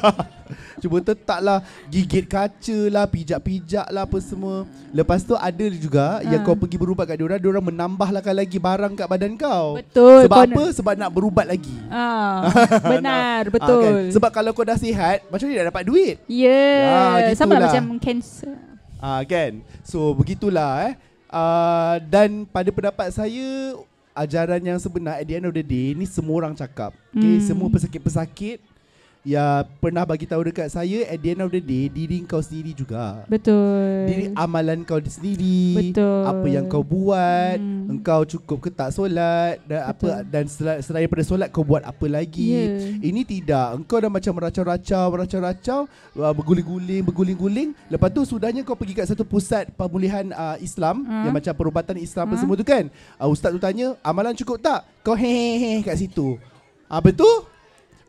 Cuba 0.78 1.02
letak 1.02 1.40
lah 1.40 1.60
Gigit 1.86 2.24
kaca 2.24 2.80
lah 2.88 3.04
Pijak-pijak 3.04 3.88
lah 3.88 4.04
Apa 4.04 4.18
semua 4.18 4.64
Lepas 4.90 5.22
tu 5.22 5.34
ada 5.34 5.66
juga 5.68 6.04
Ha. 6.14 6.24
Yang 6.24 6.42
kau 6.44 6.56
pergi 6.56 6.78
berubat 6.78 7.06
kat 7.06 7.18
diorang 7.18 7.36
Diorang 7.38 7.66
menambahkan 7.66 8.32
lagi 8.32 8.56
Barang 8.56 8.94
kat 8.94 9.06
badan 9.06 9.34
kau 9.34 9.76
Betul 9.76 10.24
Sebab 10.24 10.38
apa? 10.38 10.48
nak- 10.48 10.74
Sebab 10.74 10.94
nak 10.96 11.10
berubat 11.10 11.46
lagi 11.46 11.76
ah, 11.88 12.48
Benar 12.80 13.44
Ah, 13.48 13.50
Betul 13.50 13.82
kan? 13.82 13.94
Sebab 14.12 14.30
kalau 14.30 14.52
kau 14.52 14.62
dah 14.62 14.76
sihat 14.76 15.26
Macam 15.28 15.46
ni 15.46 15.54
dah 15.54 15.68
dapat 15.68 15.84
duit 15.84 16.16
Ya 16.26 16.62
Ah, 16.84 17.16
yeah. 17.22 17.34
Sama 17.34 17.54
gitulah. 17.54 17.60
lah 17.60 17.70
macam 17.74 17.86
cancer 17.98 18.54
Ah 18.98 19.22
kan 19.24 19.52
So 19.82 20.14
begitulah 20.14 20.72
eh 20.84 20.94
uh, 21.28 21.96
Dan 22.00 22.46
pada 22.46 22.70
pendapat 22.70 23.10
saya 23.10 23.76
Ajaran 24.12 24.60
yang 24.60 24.78
sebenar 24.78 25.16
At 25.16 25.26
the 25.26 25.34
end 25.34 25.46
of 25.46 25.54
the 25.54 25.62
day 25.62 25.92
Ni 25.92 26.04
semua 26.04 26.38
orang 26.38 26.54
cakap 26.54 26.92
okay? 27.10 27.36
Hmm. 27.36 27.42
Semua 27.42 27.68
pesakit-pesakit 27.68 28.62
Ya 29.22 29.46
pernah 29.78 30.02
bagi 30.02 30.26
tahu 30.26 30.42
dekat 30.44 30.66
saya 30.68 31.06
At 31.06 31.22
the 31.22 31.30
end 31.30 31.42
of 31.42 31.50
the 31.50 31.62
day 31.62 31.86
Diri 31.86 32.26
kau 32.26 32.42
sendiri 32.42 32.74
juga 32.74 33.22
Betul. 33.28 34.10
Diri 34.10 34.26
amalan 34.34 34.82
kau 34.82 34.98
sendiri 34.98 35.94
Betul. 35.94 36.26
Apa 36.26 36.48
yang 36.48 36.66
kau 36.66 36.82
buat 36.82 37.62
Hmm. 37.62 37.86
Engkau 37.92 38.26
cukup 38.26 38.58
ke 38.60 38.70
tak 38.72 38.90
solat 38.90 39.62
Dan 39.64 39.86
apa 39.86 39.94
Betul. 40.18 40.26
dan 40.26 40.44
sel- 40.46 40.82
selain 40.82 41.06
daripada 41.06 41.22
solat 41.22 41.48
Kau 41.48 41.62
buat 41.62 41.84
apa 41.84 42.06
lagi 42.08 42.50
Ya. 42.50 42.66
Ini 43.00 43.22
tidak 43.22 43.68
Engkau 43.78 44.00
dah 44.00 44.10
macam 44.10 44.34
meracau-racau 44.34 45.06
Meracau-racau 45.12 45.80
uh, 46.16 46.34
Berguling-guling 46.34 47.04
Berguling-guling 47.04 47.70
Lepas 47.88 48.10
tu 48.10 48.26
sudahnya 48.26 48.64
kau 48.64 48.74
pergi 48.74 48.96
kat 48.96 49.06
satu 49.06 49.22
pusat 49.22 49.70
Pemulihan 49.72 50.34
uh, 50.34 50.58
Islam 50.58 51.04
Ha? 51.04 51.30
Yang 51.30 51.34
macam 51.36 51.54
perubatan 51.56 51.96
Islam 51.96 52.26
apa 52.26 52.36
Ha? 52.36 52.42
semua 52.42 52.56
tu 52.56 52.64
kan 52.64 52.90
uh, 53.18 53.28
Ustaz 53.28 53.52
tu 53.52 53.60
tanya 53.60 53.94
Amalan 54.02 54.34
cukup 54.34 54.58
tak? 54.58 54.82
Kau 55.00 55.14
hehehe 55.14 55.82
kat 55.82 55.94
situ 55.96 56.42
Ah 56.88 56.98
betul? 57.00 57.51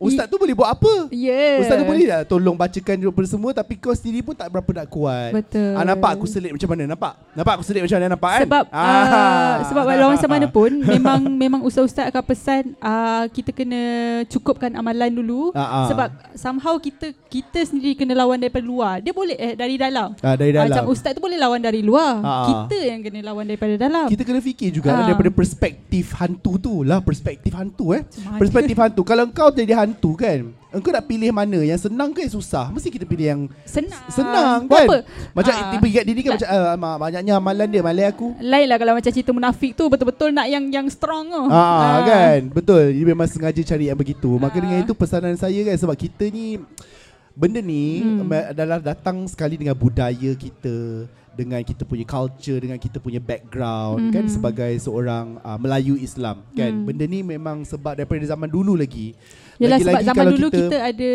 Ustaz 0.03 0.25
tu 0.25 0.35
boleh 0.35 0.51
buat 0.51 0.69
apa? 0.69 0.93
Ya. 1.09 1.59
Ustaz 1.59 1.75
tu 1.75 1.85
boleh 1.85 2.05
tak 2.05 2.21
tolong 2.27 2.53
bacakan 2.53 2.95
daripada 2.97 3.27
semua 3.27 3.51
Tapi 3.51 3.73
kau 3.75 3.91
sendiri 3.91 4.19
pun 4.21 4.33
tak 4.33 4.47
berapa 4.47 4.69
nak 4.73 4.87
kuat 4.87 5.31
Betul. 5.31 5.73
ah, 5.73 5.83
Nampak 5.83 6.11
aku 6.13 6.25
selit 6.25 6.51
macam 6.51 6.69
mana? 6.69 6.83
Nampak? 6.85 7.13
Nampak 7.31 7.53
aku 7.55 7.63
selit 7.63 7.81
macam 7.81 7.95
mana? 7.95 8.07
Nampak 8.09 8.29
kan? 8.29 8.41
Sebab 8.43 8.63
uh, 8.69 9.55
sebab 9.63 9.83
walau 9.85 10.07
masa 10.09 10.27
mana 10.27 10.47
pun 10.47 10.71
memang 10.75 11.19
memang 11.33 11.61
ustaz-ustaz 11.61 12.07
akan 12.07 12.23
pesan 12.23 12.63
uh, 12.77 13.25
kita 13.27 13.49
kena 13.49 13.81
cukupkan 14.27 14.73
amalan 14.73 15.09
dulu 15.09 15.49
Ah, 15.51 15.61
ah. 15.61 15.87
sebab 15.87 16.07
somehow 16.33 16.75
kita 16.75 17.13
kita 17.27 17.63
sendiri 17.63 17.93
kena 17.95 18.13
lawan 18.15 18.37
daripada 18.37 18.61
luar. 18.61 18.93
Dia 18.99 19.09
boleh 19.09 19.33
eh, 19.33 19.53
dari 19.53 19.75
dalam. 19.75 20.13
ah, 20.15 20.35
Dari 20.35 20.51
Ah, 20.51 20.55
dalam 20.61 20.69
Macam 20.69 20.83
ustaz 20.87 21.13
tu 21.13 21.21
boleh 21.21 21.35
lawan 21.35 21.57
dari 21.57 21.81
luar. 21.81 22.19
Ah, 22.19 22.27
ah. 22.27 22.45
Kita 22.45 22.77
yang 22.79 23.01
kena 23.01 23.19
lawan 23.23 23.45
daripada 23.45 23.73
dalam. 23.75 24.05
Kita 24.05 24.21
kena 24.21 24.39
fikir 24.39 24.69
juga 24.71 24.89
Ah. 24.91 25.05
daripada 25.05 25.29
perspektif 25.29 26.13
hantu 26.13 26.57
tu 26.57 26.75
lah 26.81 26.99
Perspektif 26.99 27.51
hantu 27.51 27.93
eh 27.93 28.01
mana? 28.21 28.37
Perspektif 28.37 28.75
hantu 28.75 29.01
Kalau 29.01 29.25
kau 29.29 29.49
jadi 29.49 29.73
hantu 29.75 29.92
kan 30.13 30.39
Engkau 30.69 30.89
nak 30.89 31.05
pilih 31.05 31.29
mana 31.29 31.59
Yang 31.59 31.85
senang 31.85 32.09
ke 32.09 32.21
yang 32.21 32.33
susah 32.33 32.69
Mesti 32.69 32.89
kita 32.89 33.03
pilih 33.03 33.25
yang 33.27 33.41
senang. 33.61 34.03
senang 34.07 34.59
kan 34.65 34.85
Apa? 34.85 34.97
Macam 35.31 35.51
Ah. 35.51 35.69
tiba 35.69 35.85
ingat 35.85 36.03
diri 36.03 36.19
kan 36.19 36.31
Macam 36.33 36.47
ah, 36.47 36.75
mak- 36.75 36.99
banyaknya 36.99 37.33
amalan 37.33 37.67
dia 37.67 37.81
Malai 37.81 38.05
aku 38.05 38.33
Lain 38.39 38.65
lah 38.65 38.77
kalau 38.77 38.93
macam 38.93 39.07
cerita 39.07 39.29
munafik 39.29 39.71
tu 39.71 39.85
betul-betul 39.85 40.29
nak 40.29 40.45
yang 40.45 40.65
yang 40.67 40.87
strong 40.87 41.29
tu. 41.29 41.43
Ah, 41.47 42.01
kan 42.01 42.49
Betul 42.49 42.89
Dia 42.91 43.05
memang 43.05 43.27
sengaja 43.27 43.61
cari 43.61 43.85
yang 43.85 43.95
begitu 43.95 44.29
Maka 44.35 44.55
Ah. 44.55 44.61
dengan 44.61 44.77
itu 44.79 44.93
pesanan 44.93 45.35
saya 45.35 45.61
kan 45.63 45.75
Sebab 45.75 45.93
kita 45.93 46.25
ni 46.27 46.57
Benda 47.31 47.59
ni 47.59 48.01
Hmm. 48.01 48.29
adalah 48.29 48.77
datang 48.77 49.25
sekali 49.25 49.57
dengan 49.57 49.73
budaya 49.73 50.33
kita 50.33 51.05
dengan 51.33 51.57
kita 51.59 51.81
punya 51.81 52.05
culture 52.05 52.61
dengan 52.61 52.77
kita 52.77 53.01
punya 53.01 53.17
background 53.17 53.97
Mhm. 53.99 54.13
kan 54.13 54.25
sebagai 54.27 54.69
seorang 54.77 55.41
uh, 55.41 55.57
Melayu 55.57 55.97
Islam 55.97 56.45
kan 56.51 56.69
Hmm. 56.71 56.85
benda 56.85 57.01
ni 57.03 57.25
memang 57.25 57.65
sebab 57.65 57.97
daripada 57.97 58.21
zaman 58.21 58.45
dulu 58.45 58.77
lagi 58.77 59.17
Yalah 59.55 59.77
sebab 59.79 60.01
zaman 60.03 60.25
dulu 60.31 60.47
kita, 60.47 60.57
kita 60.59 60.77
ada 60.83 61.11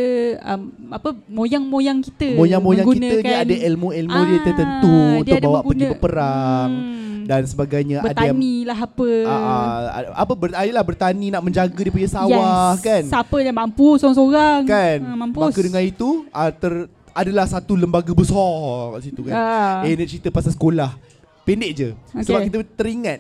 um, 0.47 0.61
apa 0.89 1.09
moyang-moyang 1.27 1.99
kita 2.01 2.29
moyang-moyang 2.35 2.87
kita 2.89 3.15
ni 3.19 3.35
ada 3.35 3.55
ilmu-ilmu 3.67 4.19
dia 4.21 4.31
Ah, 4.31 4.45
tertentu 4.45 4.95
dia 5.23 5.33
untuk 5.35 5.43
bawa 5.45 5.59
pergi 5.63 5.87
berperang 5.89 6.71
Hmm. 6.71 7.27
dan 7.27 7.43
sebagainya 7.45 7.97
ada 8.01 8.31
lah 8.65 8.79
apa. 8.81 9.09
Ah, 9.23 9.37
ah, 9.37 9.85
apa 10.17 10.33
ber, 10.33 10.49
ayolah 10.51 10.81
bertani 10.81 11.29
nak 11.29 11.43
menjaga 11.43 11.77
dia 11.77 11.91
punya 11.91 12.09
sawah 12.09 12.73
yes. 12.73 12.81
kan 12.81 13.03
Siapa 13.05 13.37
yang 13.39 13.53
mampu 13.55 13.89
seorang-seorang. 13.97 14.61
kan 14.65 14.99
Ah, 15.03 15.17
mampus. 15.19 15.43
maka 15.45 15.61
dengan 15.61 15.83
itu 15.83 16.09
uh, 16.31 16.51
ter 16.51 16.73
adalah 17.13 17.45
satu 17.45 17.75
lembaga 17.75 18.13
besar 18.13 18.55
kat 18.95 19.01
situ 19.05 19.21
kan 19.25 19.35
Ah. 19.35 19.77
eh 19.83 19.93
nak 19.93 20.07
cerita 20.07 20.29
pasal 20.31 20.55
sekolah 20.55 20.95
pendek 21.43 21.71
je 21.75 21.89
Okay. 22.13 22.25
sebab 22.25 22.41
kita 22.47 22.59
teringat 22.73 23.19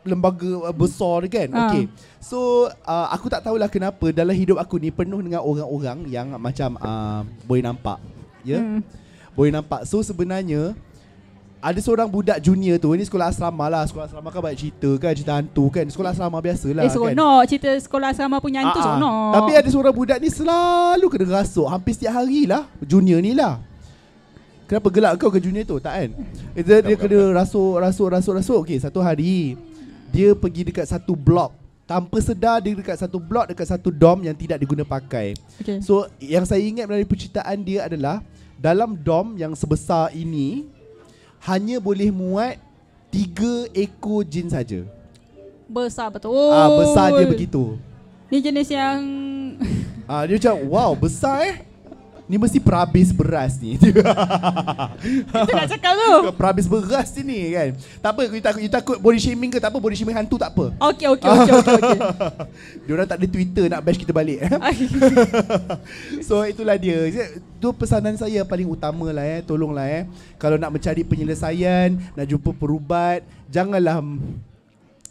lembaga 0.00 0.48
uh, 0.64 0.72
besar 0.72 1.24
ni 1.24 1.28
kan 1.28 1.48
Ah. 1.52 1.68
okey 1.68 1.84
so 2.18 2.68
uh, 2.84 3.06
aku 3.12 3.28
tak 3.28 3.44
tahulah 3.44 3.68
kenapa 3.68 4.08
dalam 4.10 4.32
hidup 4.32 4.56
aku 4.56 4.80
ni 4.80 4.88
penuh 4.88 5.20
dengan 5.20 5.44
orang-orang 5.44 6.08
yang 6.08 6.32
macam 6.40 6.80
uh, 6.80 7.20
boleh 7.44 7.60
nampak 7.60 8.00
ya 8.40 8.56
yeah? 8.56 8.62
Hmm. 8.62 8.80
boleh 9.36 9.52
nampak 9.52 9.84
so 9.84 10.00
sebenarnya 10.00 10.72
ada 11.60 11.76
seorang 11.76 12.08
budak 12.08 12.40
junior 12.40 12.80
tu 12.80 12.88
Ini 12.96 13.04
sekolah 13.04 13.28
asrama 13.28 13.68
lah 13.68 13.84
Sekolah 13.84 14.08
asrama 14.08 14.32
kan 14.32 14.40
banyak 14.40 14.56
cerita 14.56 14.96
kan 14.96 15.12
Cerita 15.12 15.36
hantu 15.36 15.68
kan 15.68 15.84
Sekolah 15.84 16.16
asrama 16.16 16.40
biasa 16.40 16.72
lah 16.72 16.82
Eh 16.82 16.88
kan 16.88 16.96
seronok 16.96 17.40
cerita 17.44 17.68
sekolah 17.76 18.16
asrama 18.16 18.40
punya 18.40 18.64
hantu 18.64 18.80
Ah, 18.80 18.80
ah. 18.80 18.84
seronok. 18.96 19.32
Tapi 19.36 19.52
ada 19.60 19.68
seorang 19.68 19.92
budak 19.92 20.18
ni 20.24 20.32
selalu 20.32 21.06
kena 21.12 21.44
rasuk 21.44 21.68
Hampir 21.68 21.92
setiap 21.92 22.16
hari 22.16 22.48
lah 22.48 22.64
Junior 22.80 23.20
ni 23.20 23.36
lah 23.36 23.60
Kenapa 24.64 24.88
gelak 24.88 25.20
kau 25.20 25.28
ke 25.28 25.36
junior 25.36 25.68
tu? 25.68 25.76
Tak 25.76 25.92
kan? 25.92 26.10
Dia, 26.56 26.80
dia 26.80 26.96
kena 26.96 27.36
rasuk, 27.36 27.76
rasuk, 27.76 28.08
rasuk, 28.08 28.32
rasuk 28.40 28.58
Okay 28.64 28.80
satu 28.80 29.04
hari 29.04 29.52
Dia 30.10 30.34
pergi 30.34 30.66
dekat 30.68 30.86
satu 30.90 31.14
blok 31.14 31.54
Tanpa 31.86 32.18
sedar 32.22 32.58
dia 32.62 32.74
dekat 32.74 32.98
satu 32.98 33.18
blok 33.18 33.50
Dekat 33.50 33.66
satu 33.70 33.94
dom 33.94 34.22
yang 34.22 34.34
tidak 34.34 34.60
diguna 34.62 34.82
pakai 34.82 35.34
Okay. 35.62 35.78
So 35.80 36.10
yang 36.18 36.44
saya 36.44 36.60
ingat 36.60 36.90
dari 36.90 37.06
penceritaan 37.06 37.58
dia 37.62 37.86
adalah 37.86 38.20
Dalam 38.58 38.98
dom 38.98 39.38
yang 39.38 39.54
sebesar 39.54 40.10
ini 40.12 40.66
Hanya 41.46 41.78
boleh 41.80 42.10
muat 42.10 42.58
Tiga 43.10 43.66
ekor 43.74 44.22
jin 44.22 44.46
saja. 44.46 44.86
Besar 45.66 46.14
betul. 46.14 46.54
Ah 46.54 46.70
besar 46.78 47.10
dia 47.18 47.26
begitu. 47.26 47.74
Ni 48.30 48.38
jenis 48.38 48.70
yang 48.70 48.98
Ah 50.06 50.22
dia 50.26 50.38
macam 50.38 50.54
wow 50.70 50.94
besar 50.94 51.42
eh. 51.42 51.56
Ni 52.30 52.38
mesti 52.38 52.62
perhabis 52.62 53.10
beras 53.10 53.58
ni. 53.58 53.74
Kita 55.34 55.50
nak 55.50 55.66
cakap 55.66 55.92
tu. 55.98 56.30
perhabis 56.38 56.70
beras 56.70 57.10
ni 57.18 57.50
kan. 57.50 57.74
Tak 57.98 58.10
apa 58.14 58.20
you 58.30 58.38
takut, 58.38 58.60
you 58.62 58.70
takut 58.70 58.96
body 59.02 59.18
shaming 59.18 59.50
ke 59.50 59.58
tak 59.58 59.74
apa 59.74 59.82
body 59.82 59.98
shaming 59.98 60.14
hantu 60.14 60.38
tak 60.38 60.54
apa. 60.54 60.70
Okey 60.94 61.10
okey 61.10 61.26
okey 61.26 61.52
okey 61.58 61.74
okey. 61.74 61.98
Diorang 62.86 63.10
tak 63.10 63.18
ada 63.18 63.26
Twitter 63.26 63.66
nak 63.66 63.82
bash 63.82 63.98
kita 63.98 64.14
balik. 64.14 64.46
eh. 64.46 64.50
so 66.30 66.46
itulah 66.46 66.78
dia. 66.78 67.10
Itu 67.10 67.74
pesanan 67.74 68.14
saya 68.14 68.46
paling 68.46 68.70
utama 68.70 69.10
lah 69.10 69.26
eh. 69.26 69.42
Tolonglah 69.42 69.90
eh. 69.90 70.06
Kalau 70.38 70.54
nak 70.54 70.70
mencari 70.70 71.02
penyelesaian, 71.02 71.98
nak 72.14 72.26
jumpa 72.30 72.54
perubat, 72.54 73.26
janganlah 73.50 73.98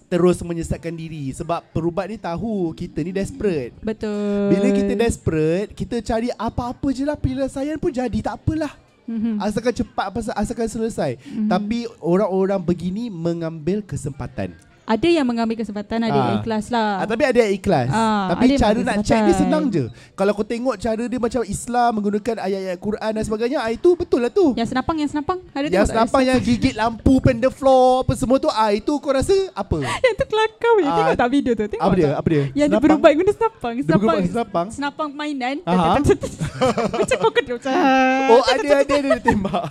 terus 0.10 0.42
menyesatkan 0.42 0.92
diri 0.92 1.30
sebab 1.32 1.62
perubat 1.70 2.10
ni 2.10 2.18
tahu 2.18 2.74
kita 2.74 3.06
ni 3.06 3.14
desperate. 3.14 3.78
Betul. 3.80 4.50
Bila 4.50 4.68
kita 4.74 4.94
desperate, 4.98 5.70
kita 5.78 6.02
cari 6.02 6.34
apa-apa 6.34 6.90
je 6.90 7.06
lah 7.06 7.16
penyelesaian 7.16 7.78
pun 7.78 7.94
jadi 7.94 8.20
tak 8.26 8.42
apalah. 8.42 8.74
Mhm. 9.06 9.42
Asalkan 9.42 9.74
cepat 9.74 10.08
pasal 10.14 10.34
asalkan 10.38 10.70
selesai. 10.70 11.18
Mhm. 11.22 11.50
Tapi 11.50 11.86
orang-orang 12.02 12.62
begini 12.62 13.10
mengambil 13.10 13.86
kesempatan. 13.86 14.54
Ada 14.90 15.06
yang 15.06 15.22
mengambil 15.22 15.54
kesempatan, 15.54 16.02
ada 16.02 16.10
yang 16.12 16.30
Ah. 16.34 16.38
ikhlas 16.42 16.74
lah. 16.74 16.98
Ah, 16.98 17.06
tapi 17.06 17.22
ada 17.22 17.38
yang 17.38 17.54
ikhlas. 17.54 17.94
Ah, 17.94 18.34
tapi 18.34 18.44
ada 18.50 18.56
cara 18.58 18.80
nak 18.82 18.98
check 19.06 19.22
dia 19.22 19.36
senang 19.38 19.70
je. 19.70 19.86
Kalau 20.18 20.34
kau 20.34 20.42
tengok 20.42 20.76
cara 20.76 21.04
dia 21.06 21.20
macam 21.22 21.46
Islam 21.46 21.90
menggunakan 21.94 22.36
ayat-ayat 22.42 22.78
Quran 22.82 23.12
dan 23.14 23.22
sebagainya, 23.22 23.62
ah, 23.62 23.70
itu 23.70 23.94
betul 23.94 24.18
lah 24.18 24.34
tu. 24.34 24.58
Yang 24.58 24.74
senapang, 24.74 24.98
yang 24.98 25.06
senapang. 25.06 25.46
Ada 25.54 25.70
Yang 25.70 25.94
senapang 25.94 26.26
yang 26.26 26.42
gigit 26.42 26.74
lampu 26.74 27.22
pen 27.22 27.38
the 27.38 27.54
floor 27.54 28.02
apa 28.02 28.18
semua 28.18 28.42
tu, 28.42 28.50
ah 28.50 28.74
itu 28.74 28.90
kau 28.98 29.14
rasa 29.14 29.38
apa? 29.54 29.78
Yang 30.10 30.16
tu 30.18 30.26
kelakar 30.26 30.72
weh. 30.74 30.84
Ah, 30.84 30.96
Tengok 30.98 31.16
tak 31.22 31.30
video 31.30 31.52
tu? 31.54 31.66
Tengok 31.70 31.86
Apa 31.86 31.94
dia? 31.94 32.10
Apa 32.18 32.28
dia? 32.28 32.44
Yang 32.58 32.68
dia 32.68 32.80
berubat 32.82 33.12
guna 33.14 33.30
senapang. 33.30 33.74
Senapang, 33.78 34.18
senapang? 34.26 34.68
senapang 34.74 35.10
mainan. 35.14 35.56
Macam 35.70 37.16
kau 37.22 37.30
macam. 37.30 37.56
Oh 38.34 38.42
ada 38.42 38.68
ada 38.82 38.94
ada 38.96 39.10
dia 39.14 39.22
tembak. 39.22 39.70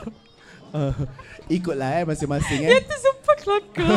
Ikutlah 1.48 1.90
eh 1.96 2.04
masing-masing 2.04 2.60
eh. 2.60 2.70
Yang 2.70 2.84
tu 2.86 2.96
sumpah 3.00 3.36
kelakar. 3.40 3.88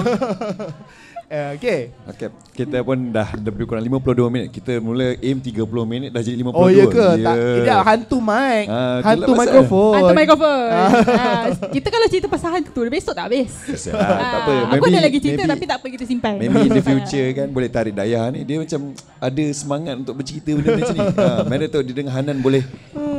Uh, 1.31 1.55
okay. 1.55 1.95
Okay, 2.11 2.27
kita 2.51 2.83
pun 2.83 3.07
dah 3.07 3.23
lebih 3.39 3.63
kurang 3.63 3.87
52 3.87 4.27
minit. 4.27 4.51
Kita 4.51 4.83
mula 4.83 5.15
aim 5.15 5.39
30 5.39 5.63
minit 5.87 6.09
dah 6.11 6.19
jadi 6.19 6.35
52. 6.35 6.51
Oh 6.51 6.67
ya 6.67 6.83
ke? 6.91 7.07
Ya. 7.15 7.23
Tak, 7.23 7.35
tidak 7.55 7.79
hantu 7.87 8.17
mic. 8.19 8.65
Ah, 8.67 8.97
hantu 8.99 9.31
mikrofon. 9.31 9.95
Hantu 9.95 10.11
mikrofon. 10.11 10.67
Ah, 10.67 11.45
kita 11.71 11.87
kalau 11.87 12.07
cerita 12.11 12.27
pasal 12.27 12.59
hantu, 12.59 12.83
besok 12.91 13.15
tak 13.15 13.31
habis. 13.31 13.47
Ah, 13.95 14.11
tak 14.19 14.39
apa. 14.43 14.51
Ah, 14.51 14.75
Aku 14.75 14.83
Maybe- 14.83 14.91
ada 14.91 14.99
lagi 15.07 15.19
cerita 15.23 15.41
maybe- 15.41 15.51
tapi 15.55 15.63
tak 15.71 15.77
apa 15.79 15.87
kita 15.87 16.03
simpan. 16.03 16.35
Maybe 16.35 16.57
in 16.67 16.71
the 16.75 16.83
future 16.91 17.27
kan 17.31 17.47
boleh 17.47 17.69
tarik 17.71 17.95
dayah 17.95 18.27
ni 18.27 18.43
dia 18.43 18.59
macam 18.59 18.91
ada 19.15 19.43
semangat 19.55 19.95
untuk 20.03 20.19
bercerita 20.19 20.51
benda 20.51 20.69
macam 20.75 20.95
ni. 20.99 21.07
Ha, 21.15 21.25
mana 21.47 21.63
tahu 21.71 21.81
dia 21.87 21.95
dengan 21.95 22.11
Hanan 22.11 22.43
boleh 22.43 22.67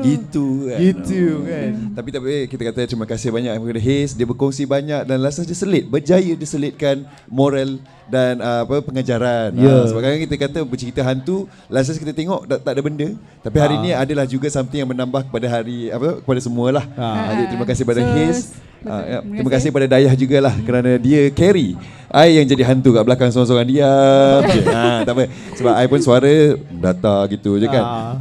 gitu 0.03 0.45
kan. 0.67 0.79
Gitu 0.79 1.23
kan. 1.43 1.71
Tapi 1.95 2.09
tak 2.11 2.21
apa 2.21 2.35
kita 2.47 2.63
kata 2.69 2.81
terima 2.85 3.07
kasih 3.07 3.29
banyak 3.31 3.53
kepada 3.55 3.81
Haze 3.81 4.13
dia 4.13 4.27
berkongsi 4.27 4.63
banyak 4.65 5.03
dan 5.03 5.17
last 5.19 5.41
dia 5.41 5.55
selit 5.55 5.87
berjaya 5.87 6.33
dia 6.35 6.49
selitkan 6.49 7.07
moral 7.27 7.79
dan 8.07 8.39
uh, 8.39 8.67
apa 8.67 8.83
pengajaran. 8.83 9.57
Ya. 9.57 9.73
Ha, 9.73 9.89
sebab 9.89 10.01
kadang 10.03 10.21
kita 10.21 10.37
kata 10.37 10.59
bercerita 10.63 11.01
hantu 11.01 11.49
last 11.67 11.95
kita 11.95 12.13
tengok 12.13 12.45
tak, 12.45 12.59
tak 12.61 12.73
ada 12.77 12.83
benda 12.83 13.09
tapi 13.41 13.57
hari 13.57 13.75
Ah. 13.75 13.81
ni 13.81 13.91
adalah 13.97 14.29
juga 14.29 14.53
something 14.53 14.85
yang 14.85 14.91
menambah 14.91 15.33
kepada 15.33 15.47
hari 15.49 15.89
apa 15.89 16.21
kepada 16.21 16.41
semualah. 16.43 16.85
Ah. 16.95 17.31
Ha, 17.31 17.31
jadi 17.39 17.47
terima 17.57 17.65
kasih 17.65 17.83
kepada 17.89 18.01
So, 18.03 18.09
betul. 18.11 18.35
Ah, 18.83 18.99
ya, 19.07 19.19
Terima 19.23 19.23
terima 19.23 19.47
kasih. 19.47 19.55
kasih 19.63 19.71
pada 19.71 19.87
Dayah 19.87 20.13
jugalah 20.19 20.55
kerana 20.59 20.99
dia 20.99 21.31
carry 21.31 21.79
I 22.11 22.43
yang 22.43 22.51
jadi 22.51 22.67
hantu 22.67 22.91
kat 22.91 23.07
belakang 23.07 23.31
seorang-seorang 23.31 23.69
diam 23.71 24.43
je. 24.51 24.63
ha, 24.67 25.07
tak 25.07 25.15
apa. 25.15 25.25
Sebab 25.55 25.73
I 25.79 25.87
pun 25.87 26.01
suara 26.03 26.35
data 26.69 27.15
gitu 27.31 27.63
je 27.63 27.71
kan. 27.71 27.85
Ah. 27.87 28.15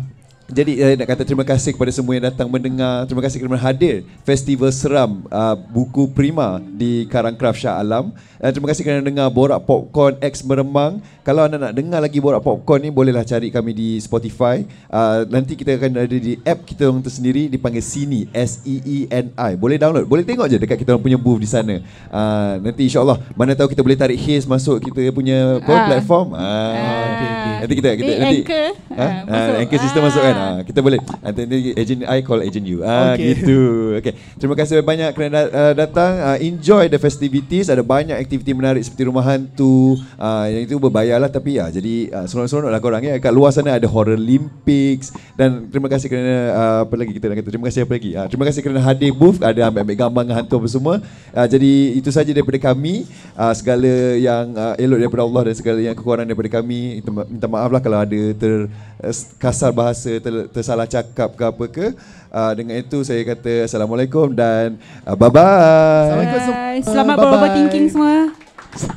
Jadi 0.52 0.84
uh, 0.84 0.94
nak 1.00 1.08
kata 1.08 1.24
terima 1.24 1.48
kasih 1.48 1.72
kepada 1.72 1.96
semua 1.96 2.12
yang 2.12 2.28
datang 2.28 2.52
mendengar. 2.52 3.08
Terima 3.08 3.24
kasih 3.24 3.40
kerana 3.40 3.56
hadir 3.56 4.04
Festival 4.28 4.68
Seram 4.76 5.24
uh, 5.32 5.56
Buku 5.56 6.12
Prima 6.12 6.60
di 6.60 7.08
Karangcraft 7.08 7.64
Shah 7.64 7.80
Alam. 7.80 8.12
Dan 8.36 8.52
terima 8.52 8.68
kasih 8.68 8.84
kerana 8.84 9.00
dengar 9.00 9.32
Borak 9.32 9.64
Popcorn 9.64 10.20
X 10.20 10.44
Meremang. 10.44 11.00
Kalau 11.24 11.48
anda 11.48 11.56
nak 11.56 11.72
dengar 11.72 12.04
lagi 12.04 12.20
Borak 12.20 12.44
Popcorn 12.44 12.84
ni 12.84 12.92
bolehlah 12.92 13.24
cari 13.24 13.48
kami 13.48 13.72
di 13.72 13.90
Spotify. 14.04 14.68
Uh, 14.92 15.24
nanti 15.32 15.56
kita 15.56 15.80
akan 15.80 16.04
ada 16.04 16.18
di 16.20 16.36
app 16.44 16.68
kita 16.68 16.92
orang 16.92 17.00
tersendiri 17.00 17.48
dipanggil 17.48 17.80
Sini 17.80 18.28
S 18.36 18.60
E 18.68 18.84
E 18.84 18.98
N 19.08 19.32
I. 19.40 19.56
Boleh 19.56 19.80
download. 19.80 20.04
Boleh 20.04 20.28
tengok 20.28 20.52
je 20.52 20.60
dekat 20.60 20.76
kita 20.84 20.92
orang 20.92 21.06
punya 21.06 21.16
booth 21.16 21.40
di 21.40 21.48
sana. 21.48 21.80
Uh, 22.12 22.60
nanti 22.60 22.92
insya-Allah 22.92 23.24
mana 23.40 23.56
tahu 23.56 23.72
kita 23.72 23.80
boleh 23.80 23.96
tarik 23.96 24.20
Haze 24.20 24.44
masuk 24.44 24.84
kita 24.84 25.16
punya 25.16 25.64
platform. 25.64 26.36
Ah. 26.36 26.76
okay, 26.76 26.84
okay. 27.16 27.31
Nanti 27.62 27.74
kita 27.78 27.90
kita 27.94 28.12
nanti 28.18 28.38
anchor. 28.42 28.68
Ha? 28.92 28.98
Ah, 28.98 29.06
Ah, 29.06 29.22
masuk. 29.24 29.54
anchor 29.62 29.80
system 29.80 30.02
masuk 30.02 30.22
kan. 30.22 30.36
Ah, 30.36 30.60
kita 30.62 30.80
boleh 30.82 31.00
nanti 31.22 31.42
agent 31.78 32.02
I 32.04 32.20
call 32.22 32.42
agent 32.42 32.66
you. 32.66 32.82
Ah 32.82 33.14
Okay. 33.14 33.38
gitu. 33.38 33.60
Okay. 33.98 34.14
Terima 34.36 34.56
kasih 34.56 34.82
banyak 34.82 35.10
kerana 35.14 35.30
da- 35.32 35.52
uh, 35.52 35.74
datang. 35.74 36.12
Uh, 36.18 36.38
enjoy 36.40 36.88
the 36.88 36.98
festivities. 36.98 37.68
Ada 37.68 37.82
banyak 37.82 38.18
aktiviti 38.18 38.52
menarik 38.52 38.82
seperti 38.82 39.06
rumah 39.06 39.22
hantu. 39.22 39.96
Uh, 40.18 40.46
yang 40.50 40.64
itu 40.66 40.76
berbayar 40.76 41.18
lah 41.18 41.30
tapi 41.30 41.56
ya 41.56 41.70
jadi 41.70 42.10
uh, 42.12 42.26
seronok-seronok 42.26 42.70
lah 42.70 42.80
korang 42.80 43.02
ya. 43.02 43.16
Kat 43.18 43.32
luar 43.32 43.52
sana 43.52 43.78
ada 43.78 43.86
horror 43.86 44.18
Olympics 44.18 45.14
dan 45.36 45.70
terima 45.70 45.88
kasih 45.88 46.08
kerana 46.08 46.36
uh, 46.52 46.80
apa 46.84 46.96
lagi 46.96 47.12
kita 47.14 47.30
nak 47.30 47.36
kata 47.40 47.50
terima 47.52 47.66
kasih 47.70 47.82
apa 47.86 47.94
lagi. 47.94 48.12
Uh, 48.14 48.28
terima 48.28 48.44
kasih 48.48 48.60
kerana 48.62 48.82
hadir 48.82 49.12
booth 49.12 49.40
ada 49.40 49.62
ambil-ambil 49.68 49.98
gambar 49.98 50.22
dengan 50.26 50.38
hantu 50.42 50.56
apa 50.58 50.68
semua. 50.68 50.96
Uh, 51.32 51.48
jadi 51.48 51.72
itu 51.94 52.10
saja 52.10 52.32
daripada 52.32 52.58
kami. 52.58 53.06
Uh, 53.36 53.54
segala 53.54 53.92
yang 54.18 54.52
uh, 54.54 54.74
elok 54.76 54.98
daripada 55.00 55.24
Allah 55.24 55.42
dan 55.52 55.56
segala 55.56 55.80
yang 55.80 55.94
kekurangan 55.94 56.26
daripada 56.26 56.50
kami. 56.52 57.04
Minta, 57.30 57.48
maaf 57.52 57.70
lah 57.70 57.84
kalau 57.84 58.00
ada 58.00 58.22
ter 58.34 58.72
uh, 59.04 59.16
kasar 59.36 59.76
bahasa 59.76 60.08
ter, 60.24 60.34
tersalah 60.56 60.88
cakap 60.88 61.36
ke 61.36 61.44
apa 61.44 61.66
ke. 61.68 61.88
Uh, 62.32 62.52
dengan 62.56 62.80
itu 62.80 63.04
saya 63.04 63.20
kata 63.28 63.68
assalamualaikum 63.68 64.32
dan 64.32 64.80
uh, 65.04 65.16
bye 65.20 65.28
bye. 65.28 65.44
Assalamualaikum 65.44 66.40
semua. 66.40 66.56
Bye. 66.56 66.82
Selamat 66.82 67.16
Bye-bye. 67.20 67.28
beroverthinking 67.28 67.86
semua. 67.92 68.16